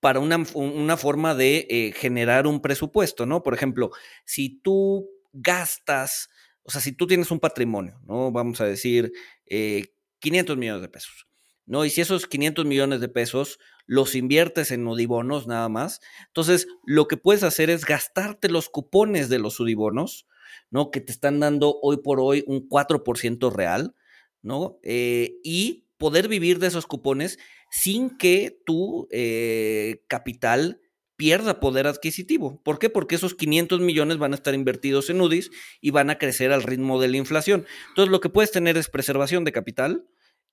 para 0.00 0.18
una, 0.18 0.42
una 0.54 0.96
forma 0.96 1.36
de 1.36 1.94
generar 1.96 2.48
un 2.48 2.60
presupuesto, 2.60 3.24
¿no? 3.24 3.44
Por 3.44 3.54
ejemplo, 3.54 3.92
si 4.24 4.58
tú 4.58 5.13
gastas 5.34 6.30
o 6.64 6.70
sea, 6.70 6.80
si 6.80 6.92
tú 6.92 7.06
tienes 7.06 7.30
un 7.30 7.40
patrimonio, 7.40 8.00
¿no? 8.06 8.32
Vamos 8.32 8.60
a 8.60 8.64
decir 8.64 9.12
500 9.46 10.56
eh, 10.56 10.58
millones 10.58 10.82
de 10.82 10.88
pesos, 10.88 11.28
¿no? 11.66 11.84
Y 11.84 11.90
si 11.90 12.00
esos 12.00 12.26
500 12.26 12.64
millones 12.64 13.00
de 13.00 13.08
pesos 13.08 13.58
los 13.86 14.14
inviertes 14.14 14.70
en 14.70 14.86
udibonos 14.86 15.46
nada 15.46 15.68
más, 15.68 16.00
entonces 16.28 16.66
lo 16.86 17.06
que 17.06 17.18
puedes 17.18 17.42
hacer 17.42 17.68
es 17.68 17.84
gastarte 17.84 18.48
los 18.48 18.70
cupones 18.70 19.28
de 19.28 19.38
los 19.38 19.60
udibonos, 19.60 20.26
¿no? 20.70 20.90
Que 20.90 21.02
te 21.02 21.12
están 21.12 21.38
dando 21.38 21.78
hoy 21.82 21.98
por 21.98 22.18
hoy 22.18 22.44
un 22.46 22.66
4% 22.66 23.52
real, 23.52 23.94
¿no? 24.40 24.78
Eh, 24.82 25.36
y 25.44 25.84
poder 25.98 26.28
vivir 26.28 26.58
de 26.60 26.68
esos 26.68 26.86
cupones 26.86 27.38
sin 27.70 28.16
que 28.16 28.58
tu 28.64 29.06
eh, 29.10 30.02
capital 30.08 30.80
pierda 31.16 31.60
poder 31.60 31.86
adquisitivo. 31.86 32.60
¿Por 32.62 32.78
qué? 32.78 32.90
Porque 32.90 33.14
esos 33.14 33.34
500 33.34 33.80
millones 33.80 34.18
van 34.18 34.32
a 34.32 34.36
estar 34.36 34.54
invertidos 34.54 35.10
en 35.10 35.20
UDIs 35.20 35.50
y 35.80 35.90
van 35.90 36.10
a 36.10 36.18
crecer 36.18 36.52
al 36.52 36.62
ritmo 36.62 37.00
de 37.00 37.08
la 37.08 37.16
inflación. 37.16 37.66
Entonces, 37.88 38.10
lo 38.10 38.20
que 38.20 38.28
puedes 38.28 38.50
tener 38.50 38.76
es 38.76 38.88
preservación 38.88 39.44
de 39.44 39.52
capital 39.52 40.06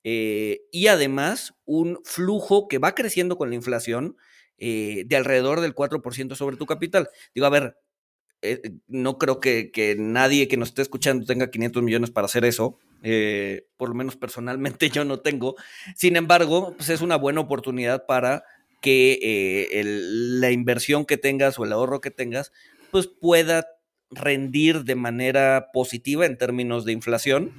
eh, 0.03 0.61
y 0.71 0.87
además 0.87 1.53
un 1.65 1.99
flujo 2.03 2.67
que 2.67 2.79
va 2.79 2.95
creciendo 2.95 3.37
con 3.37 3.49
la 3.49 3.55
inflación 3.55 4.17
eh, 4.57 5.03
de 5.07 5.15
alrededor 5.15 5.61
del 5.61 5.75
4% 5.75 6.35
sobre 6.35 6.57
tu 6.57 6.65
capital. 6.65 7.09
Digo, 7.33 7.47
a 7.47 7.51
ver, 7.51 7.77
eh, 8.41 8.61
no 8.87 9.17
creo 9.17 9.39
que, 9.39 9.71
que, 9.71 9.95
nadie 9.97 10.47
que 10.47 10.57
nos 10.57 10.69
esté 10.69 10.81
escuchando 10.81 11.25
tenga 11.25 11.51
500 11.51 11.83
millones 11.83 12.11
para 12.11 12.25
hacer 12.25 12.45
eso. 12.45 12.79
por 13.77 13.89
lo 13.89 13.95
menos 13.95 14.15
personalmente 14.15 14.89
yo 14.91 15.05
no 15.05 15.19
tengo. 15.19 15.55
Sin 15.95 16.15
embargo, 16.15 16.75
pues 16.77 16.89
es 16.89 17.01
una 17.01 17.15
buena 17.17 17.41
oportunidad 17.41 18.05
para 18.05 18.43
que 18.81 19.19
eh, 19.21 19.83
la 19.83 20.51
inversión 20.51 21.05
que 21.05 21.17
tengas 21.17 21.57
o 21.59 21.65
el 21.65 21.71
ahorro 21.71 22.01
que 22.01 22.11
tengas, 22.11 22.51
pues 22.91 23.07
pueda 23.07 23.65
rendir 24.09 24.83
de 24.83 24.95
manera 24.95 25.69
positiva 25.71 26.25
en 26.25 26.37
términos 26.37 26.83
de 26.83 26.91
inflación, 26.91 27.53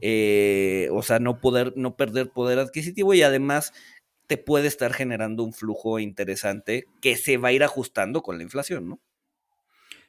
eh, 0.00 0.88
o 0.92 1.02
sea, 1.02 1.18
no, 1.18 1.40
poder, 1.40 1.74
no 1.76 1.96
perder 1.96 2.30
poder 2.30 2.58
adquisitivo 2.58 3.12
y 3.12 3.22
además 3.22 3.72
te 4.26 4.36
puede 4.38 4.68
estar 4.68 4.92
generando 4.92 5.42
un 5.42 5.52
flujo 5.52 5.98
interesante 5.98 6.84
que 7.00 7.16
se 7.16 7.36
va 7.36 7.48
a 7.48 7.52
ir 7.52 7.64
ajustando 7.64 8.22
con 8.22 8.36
la 8.38 8.44
inflación, 8.44 8.88
¿no? 8.88 9.00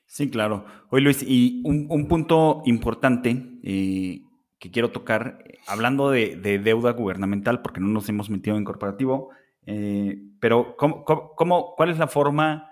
Sí, 0.06 0.30
claro. 0.30 0.66
Oye, 0.90 1.04
Luis, 1.04 1.24
y 1.26 1.62
un, 1.64 2.08
punto 2.08 2.64
importante 2.66 3.60
eh, 3.64 4.22
que 4.58 4.72
quiero 4.72 4.92
tocar, 4.92 5.44
hablando 5.68 6.10
de, 6.10 6.36
de, 6.36 6.58
deuda 6.58 6.92
gubernamental, 6.92 7.62
porque 7.62 7.80
no 7.80 7.88
nos 7.90 8.10
hemos 8.10 8.30
metido 8.30 8.58
en 8.58 8.64
corporativo, 8.64 9.30
eh, 9.72 10.18
pero, 10.40 10.76
¿cómo, 10.78 11.76
cuál 11.76 11.92
es 11.92 12.00
la 12.00 12.08
forma, 12.08 12.72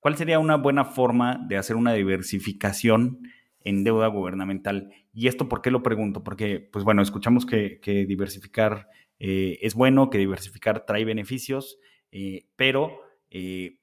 cuál 0.00 0.16
sería 0.16 0.38
una 0.38 0.56
buena 0.56 0.86
forma 0.86 1.44
de 1.46 1.58
hacer 1.58 1.76
una 1.76 1.92
diversificación 1.92 3.20
en 3.60 3.84
deuda 3.84 4.06
gubernamental? 4.06 4.90
Y 5.12 5.28
esto, 5.28 5.46
¿por 5.46 5.60
qué 5.60 5.70
lo 5.70 5.82
pregunto? 5.82 6.24
Porque, 6.24 6.58
pues 6.58 6.86
bueno, 6.86 7.02
escuchamos 7.02 7.44
que, 7.44 8.06
diversificar 8.08 8.88
eh, 9.18 9.58
es 9.60 9.74
bueno, 9.74 10.08
que 10.08 10.16
diversificar 10.16 10.86
trae 10.86 11.04
beneficios, 11.04 11.78
eh, 12.12 12.46
pero 12.56 13.02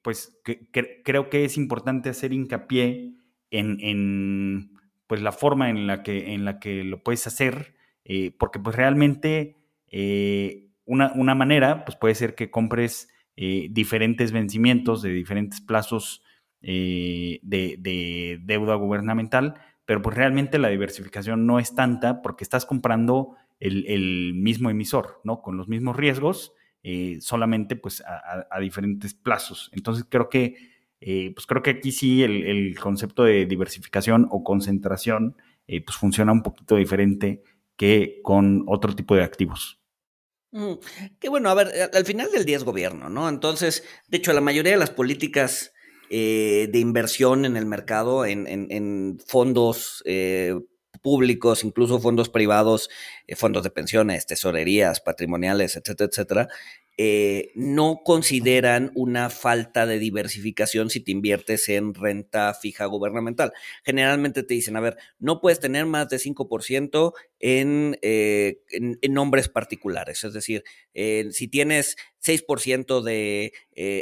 pues 0.02 0.36
creo 1.04 1.30
que 1.30 1.44
es 1.44 1.56
importante 1.56 2.08
hacer 2.08 2.32
hincapié 2.32 3.14
en, 3.52 4.72
pues 5.06 5.22
la 5.22 5.30
forma 5.30 5.70
en 5.70 5.86
la 5.86 6.02
que, 6.02 6.34
en 6.34 6.44
la 6.44 6.58
que 6.58 6.82
lo 6.82 7.00
puedes 7.04 7.28
hacer, 7.28 7.76
porque 8.38 8.58
pues 8.58 8.74
realmente 8.74 9.54
una, 10.86 11.34
manera, 11.34 11.84
pues 11.84 11.96
puede 11.96 12.14
ser 12.14 12.34
que 12.34 12.50
compres 12.50 13.08
eh, 13.36 13.68
diferentes 13.70 14.32
vencimientos 14.32 15.02
de 15.02 15.10
diferentes 15.10 15.60
plazos 15.60 16.22
eh, 16.62 17.40
de, 17.42 18.38
deuda 18.42 18.74
gubernamental, 18.76 19.54
pero 19.84 20.00
pues 20.00 20.16
realmente 20.16 20.58
la 20.58 20.68
diversificación 20.68 21.46
no 21.46 21.58
es 21.58 21.74
tanta 21.74 22.22
porque 22.22 22.44
estás 22.44 22.64
comprando 22.66 23.36
el, 23.58 24.34
mismo 24.34 24.70
emisor, 24.70 25.20
¿no? 25.24 25.42
Con 25.42 25.56
los 25.56 25.68
mismos 25.68 25.96
riesgos, 25.96 26.52
eh, 26.82 27.18
solamente 27.20 27.74
pues 27.74 28.02
a, 28.06 28.60
diferentes 28.60 29.14
plazos. 29.14 29.70
Entonces 29.72 30.06
creo 30.08 30.28
que, 30.28 30.54
pues 31.00 31.46
creo 31.46 31.62
que 31.62 31.70
aquí 31.70 31.92
sí 31.92 32.22
el, 32.22 32.44
el, 32.44 32.78
concepto 32.78 33.24
de 33.24 33.46
diversificación 33.46 34.28
o 34.30 34.44
concentración 34.44 35.36
pues 35.66 35.96
funciona 35.96 36.30
un 36.30 36.42
poquito 36.42 36.76
diferente 36.76 37.42
que 37.76 38.20
con 38.22 38.64
otro 38.66 38.94
tipo 38.94 39.16
de 39.16 39.24
activos. 39.24 39.80
Que 41.18 41.28
bueno, 41.28 41.50
a 41.50 41.54
ver, 41.54 41.90
al 41.92 42.04
final 42.04 42.30
del 42.30 42.44
día 42.44 42.56
es 42.56 42.64
gobierno, 42.64 43.08
¿no? 43.08 43.28
Entonces, 43.28 43.84
de 44.08 44.18
hecho, 44.18 44.32
la 44.32 44.40
mayoría 44.40 44.72
de 44.72 44.78
las 44.78 44.90
políticas 44.90 45.72
eh, 46.08 46.68
de 46.70 46.78
inversión 46.78 47.44
en 47.44 47.56
el 47.56 47.66
mercado, 47.66 48.24
en, 48.24 49.18
fondos 49.26 50.02
eh, 50.06 50.54
públicos, 51.02 51.64
incluso 51.64 52.00
fondos 52.00 52.28
privados, 52.28 52.90
eh, 53.26 53.34
fondos 53.34 53.64
de 53.64 53.70
pensiones, 53.70 54.26
tesorerías, 54.26 55.00
patrimoniales, 55.00 55.76
etcétera, 55.76 56.08
etcétera, 56.10 56.48
eh, 56.98 57.52
no 57.54 58.00
consideran 58.04 58.90
una 58.94 59.28
falta 59.28 59.84
de 59.84 59.98
diversificación 59.98 60.88
si 60.88 61.00
te 61.00 61.12
inviertes 61.12 61.68
en 61.68 61.92
renta 61.92 62.54
fija 62.54 62.86
gubernamental. 62.86 63.52
Generalmente 63.84 64.42
te 64.42 64.54
dicen, 64.54 64.76
a 64.76 64.80
ver, 64.80 64.96
no 65.18 65.40
puedes 65.40 65.60
tener 65.60 65.84
más 65.86 66.08
de 66.08 66.16
5% 66.16 67.12
en, 67.38 67.98
eh, 68.00 68.62
en, 68.70 68.98
en, 69.02 69.12
nombres 69.12 69.48
particulares. 69.48 70.24
Es 70.24 70.32
decir, 70.32 70.64
si 70.94 71.48
tienes 71.48 71.96
6% 72.24 73.02
de 73.02 73.52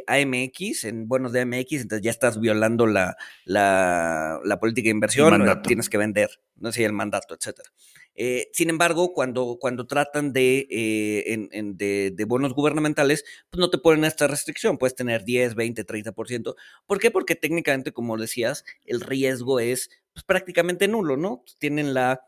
AMX, 0.07 0.85
en 0.85 1.09
bonos 1.09 1.33
de 1.33 1.41
AMX, 1.41 1.73
entonces 1.73 2.03
ya 2.03 2.11
estás 2.13 2.41
violando 2.41 2.87
la, 2.87 3.17
la, 3.45 4.41
la 4.45 4.61
política 4.61 4.87
de 4.87 4.91
inversión, 4.91 5.63
tienes 5.63 5.89
que 5.89 5.99
vender, 5.99 6.31
no 6.57 6.71
sé, 6.71 6.85
el 6.85 6.93
mandato, 6.93 7.35
etcétera. 7.35 7.71
Eh, 8.15 8.49
sin 8.53 8.71
embargo, 8.71 9.13
cuando, 9.13 9.59
cuando 9.61 9.87
tratan 9.87 10.33
de, 10.33 10.67
eh, 10.71 12.13
de, 12.15 12.25
bonos 12.27 12.55
gubernamentales, 12.55 13.25
pues 13.51 13.59
no 13.59 13.71
te 13.71 13.79
ponen 13.79 14.05
esta 14.05 14.27
restricción, 14.27 14.79
puedes 14.79 14.95
tener 14.95 15.25
10, 15.25 15.55
20, 15.55 15.85
30%. 15.85 16.55
¿Por 16.87 16.99
qué? 17.01 17.11
Porque 17.11 17.35
técnicamente, 17.35 17.93
como 17.93 18.17
decías, 18.17 18.65
el 18.85 19.01
riesgo 19.01 19.61
es 19.61 19.91
pues, 20.13 20.25
prácticamente 20.25 20.89
nulo, 20.89 21.17
¿no? 21.17 21.45
Tienen 21.59 21.95
la 21.95 22.23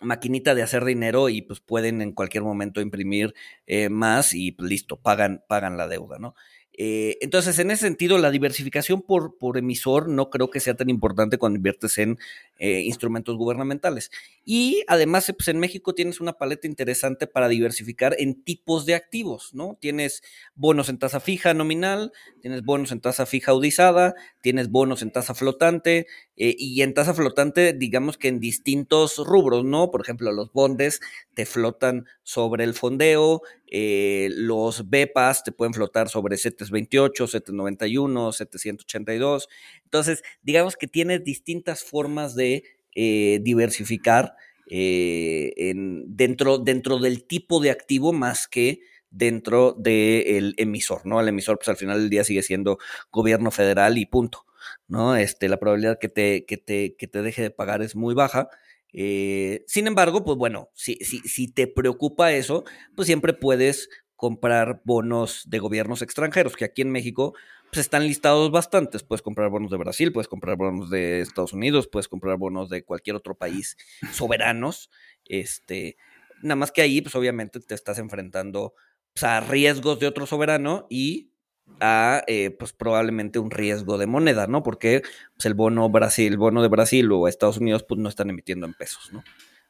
maquinita 0.00 0.54
de 0.54 0.62
hacer 0.62 0.84
dinero 0.84 1.28
y 1.28 1.42
pues 1.42 1.60
pueden 1.60 2.02
en 2.02 2.12
cualquier 2.12 2.44
momento 2.44 2.80
imprimir 2.80 3.34
eh, 3.66 3.88
más 3.88 4.32
y 4.34 4.52
pues, 4.52 4.68
listo, 4.70 5.00
pagan, 5.00 5.42
pagan 5.48 5.76
la 5.76 5.88
deuda, 5.88 6.18
¿no? 6.18 6.34
Entonces, 6.80 7.58
en 7.58 7.72
ese 7.72 7.86
sentido, 7.86 8.18
la 8.18 8.30
diversificación 8.30 9.02
por, 9.02 9.36
por, 9.36 9.58
emisor 9.58 10.08
no 10.08 10.30
creo 10.30 10.48
que 10.48 10.60
sea 10.60 10.76
tan 10.76 10.88
importante 10.88 11.36
cuando 11.36 11.56
inviertes 11.56 11.98
en 11.98 12.18
eh, 12.58 12.80
instrumentos 12.80 13.36
gubernamentales. 13.36 14.10
Y 14.44 14.82
además, 14.88 15.32
pues 15.36 15.48
en 15.48 15.58
México 15.58 15.94
tienes 15.94 16.20
una 16.20 16.34
paleta 16.34 16.66
interesante 16.66 17.26
para 17.26 17.48
diversificar 17.48 18.16
en 18.18 18.42
tipos 18.42 18.86
de 18.86 18.94
activos, 18.94 19.54
¿no? 19.54 19.76
Tienes 19.80 20.22
bonos 20.54 20.88
en 20.88 20.98
tasa 20.98 21.20
fija 21.20 21.54
nominal, 21.54 22.12
tienes 22.40 22.62
bonos 22.62 22.92
en 22.92 23.00
tasa 23.00 23.26
fija 23.26 23.52
audizada, 23.52 24.14
tienes 24.40 24.70
bonos 24.70 25.02
en 25.02 25.12
tasa 25.12 25.34
flotante, 25.34 26.06
eh, 26.40 26.54
y 26.56 26.82
en 26.82 26.94
tasa 26.94 27.14
flotante, 27.14 27.72
digamos 27.72 28.16
que 28.16 28.28
en 28.28 28.38
distintos 28.38 29.18
rubros, 29.18 29.64
¿no? 29.64 29.90
Por 29.90 30.02
ejemplo, 30.02 30.30
los 30.30 30.52
bondes 30.52 31.00
te 31.34 31.46
flotan 31.46 32.06
sobre 32.22 32.62
el 32.62 32.74
fondeo, 32.74 33.42
eh, 33.66 34.28
los 34.30 34.88
BEPAS 34.88 35.42
te 35.42 35.50
pueden 35.50 35.74
flotar 35.74 36.08
sobre 36.08 36.36
728, 36.36 37.26
791, 37.26 38.32
782. 38.32 39.48
Entonces, 39.82 40.22
digamos 40.42 40.76
que 40.76 40.86
tienes 40.86 41.24
distintas 41.24 41.82
formas 41.82 42.36
de 42.36 42.47
eh, 42.94 43.40
diversificar 43.42 44.34
eh, 44.70 45.72
dentro, 46.06 46.58
dentro 46.58 46.98
del 46.98 47.24
tipo 47.24 47.60
de 47.60 47.70
activo 47.70 48.12
más 48.12 48.48
que 48.48 48.80
dentro 49.10 49.72
del 49.72 50.54
emisor, 50.58 51.06
¿no? 51.06 51.20
El 51.20 51.28
emisor, 51.28 51.58
pues 51.58 51.68
al 51.68 51.76
final 51.76 52.00
del 52.00 52.10
día 52.10 52.24
sigue 52.24 52.42
siendo 52.42 52.78
gobierno 53.10 53.50
federal 53.50 53.96
y 53.96 54.06
punto, 54.06 54.44
¿no? 54.86 55.16
Este, 55.16 55.48
la 55.48 55.58
probabilidad 55.58 55.98
que 55.98 56.08
te, 56.08 56.44
que 56.44 56.56
te, 56.58 56.94
que 56.96 57.06
te 57.06 57.22
deje 57.22 57.42
de 57.42 57.50
pagar 57.50 57.82
es 57.82 57.96
muy 57.96 58.14
baja. 58.14 58.48
Eh, 58.92 59.64
sin 59.66 59.86
embargo, 59.86 60.24
pues 60.24 60.36
bueno, 60.36 60.70
si, 60.74 60.96
si, 60.96 61.20
si 61.20 61.48
te 61.48 61.66
preocupa 61.66 62.32
eso, 62.32 62.64
pues 62.94 63.06
siempre 63.06 63.32
puedes 63.32 63.88
comprar 64.16 64.82
bonos 64.84 65.44
de 65.46 65.60
gobiernos 65.60 66.02
extranjeros, 66.02 66.56
que 66.56 66.64
aquí 66.64 66.82
en 66.82 66.90
México 66.90 67.34
pues 67.70 67.80
están 67.80 68.06
listados 68.06 68.50
bastantes. 68.50 69.02
Puedes 69.02 69.22
comprar 69.22 69.50
bonos 69.50 69.70
de 69.70 69.76
Brasil, 69.76 70.12
puedes 70.12 70.28
comprar 70.28 70.56
bonos 70.56 70.90
de 70.90 71.20
Estados 71.20 71.52
Unidos, 71.52 71.88
puedes 71.88 72.08
comprar 72.08 72.36
bonos 72.36 72.68
de 72.68 72.84
cualquier 72.84 73.16
otro 73.16 73.36
país 73.36 73.76
soberanos. 74.12 74.90
Este, 75.24 75.96
nada 76.42 76.56
más 76.56 76.72
que 76.72 76.82
ahí, 76.82 77.00
pues 77.00 77.14
obviamente 77.14 77.60
te 77.60 77.74
estás 77.74 77.98
enfrentando 77.98 78.74
pues, 79.12 79.24
a 79.24 79.40
riesgos 79.40 80.00
de 80.00 80.06
otro 80.06 80.26
soberano 80.26 80.86
y 80.88 81.32
a 81.80 82.24
eh, 82.26 82.50
pues 82.50 82.72
probablemente 82.72 83.38
un 83.38 83.50
riesgo 83.50 83.98
de 83.98 84.06
moneda, 84.06 84.46
¿no? 84.46 84.62
Porque 84.62 85.02
pues, 85.36 85.46
el 85.46 85.54
bono 85.54 85.88
Brasil, 85.90 86.32
el 86.32 86.38
bono 86.38 86.62
de 86.62 86.68
Brasil 86.68 87.10
o 87.12 87.28
Estados 87.28 87.58
Unidos, 87.58 87.84
pues 87.86 88.00
no 88.00 88.08
están 88.08 88.30
emitiendo 88.30 88.66
en 88.66 88.74
pesos, 88.74 89.12
¿no? 89.12 89.22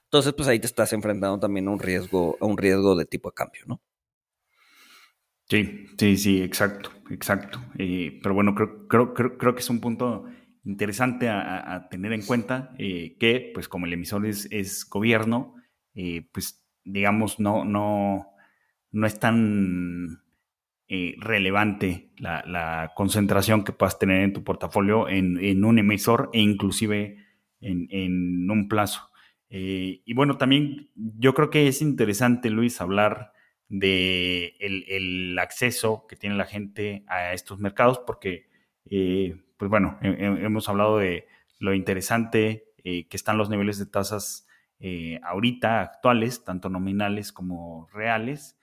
Entonces, 0.05 0.33
pues 0.33 0.49
ahí 0.49 0.59
te 0.59 0.67
estás 0.67 0.93
enfrentando 0.95 1.39
también 1.39 1.69
a 1.69 1.71
un 1.71 1.81
riesgo, 1.81 2.39
a 2.41 2.47
un 2.47 2.57
riesgo 2.57 2.97
de 2.97 3.05
tipo 3.05 3.29
de 3.29 3.35
cambio, 3.35 3.63
¿no? 3.67 3.83
Sí, 5.49 5.87
sí, 5.99 6.17
sí, 6.17 6.43
exacto, 6.43 6.91
exacto. 7.11 7.61
Eh, 7.79 8.19
pero 8.23 8.35
bueno, 8.35 8.55
creo, 8.55 8.87
creo, 8.87 9.15
creo, 9.15 9.55
que 9.55 9.61
es 9.61 9.71
un 9.71 9.81
punto 9.81 10.27
interesante 10.65 11.29
a, 11.29 11.89
tener 11.91 12.13
en 12.13 12.23
cuenta 12.23 12.75
eh, 12.79 13.17
que, 13.19 13.51
pues 13.55 13.69
como 13.69 13.87
el 13.87 13.95
emisor 13.95 14.27
es, 14.27 14.87
gobierno, 14.91 15.55
pues 16.33 16.65
digamos, 16.85 17.41
no, 17.41 17.65
no, 17.65 18.29
no 18.93 19.07
es 19.07 19.19
tan 19.19 20.23
eh, 20.91 21.17
relevante 21.19 22.13
la, 22.17 22.93
concentración 22.97 23.63
que 23.63 23.73
puedas 23.73 23.99
tener 23.99 24.23
en 24.23 24.33
tu 24.33 24.43
portafolio 24.43 25.07
en, 25.07 25.63
un 25.63 25.79
emisor 25.79 26.31
e 26.33 26.41
inclusive 26.41 27.19
en, 27.61 28.51
un 28.51 28.69
plazo. 28.69 29.11
Eh, 29.51 30.01
y 30.07 30.15
bueno, 30.15 30.39
también 30.39 30.89
yo 30.95 31.35
creo 31.35 31.51
que 31.51 31.69
es 31.69 31.83
interesante, 31.83 32.49
Luis, 32.49 32.81
hablar 32.81 33.33
de 33.69 34.57
el, 34.61 35.39
acceso 35.39 36.07
que 36.09 36.17
tiene 36.17 36.37
la 36.37 36.47
gente 36.47 37.05
a 37.07 37.33
estos 37.33 37.59
mercados, 37.59 38.01
porque, 38.07 38.49
eh, 38.91 39.37
pues 39.57 39.71
bueno, 39.71 39.99
hemos 40.03 40.69
hablado 40.69 40.99
de 40.99 41.27
lo 41.59 41.75
interesante 41.75 42.65
que 42.83 43.07
están 43.11 43.37
los 43.37 43.51
niveles 43.51 43.79
de 43.79 43.87
tasas 43.87 44.47
ahorita 45.23 45.83
actuales, 45.83 46.45
tanto 46.45 46.71
nominales 46.71 47.33
como 47.33 47.87
reales, 47.93 48.57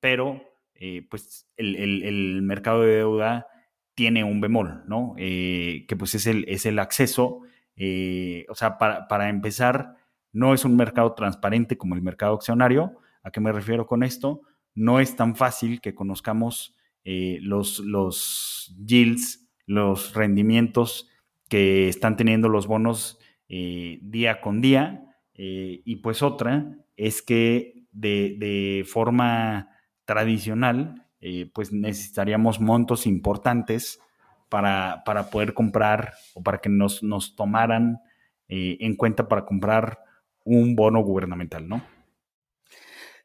pero 0.00 0.50
eh, 0.82 1.06
pues 1.10 1.46
el, 1.58 2.40
mercado 2.40 2.80
de 2.80 2.96
deuda 2.96 3.48
tiene 3.94 4.24
un 4.24 4.40
bemol, 4.40 4.82
¿no? 4.86 5.14
Eh, 5.18 5.84
que 5.86 5.94
pues 5.94 6.14
es 6.14 6.26
el, 6.26 6.46
es 6.48 6.64
el 6.64 6.78
acceso, 6.78 7.42
eh, 7.76 8.46
o 8.48 8.54
sea, 8.54 8.78
para, 8.78 9.28
empezar, 9.28 9.96
no 10.32 10.54
es 10.54 10.64
un 10.64 10.76
mercado 10.76 11.12
transparente 11.12 11.76
como 11.76 11.96
el 11.96 12.02
mercado 12.02 12.34
accionario. 12.34 12.96
¿A 13.22 13.30
qué 13.30 13.40
me 13.40 13.52
refiero 13.52 13.86
con 13.86 14.02
esto? 14.02 14.42
No 14.74 15.00
es 15.00 15.16
tan 15.16 15.36
fácil 15.36 15.80
que 15.80 15.94
conozcamos 15.94 16.76
los, 17.04 17.80
los 17.80 18.76
yields, 18.84 19.48
los 19.66 20.14
rendimientos 20.14 21.08
que 21.48 21.88
están 21.88 22.16
teniendo 22.16 22.48
los 22.48 22.66
bonos 22.66 23.18
día 23.48 24.40
con 24.40 24.60
día. 24.60 25.02
y 25.34 25.96
pues 25.96 26.22
otra 26.22 26.76
es 26.96 27.20
que 27.22 27.86
de, 27.92 28.36
de 28.38 28.84
forma 28.86 29.70
tradicional, 30.10 31.06
eh, 31.20 31.50
pues 31.54 31.72
necesitaríamos 31.72 32.60
montos 32.60 33.06
importantes 33.06 34.00
para, 34.48 35.02
para, 35.04 35.30
poder 35.30 35.54
comprar 35.54 36.14
o 36.34 36.42
para 36.42 36.58
que 36.58 36.68
nos, 36.68 37.02
nos 37.02 37.36
tomaran 37.36 38.00
eh, 38.48 38.78
en 38.80 38.96
cuenta 38.96 39.28
para 39.28 39.44
comprar 39.44 40.00
un 40.44 40.74
bono 40.74 41.00
gubernamental, 41.00 41.68
¿no? 41.68 41.82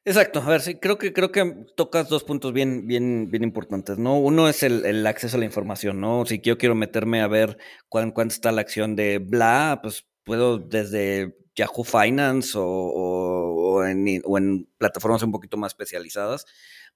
Exacto, 0.07 0.39
a 0.39 0.47
ver, 0.47 0.61
sí, 0.61 0.75
creo 0.75 0.99
que, 0.99 1.13
creo 1.13 1.31
que 1.31 1.65
tocas 1.75 2.09
dos 2.09 2.23
puntos 2.23 2.53
bien, 2.53 2.85
bien, 2.85 3.31
bien 3.31 3.43
importantes, 3.43 3.97
¿no? 3.97 4.19
Uno 4.19 4.47
es 4.47 4.61
el, 4.61 5.05
acceso 5.07 5.37
a 5.37 5.39
la 5.39 5.45
información, 5.45 5.99
¿no? 5.99 6.27
Si 6.27 6.39
yo 6.41 6.59
quiero 6.59 6.75
meterme 6.75 7.21
a 7.21 7.27
ver 7.27 7.57
cuánto 7.89 8.21
está 8.21 8.51
la 8.51 8.61
acción 8.61 8.95
de 8.95 9.17
bla, 9.17 9.79
pues 9.81 10.05
puedo 10.23 10.59
desde 10.59 11.35
Yahoo 11.55 11.83
Finance 11.83 12.51
o, 12.55 13.83
en, 13.83 14.67
plataformas 14.77 15.23
un 15.23 15.31
poquito 15.31 15.57
más 15.57 15.71
especializadas, 15.71 16.45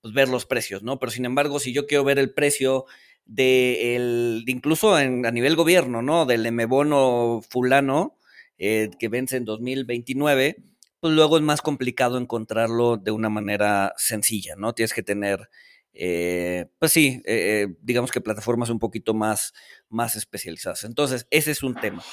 pues 0.02 0.14
ver 0.14 0.30
los 0.30 0.46
precios, 0.46 0.84
¿no? 0.84 1.00
Pero 1.00 1.12
sin 1.12 1.26
embargo, 1.26 1.60
si 1.60 1.74
yo 1.74 1.88
quiero 1.88 2.04
ver 2.04 2.20
el 2.20 2.32
precio 2.32 2.86
de, 3.26 3.96
el, 3.96 4.44
incluso 4.46 4.94
a 4.94 5.04
nivel 5.04 5.56
gobierno, 5.56 6.04
¿no? 6.04 6.28
Del 6.28 6.46
M 6.46 6.64
bono 6.68 7.42
fulano 7.50 8.20
eh, 8.60 8.92
que 9.00 9.08
vence 9.08 9.38
en 9.38 9.46
2029, 9.46 10.58
pues 11.00 11.14
luego 11.14 11.38
es 11.38 11.44
más 11.44 11.62
complicado 11.62 12.18
encontrarlo 12.18 12.98
de 12.98 13.12
una 13.12 13.30
manera 13.30 13.94
sencilla, 13.98 14.56
¿no? 14.56 14.74
Tienes 14.74 14.94
que 14.94 15.04
tener, 15.04 15.50
eh, 15.94 16.68
pues 16.80 16.92
sí, 16.92 17.22
eh, 17.26 17.68
digamos 17.82 18.12
que 18.12 18.22
plataformas 18.22 18.70
un 18.70 18.80
poquito 18.80 19.14
más, 19.14 19.54
más 19.90 20.16
especializadas. 20.16 20.84
Entonces, 20.84 21.28
ese 21.30 21.52
es 21.52 21.64
un 21.64 21.76
tema. 21.76 22.04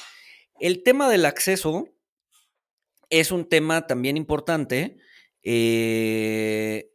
El 0.59 0.83
tema 0.83 1.09
del 1.09 1.25
acceso 1.25 1.89
es 3.09 3.31
un 3.31 3.47
tema 3.47 3.87
también 3.87 4.17
importante. 4.17 4.97
Eh, 5.43 6.91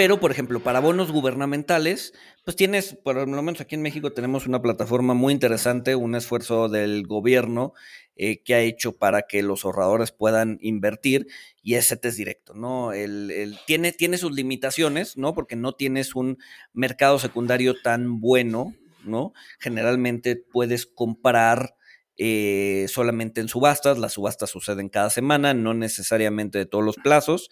pero, 0.00 0.18
por 0.18 0.30
ejemplo, 0.30 0.60
para 0.60 0.80
bonos 0.80 1.12
gubernamentales, 1.12 2.14
pues 2.46 2.56
tienes, 2.56 2.96
por 3.04 3.16
lo 3.16 3.42
menos 3.42 3.60
aquí 3.60 3.74
en 3.74 3.82
México 3.82 4.14
tenemos 4.14 4.46
una 4.46 4.62
plataforma 4.62 5.12
muy 5.12 5.34
interesante, 5.34 5.94
un 5.94 6.14
esfuerzo 6.14 6.70
del 6.70 7.06
gobierno 7.06 7.74
eh, 8.16 8.42
que 8.42 8.54
ha 8.54 8.60
hecho 8.60 8.96
para 8.96 9.26
que 9.28 9.42
los 9.42 9.62
ahorradores 9.62 10.10
puedan 10.10 10.56
invertir 10.62 11.26
y 11.62 11.74
es 11.74 11.88
CETES 11.88 12.16
directo, 12.16 12.54
¿no? 12.54 12.94
El, 12.94 13.58
tiene, 13.66 13.92
tiene 13.92 14.16
sus 14.16 14.32
limitaciones, 14.32 15.18
¿no? 15.18 15.34
Porque 15.34 15.54
no 15.54 15.74
tienes 15.74 16.14
un 16.14 16.38
mercado 16.72 17.18
secundario 17.18 17.74
tan 17.82 18.20
bueno, 18.20 18.74
¿no? 19.04 19.34
Generalmente 19.58 20.34
puedes 20.34 20.86
comprar 20.86 21.74
eh, 22.22 22.84
solamente 22.88 23.40
en 23.40 23.48
subastas. 23.48 23.96
Las 23.96 24.12
subastas 24.12 24.50
suceden 24.50 24.90
cada 24.90 25.08
semana, 25.08 25.54
no 25.54 25.72
necesariamente 25.72 26.58
de 26.58 26.66
todos 26.66 26.84
los 26.84 26.96
plazos. 26.96 27.48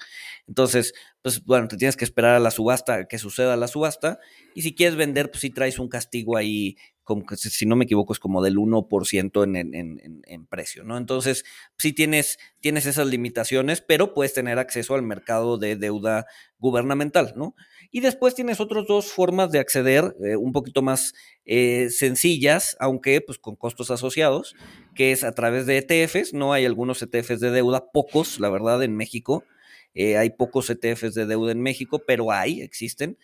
Entonces, 0.47 0.93
pues 1.23 1.43
bueno, 1.45 1.69
te 1.69 1.79
tienes 1.79 1.97
que 1.97 2.05
esperar 2.05 2.35
a 2.35 2.39
la 2.39 2.51
subasta, 2.51 3.09
que 3.09 3.17
suceda 3.17 3.57
la 3.57 3.67
subasta. 3.67 4.19
Y 4.55 4.61
si 4.61 4.75
quieres 4.75 4.97
vender, 4.97 5.31
pues 5.31 5.41
si 5.41 5.49
traes 5.49 5.79
un 5.79 5.89
castigo 5.89 6.37
ahí 6.37 6.77
como 7.03 7.25
que 7.25 7.39
si 7.39 7.65
no 7.65 7.77
me 7.77 7.87
equivoco, 7.87 8.13
es 8.13 8.19
como 8.19 8.43
del 8.43 8.57
1% 8.57 9.43
en, 9.43 9.57
en, 9.57 10.21
en, 10.27 10.47
precio, 10.47 10.85
¿no? 10.85 10.99
Entonces, 10.99 11.43
sí 11.79 11.95
tienes, 11.95 12.39
tienes 12.61 12.85
esas 12.85 13.07
limitaciones, 13.07 13.81
pero 13.81 14.13
puedes 14.13 14.35
tener 14.35 14.59
acceso 14.59 14.95
al 14.95 15.01
mercado 15.01 15.57
de 15.57 15.77
deuda 15.77 16.27
gubernamental, 16.59 17.33
¿no? 17.35 17.55
Y 17.91 18.01
después 18.01 18.35
tienes 18.35 18.61
otras 18.61 18.87
dos 18.87 19.07
formas 19.13 19.51
de 19.51 19.59
acceder, 19.59 20.15
eh, 20.23 20.37
un 20.37 20.53
poquito 20.53 20.83
más 20.83 21.15
eh, 21.47 21.89
sencillas, 21.91 22.77
aunque 22.81 23.21
pues 23.21 23.39
con 23.39 23.57
costos 23.57 23.91
asociados, 23.91 24.55
que 24.95 25.13
es 25.13 25.25
a 25.25 25.33
través 25.33 25.67
de 25.67 25.79
ETFs, 25.79 26.35
¿no? 26.35 26.53
Hay 26.53 26.67
algunos 26.67 27.01
ETFs 27.03 27.41
de 27.41 27.51
deuda, 27.51 27.91
pocos, 27.93 28.41
la 28.41 28.51
verdad, 28.51 28.83
en 28.83 28.97
México. 28.97 29.45
Eh, 29.95 30.19
hay 30.19 30.31
pocos 30.31 30.69
ETFs 30.69 31.15
de 31.15 31.27
deuda 31.27 31.53
en 31.53 31.63
México, 31.63 32.03
pero 32.07 32.31
hay, 32.31 32.61
existen 32.61 33.17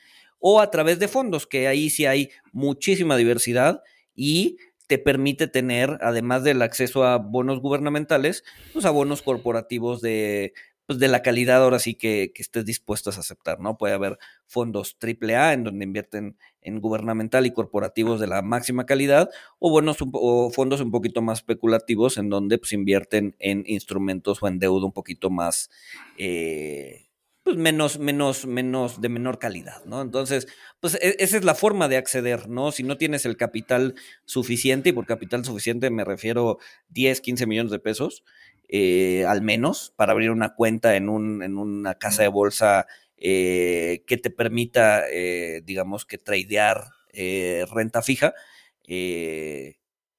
o 0.47 0.61
a 0.61 0.71
través 0.71 0.99
de 0.99 1.09
fondos, 1.09 1.47
que 1.47 1.69
ahí 1.69 1.89
sí 1.89 2.05
hay 2.05 2.29
muchísima 2.53 3.17
diversidad 3.17 3.83
y 4.15 4.59
te 4.87 4.99
permite 4.99 5.49
tener, 5.49 5.97
además 6.03 6.45
del 6.45 6.61
acceso 6.61 7.03
a 7.03 7.17
bonos 7.17 7.61
gubernamentales, 7.61 8.45
pues 8.75 8.85
a 8.85 8.91
bonos 8.91 9.23
corporativos 9.23 10.03
de, 10.03 10.53
pues 10.87 10.99
de 10.99 11.09
la 11.09 11.23
calidad 11.23 11.63
ahora 11.63 11.79
sí 11.79 11.95
que, 11.95 12.33
que, 12.35 12.43
estés 12.43 12.65
dispuestos 12.65 13.17
a 13.17 13.21
aceptar, 13.21 13.61
¿no? 13.61 13.77
Puede 13.79 13.95
haber 13.95 14.19
fondos 14.47 14.97
AAA 15.01 15.55
en 15.55 15.65
donde 15.65 15.85
invierten 15.85 16.37
en 16.61 16.81
gubernamental 16.81 17.47
y 17.47 17.53
corporativos 17.53 18.21
de 18.21 18.27
la 18.27 18.43
máxima 18.43 18.87
calidad 18.87 19.31
o, 19.59 19.71
bonos, 19.71 19.99
o 20.01 20.51
fondos 20.51 20.81
un 20.81 20.91
poquito 20.91 21.23
más 21.23 21.39
especulativos 21.39 22.19
en 22.19 22.29
donde 22.31 22.59
pues 22.59 22.73
invierten 22.73 23.37
en 23.39 23.65
instrumentos 23.67 24.43
o 24.43 24.49
en 24.49 24.59
deuda 24.59 24.87
un 24.87 24.93
poquito 24.93 25.31
más... 25.31 25.71
Eh, 26.19 27.05
pues 27.45 27.59
menos, 27.59 27.99
menos, 27.99 28.47
menos, 28.47 29.03
de 29.03 29.11
menor 29.11 29.39
calidad, 29.39 29.85
¿no? 29.85 30.01
Entonces, 30.01 30.49
pues 30.81 30.95
e, 30.95 31.17
esa 31.19 31.37
es 31.37 31.45
la 31.45 31.55
forma 31.55 31.89
de 31.89 31.99
acceder, 31.99 32.49
¿no? 32.49 32.73
Si 32.73 32.83
no 32.83 32.97
tienes 32.97 33.27
el 33.27 33.37
capital 33.37 33.95
suficiente, 34.25 34.89
y 34.89 34.93
por 34.93 35.05
capital 35.05 35.45
suficiente 35.45 35.91
me 35.91 36.07
refiero 36.07 36.57
10, 36.89 37.21
15 37.21 37.47
millones 37.47 37.71
de 37.71 37.81
pesos, 37.81 38.25
eh, 38.69 39.25
al 39.27 39.43
menos, 39.43 39.93
para 39.97 40.13
abrir 40.13 40.31
una 40.31 40.55
cuenta 40.55 40.97
en, 40.97 41.09
un, 41.09 41.43
en 41.43 41.59
una 41.59 41.95
casa 41.97 42.23
de 42.23 42.29
bolsa 42.29 42.87
que 43.17 44.21
te 44.23 44.31
permita, 44.31 45.05
digamos, 45.63 46.05
que 46.05 46.19
tradear 46.19 46.89
renta 47.73 48.03
fija, 48.03 48.35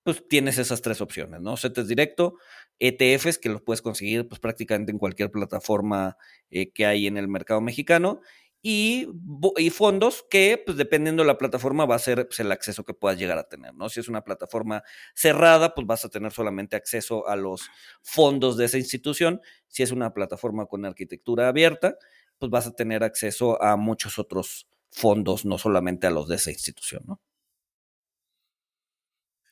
pues 0.04 0.28
tienes 0.28 0.58
esas 0.58 0.82
tres 0.82 1.02
opciones, 1.02 1.40
¿no? 1.40 1.56
CETES 1.56 1.88
directo, 1.88 2.38
ETFs, 2.80 3.38
que 3.38 3.50
los 3.50 3.62
puedes 3.62 3.84
conseguir 3.84 4.28
pues, 4.28 4.40
prácticamente 4.40 4.92
en 4.92 4.98
cualquier 4.98 5.30
plataforma 5.30 6.18
que 6.50 6.86
hay 6.88 7.06
en 7.06 7.18
el 7.18 7.28
mercado 7.28 7.62
mexicano, 7.62 8.22
y, 8.68 9.06
fondos 9.70 10.26
que, 10.28 10.60
pues 10.66 10.76
dependiendo 10.76 11.22
de 11.22 11.28
la 11.28 11.38
plataforma, 11.38 11.86
va 11.86 11.94
a 11.94 12.00
ser 12.00 12.26
pues, 12.26 12.40
el 12.40 12.52
acceso 12.52 12.84
que 12.84 12.96
puedas 12.96 13.20
llegar 13.20 13.38
a 13.38 13.48
tener, 13.48 13.76
¿no? 13.76 13.90
Si 13.90 14.00
es 14.00 14.08
una 14.08 14.24
plataforma 14.24 14.82
cerrada, 15.14 15.76
pues 15.76 15.86
vas 15.86 16.04
a 16.04 16.10
tener 16.10 16.32
solamente 16.32 16.76
acceso 16.76 17.28
a 17.28 17.36
los 17.36 17.70
fondos 18.02 18.58
de 18.58 18.66
esa 18.66 18.80
institución. 18.80 19.40
Si 19.68 19.84
es 19.84 19.92
una 19.92 20.16
plataforma 20.16 20.66
con 20.66 20.84
arquitectura 20.84 21.48
abierta, 21.48 21.96
pues 22.40 22.50
vas 22.50 22.66
a 22.66 22.76
tener 22.76 23.04
acceso 23.04 23.62
a 23.62 23.78
muchos 23.78 24.18
otros 24.18 24.68
fondos, 24.90 25.46
no 25.46 25.60
solamente 25.60 26.08
a 26.08 26.10
los 26.10 26.28
de 26.28 26.38
esa 26.38 26.50
institución, 26.50 27.04
¿no? 27.06 27.22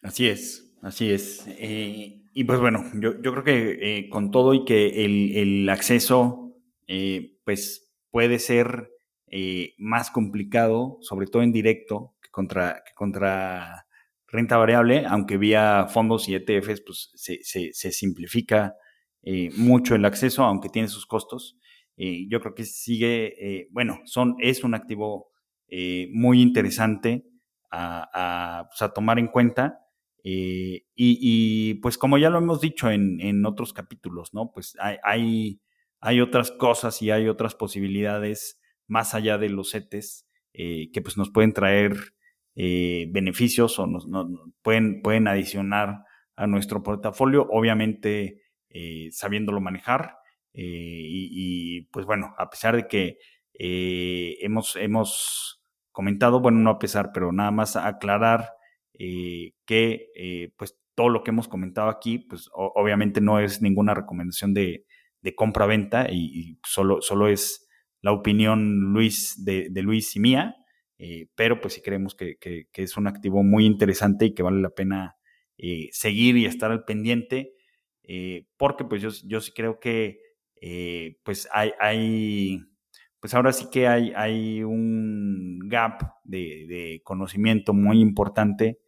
Así 0.01 0.27
es, 0.27 0.73
así 0.81 1.11
es. 1.11 1.43
Eh, 1.49 2.23
y 2.33 2.43
pues 2.45 2.59
bueno, 2.59 2.83
yo, 2.95 3.19
creo 3.21 3.43
que 3.43 3.99
eh, 3.99 4.09
con 4.09 4.31
todo 4.31 4.55
y 4.55 4.65
que 4.65 5.05
el, 5.05 5.69
acceso, 5.69 6.57
eh, 6.87 7.37
pues 7.45 7.93
puede 8.09 8.39
ser 8.39 8.92
eh, 9.35 9.73
más 9.79 10.11
complicado, 10.11 10.99
sobre 11.01 11.25
todo 11.25 11.41
en 11.41 11.51
directo, 11.51 12.13
que 12.21 12.29
contra, 12.29 12.83
contra 12.93 13.87
renta 14.27 14.57
variable, 14.57 15.07
aunque 15.07 15.37
vía 15.37 15.87
fondos 15.89 16.29
y 16.29 16.35
ETFs 16.35 16.83
pues, 16.85 17.11
se, 17.15 17.91
simplifica 17.91 18.75
eh, 19.23 19.49
mucho 19.57 19.95
el 19.95 20.05
acceso, 20.05 20.43
aunque 20.43 20.69
tiene 20.69 20.87
sus 20.87 21.07
costos. 21.07 21.57
Eh, 21.97 22.27
yo 22.29 22.41
creo 22.41 22.53
que 22.53 22.63
sigue, 22.63 23.67
bueno, 23.71 24.01
son, 24.05 24.35
es 24.37 24.63
un 24.63 24.75
activo 24.75 25.31
muy 26.11 26.39
interesante 26.39 27.25
a, 27.71 28.67
pues, 28.69 28.83
a, 28.83 28.93
tomar 28.93 29.17
en 29.17 29.29
cuenta. 29.29 29.79
Y, 30.23 31.73
pues 31.81 31.97
como 31.97 32.19
ya 32.19 32.29
lo 32.29 32.37
hemos 32.37 32.61
dicho 32.61 32.91
en, 32.91 33.19
en 33.19 33.43
otros 33.47 33.73
capítulos, 33.73 34.31
¿no? 34.35 34.51
Pues 34.53 34.77
hay, 34.79 35.59
hay 36.01 36.21
otras 36.21 36.51
cosas 36.51 37.01
y 37.01 37.09
hay 37.09 37.27
otras 37.27 37.55
posibilidades 37.55 38.59
más 38.87 39.13
allá 39.13 39.37
de 39.37 39.49
los 39.49 39.71
CETES 39.71 40.27
eh, 40.53 40.91
que 40.91 41.01
pues 41.01 41.17
nos 41.17 41.31
pueden 41.31 41.51
traer 41.51 41.97
eh, 42.55 43.07
beneficios 43.09 43.79
o 43.79 43.87
nos, 43.87 44.07
pueden, 44.61 45.01
pueden 45.01 45.27
adicionar 45.27 46.03
a 46.35 46.45
nuestro 46.45 46.83
portafolio, 46.83 47.47
obviamente 47.49 48.43
eh, 48.69 49.09
sabiéndolo 49.11 49.61
manejar. 49.61 50.17
Y, 50.55 51.81
pues 51.91 52.05
bueno, 52.05 52.35
a 52.37 52.47
pesar 52.51 52.75
de 52.75 52.87
que 52.87 53.17
hemos, 53.55 54.75
hemos 54.75 55.63
comentado, 55.91 56.39
bueno, 56.41 56.59
no 56.59 56.69
a 56.69 56.77
pesar, 56.77 57.09
pero 57.11 57.31
nada 57.31 57.49
más 57.49 57.75
aclarar 57.75 58.49
que 58.93 60.51
pues 60.55 60.77
todo 60.93 61.09
lo 61.09 61.23
que 61.23 61.31
hemos 61.31 61.47
comentado 61.47 61.89
aquí, 61.89 62.19
pues 62.19 62.51
obviamente 62.53 63.19
no 63.19 63.39
es 63.39 63.63
ninguna 63.63 63.95
recomendación 63.95 64.53
de, 64.53 64.85
compra-venta 65.35 66.07
y, 66.11 66.59
solo, 66.63 67.01
solo 67.01 67.27
es 67.27 67.62
la 68.03 68.11
opinión 68.11 68.91
Luis 68.93 69.43
de, 69.45 69.71
Luis 69.81 70.15
y 70.17 70.19
mía, 70.19 70.57
eh, 70.99 71.27
pero 71.35 71.61
pues 71.61 71.75
sí 71.75 71.81
creemos 71.81 72.15
que, 72.15 72.37
es 72.73 72.97
un 72.97 73.07
activo 73.07 73.43
muy 73.43 73.65
interesante 73.65 74.25
y 74.25 74.33
que 74.33 74.43
vale 74.43 74.61
la 74.61 74.71
pena 74.71 75.15
eh, 75.57 75.87
seguir 75.93 76.35
y 76.35 76.45
estar 76.45 76.69
al 76.69 76.83
pendiente, 76.83 77.53
eh, 78.03 78.45
porque 78.57 78.83
pues 78.83 79.01
yo, 79.01 79.09
yo 79.25 79.39
sí 79.39 79.53
creo 79.53 79.79
que 79.79 80.19
pues 81.23 81.47
hay, 81.51 81.71
hay, 81.79 82.61
pues 83.19 83.33
ahora 83.33 83.51
sí 83.51 83.67
que 83.71 83.87
hay, 83.87 84.13
hay 84.15 84.63
un 84.63 85.59
gap 85.67 86.01
de, 86.23 87.01
conocimiento 87.03 87.73
muy 87.73 88.01
importante 88.01 88.79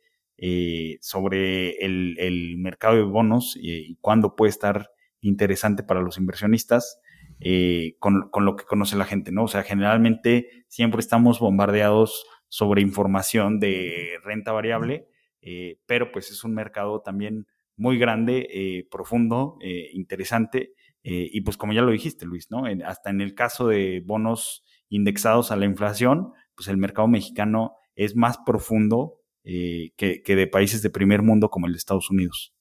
sobre 0.99 1.71
el, 1.77 2.55
mercado 2.57 2.95
de 2.95 3.03
bonos 3.03 3.57
y 3.61 3.95
cuándo 4.01 4.35
puede 4.35 4.49
estar 4.49 4.89
interesante 5.21 5.83
para 5.83 6.01
los 6.01 6.17
inversionistas. 6.17 6.99
Eh, 7.39 7.95
con, 7.99 8.29
lo 8.33 8.55
que 8.55 8.65
conoce 8.65 8.95
la 8.95 9.05
gente, 9.05 9.31
¿no? 9.31 9.43
O 9.43 9.47
sea, 9.47 9.63
generalmente 9.63 10.65
siempre 10.67 10.99
estamos 10.99 11.39
bombardeados 11.39 12.25
sobre 12.47 12.81
información 12.81 13.59
de 13.59 14.17
renta 14.23 14.51
variable, 14.51 15.07
eh, 15.41 15.79
pero 15.85 16.11
pues 16.11 16.31
es 16.31 16.43
un 16.43 16.53
mercado 16.53 17.01
también 17.01 17.45
muy 17.75 17.97
grande, 17.97 18.47
eh, 18.51 18.87
profundo, 18.89 19.57
interesante, 19.91 20.73
y 21.07 21.41
pues 21.41 21.55
como 21.55 21.71
ya 21.71 21.83
lo 21.83 21.91
dijiste, 21.91 22.25
Luis, 22.25 22.49
¿no? 22.49 22.63
hasta 22.83 23.11
en 23.11 23.21
el 23.21 23.35
caso 23.35 23.67
de 23.67 24.01
bonos 24.03 24.63
indexados 24.89 25.51
a 25.51 25.55
la 25.55 25.65
inflación, 25.65 26.31
pues 26.55 26.67
el 26.67 26.77
mercado 26.77 27.07
mexicano 27.07 27.75
es 27.93 28.15
más 28.15 28.39
profundo 28.43 29.21
que, 29.43 29.93
que 29.95 30.35
de 30.35 30.47
países 30.47 30.81
de 30.81 30.89
primer 30.89 31.21
mundo 31.21 31.49
como 31.49 31.67
el 31.67 31.73
de 31.73 31.77
Estados 31.77 32.09
Unidos. 32.09 32.54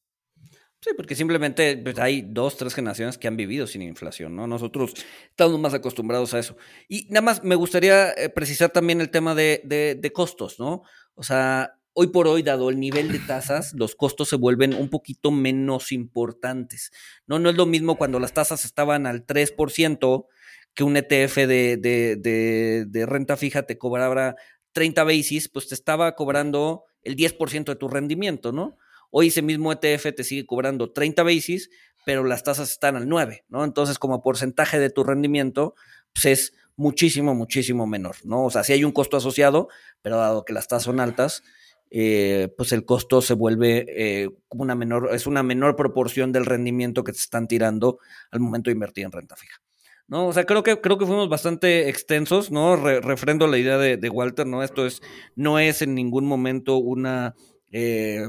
Sí, 0.85 0.91
porque 0.95 1.15
simplemente 1.15 1.79
pues, 1.79 1.99
hay 1.99 2.21
dos, 2.21 2.59
tres 2.59 2.75
generaciones 2.75 3.17
que 3.17 3.27
han 3.27 3.39
vivido 3.39 3.67
sin 3.67 3.81
inflación, 3.81 4.37
¿no? 4.37 4.47
Nosotros 4.47 4.93
estamos 5.31 5.59
más 5.59 5.73
acostumbrados 5.73 6.35
a 6.35 6.39
eso. 6.39 6.59
Y 6.89 7.07
nada 7.09 7.23
más 7.23 7.43
me 7.43 7.55
gustaría 7.55 8.11
eh, 8.11 8.29
precisar 8.29 8.69
también 8.69 9.01
el 9.01 9.09
tema 9.09 9.35
de, 9.35 9.63
de, 9.65 10.13
costos, 10.13 10.61
¿no? 10.61 10.83
O 11.15 11.23
sea, 11.23 11.79
hoy 11.95 12.09
por 12.09 12.29
hoy, 12.29 12.43
dado 12.43 12.69
el 12.69 12.79
nivel 12.79 13.11
de 13.11 13.19
tasas, 13.19 13.73
los 13.73 13.95
costos 13.95 14.29
se 14.29 14.37
vuelven 14.37 14.75
un 14.75 14.91
poquito 14.91 15.31
menos 15.31 15.91
importantes, 15.91 16.93
¿no? 17.27 17.39
No 17.39 17.49
es 17.49 17.57
lo 17.57 17.65
mismo 17.65 17.97
cuando 17.97 18.21
las 18.21 18.35
tasas 18.35 18.67
estaban 18.67 19.07
al 19.07 19.25
3% 19.25 20.27
que 20.75 20.85
un 20.85 20.99
ETF 20.99 21.37
de, 21.47 21.79
de, 21.79 22.85
de 22.87 23.07
renta 23.07 23.39
fija 23.39 23.63
te 23.63 23.79
cobrara 23.79 24.37
30 24.73 25.03
basis, 25.03 25.49
pues 25.49 25.67
te 25.67 25.75
estaba 25.75 26.15
cobrando 26.15 26.85
el 27.05 27.17
10% 27.17 27.65
de 27.65 27.77
tu 27.77 27.89
rendimiento, 27.89 28.53
¿no? 28.53 28.77
Hoy 29.17 29.29
ese 29.29 29.43
mismo 29.43 29.71
ETF 29.71 30.13
te 30.17 30.25
sigue 30.25 30.45
cobrando 30.45 30.91
30 30.91 31.23
basis, 31.23 31.71
pero 32.05 32.25
las 32.25 32.43
tasas 32.43 32.73
están 32.73 32.97
al 32.97 33.09
9, 33.09 33.45
¿no? 33.49 33.63
Entonces, 33.63 34.01
como 34.01 34.25
porcentaje 34.25 34.81
de 34.81 34.91
tu 34.91 35.05
rendimiento, 35.05 35.77
pues 36.13 36.25
es 36.25 36.53
muchísimo, 36.75 37.33
muchísimo 37.33 37.87
menor, 37.87 38.17
¿no? 38.25 38.45
O 38.45 38.51
sea, 38.51 38.65
sí 38.65 38.73
hay 38.73 38.83
un 38.83 38.91
costo 38.91 39.17
asociado, 39.17 39.69
pero 40.03 40.17
dado 40.17 40.45
que 40.45 40.53
las 40.53 40.67
tasas 40.67 40.83
son 40.83 40.99
altas, 40.99 41.45
eh, 41.93 42.53
pues 42.57 42.73
el 42.73 42.85
costo 42.85 43.23
se 43.23 43.35
vuelve 43.35 43.87
eh, 43.89 44.31
una 44.49 44.75
menor, 44.75 45.11
es 45.13 45.29
una 45.29 45.45
menor 45.45 45.77
proporción 45.77 46.33
del 46.33 46.45
rendimiento 46.45 47.05
que 47.05 47.13
te 47.13 47.19
están 47.19 47.47
tirando 47.47 48.01
al 48.33 48.41
momento 48.41 48.71
de 48.71 48.73
invertir 48.73 49.05
en 49.05 49.13
renta 49.13 49.37
fija. 49.37 49.63
¿no? 50.09 50.27
O 50.27 50.33
sea, 50.33 50.45
creo 50.45 50.65
que, 50.65 50.81
creo 50.81 50.99
que 50.99 51.07
fuimos 51.07 51.29
bastante 51.29 51.89
extensos, 51.89 52.51
¿no? 52.51 52.75
refrendo 52.75 53.47
la 53.47 53.59
idea 53.59 53.79
de, 53.79 54.11
Walter, 54.11 54.45
¿no? 54.45 54.65
Esto 54.65 54.85
es, 54.87 55.03
no 55.37 55.61
es 55.61 55.83
en 55.83 55.95
ningún 55.95 56.27
momento 56.27 56.79
una 56.79 57.37
eh, 57.71 58.27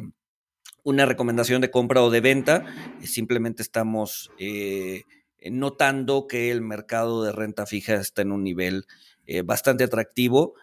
una 0.86 1.06
recomendación 1.08 1.62
de 1.62 1.72
compra 1.72 2.04
o 2.04 2.12
de 2.12 2.22
venta, 2.22 2.64
eh, 3.02 3.08
simplemente 3.08 3.64
estamos 3.64 4.32
eh, 4.38 5.04
notando 5.52 6.28
que 6.28 6.52
el 6.52 6.62
mercado 6.62 7.24
de 7.24 7.32
renta 7.32 7.66
fija 7.66 7.96
está 7.96 8.22
en 8.22 8.32
un 8.32 8.44
nivel 8.44 8.86
eh, 9.26 9.42
bastante 9.42 9.84
atractivo. 9.84 10.54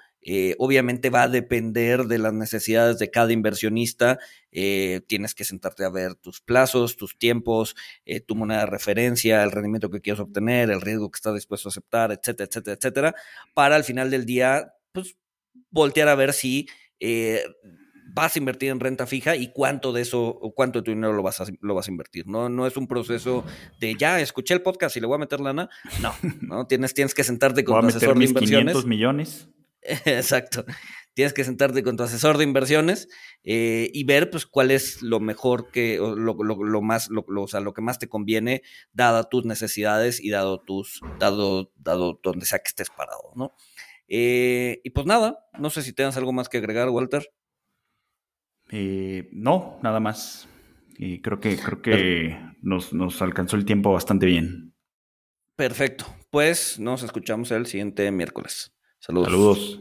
obviamente 0.58 1.10
va 1.10 1.24
a 1.24 1.28
depender 1.28 2.04
de 2.04 2.18
las 2.18 2.32
necesidades 2.32 2.98
de 3.00 3.10
cada 3.10 3.32
inversionista. 3.32 4.18
tienes 5.08 5.34
que 5.34 5.44
sentarte 5.44 5.84
a 5.84 5.90
ver 5.90 6.14
tus 6.14 6.40
plazos, 6.40 6.96
tus 6.96 7.18
tiempos, 7.18 7.74
tu 8.26 8.36
moneda 8.36 8.60
de 8.60 8.66
referencia, 8.66 9.42
el 9.42 9.50
rendimiento 9.50 9.90
que 9.90 10.00
quieres 10.00 10.20
obtener, 10.20 10.70
el 10.70 10.80
riesgo 10.80 11.10
que 11.10 11.16
estás 11.16 11.34
dispuesto 11.34 11.68
a 11.68 11.70
aceptar, 11.70 12.12
etcétera, 12.12 12.46
etcétera, 12.48 12.76
etcétera, 12.76 13.14
para 13.54 13.74
al 13.74 13.82
final 13.82 14.10
del 14.10 14.24
día, 14.24 14.74
pues, 14.92 15.16
voltear 15.70 16.08
a 16.08 16.14
ver 16.14 16.32
si 16.32 16.68
vas 18.06 18.36
a 18.36 18.38
invertir 18.38 18.70
en 18.70 18.80
renta 18.80 19.06
fija 19.06 19.36
y 19.36 19.52
cuánto 19.52 19.92
de 19.92 20.02
eso, 20.02 20.22
o 20.22 20.54
cuánto 20.54 20.80
de 20.80 20.84
tu 20.84 20.90
dinero 20.90 21.12
lo 21.12 21.22
vas 21.22 21.40
a, 21.40 21.46
lo 21.60 21.74
vas 21.74 21.88
a 21.88 21.90
invertir. 21.90 22.26
No, 22.26 22.48
no 22.48 22.66
es 22.66 22.76
un 22.76 22.86
proceso 22.86 23.44
de 23.80 23.94
ya 23.94 24.20
escuché 24.20 24.54
el 24.54 24.62
podcast 24.62 24.96
y 24.96 25.00
le 25.00 25.06
voy 25.06 25.16
a 25.16 25.18
meter 25.18 25.40
lana. 25.40 25.68
No, 26.00 26.14
no 26.40 26.66
tienes, 26.66 26.94
tienes 26.94 27.14
que 27.14 27.24
sentarte 27.24 27.64
con 27.64 27.80
tu 27.80 27.86
asesor 27.86 28.18
de 28.18 28.24
inversiones. 28.24 28.74
500 28.74 28.86
millones. 28.86 29.48
Exacto. 29.82 30.64
Tienes 31.14 31.34
que 31.34 31.44
sentarte 31.44 31.82
con 31.82 31.96
tu 31.96 32.04
asesor 32.04 32.38
de 32.38 32.44
inversiones 32.44 33.08
eh, 33.44 33.90
y 33.92 34.04
ver 34.04 34.30
pues 34.30 34.46
cuál 34.46 34.70
es 34.70 35.02
lo 35.02 35.20
mejor 35.20 35.70
que, 35.70 35.98
lo, 35.98 36.34
lo, 36.34 36.82
más, 36.82 37.10
lo, 37.10 37.24
o 37.26 37.48
sea, 37.48 37.60
lo 37.60 37.74
que 37.74 37.82
más 37.82 37.98
te 37.98 38.08
conviene, 38.08 38.62
dada 38.92 39.28
tus 39.28 39.44
necesidades 39.44 40.24
y 40.24 40.30
dado 40.30 40.60
tus, 40.60 41.00
dado, 41.18 41.70
dado 41.76 42.18
donde 42.22 42.46
sea 42.46 42.60
que 42.60 42.68
estés 42.68 42.88
parado, 42.90 43.32
¿no? 43.34 43.52
Eh, 44.08 44.80
y 44.84 44.90
pues 44.90 45.06
nada, 45.06 45.46
no 45.58 45.68
sé 45.70 45.82
si 45.82 45.92
tengas 45.92 46.16
algo 46.16 46.32
más 46.32 46.48
que 46.48 46.58
agregar, 46.58 46.88
Walter. 46.88 47.30
Eh, 48.72 49.28
no, 49.32 49.78
nada 49.82 50.00
más. 50.00 50.48
Y 50.98 51.20
creo 51.20 51.38
que, 51.38 51.56
creo 51.56 51.82
que 51.82 52.38
nos, 52.62 52.92
nos 52.92 53.20
alcanzó 53.22 53.56
el 53.56 53.64
tiempo 53.64 53.92
bastante 53.92 54.26
bien. 54.26 54.74
Perfecto. 55.56 56.06
Pues 56.30 56.80
nos 56.80 57.02
escuchamos 57.02 57.50
el 57.50 57.66
siguiente 57.66 58.10
miércoles. 58.10 58.74
Saludos. 58.98 59.28
Saludos. 59.28 59.80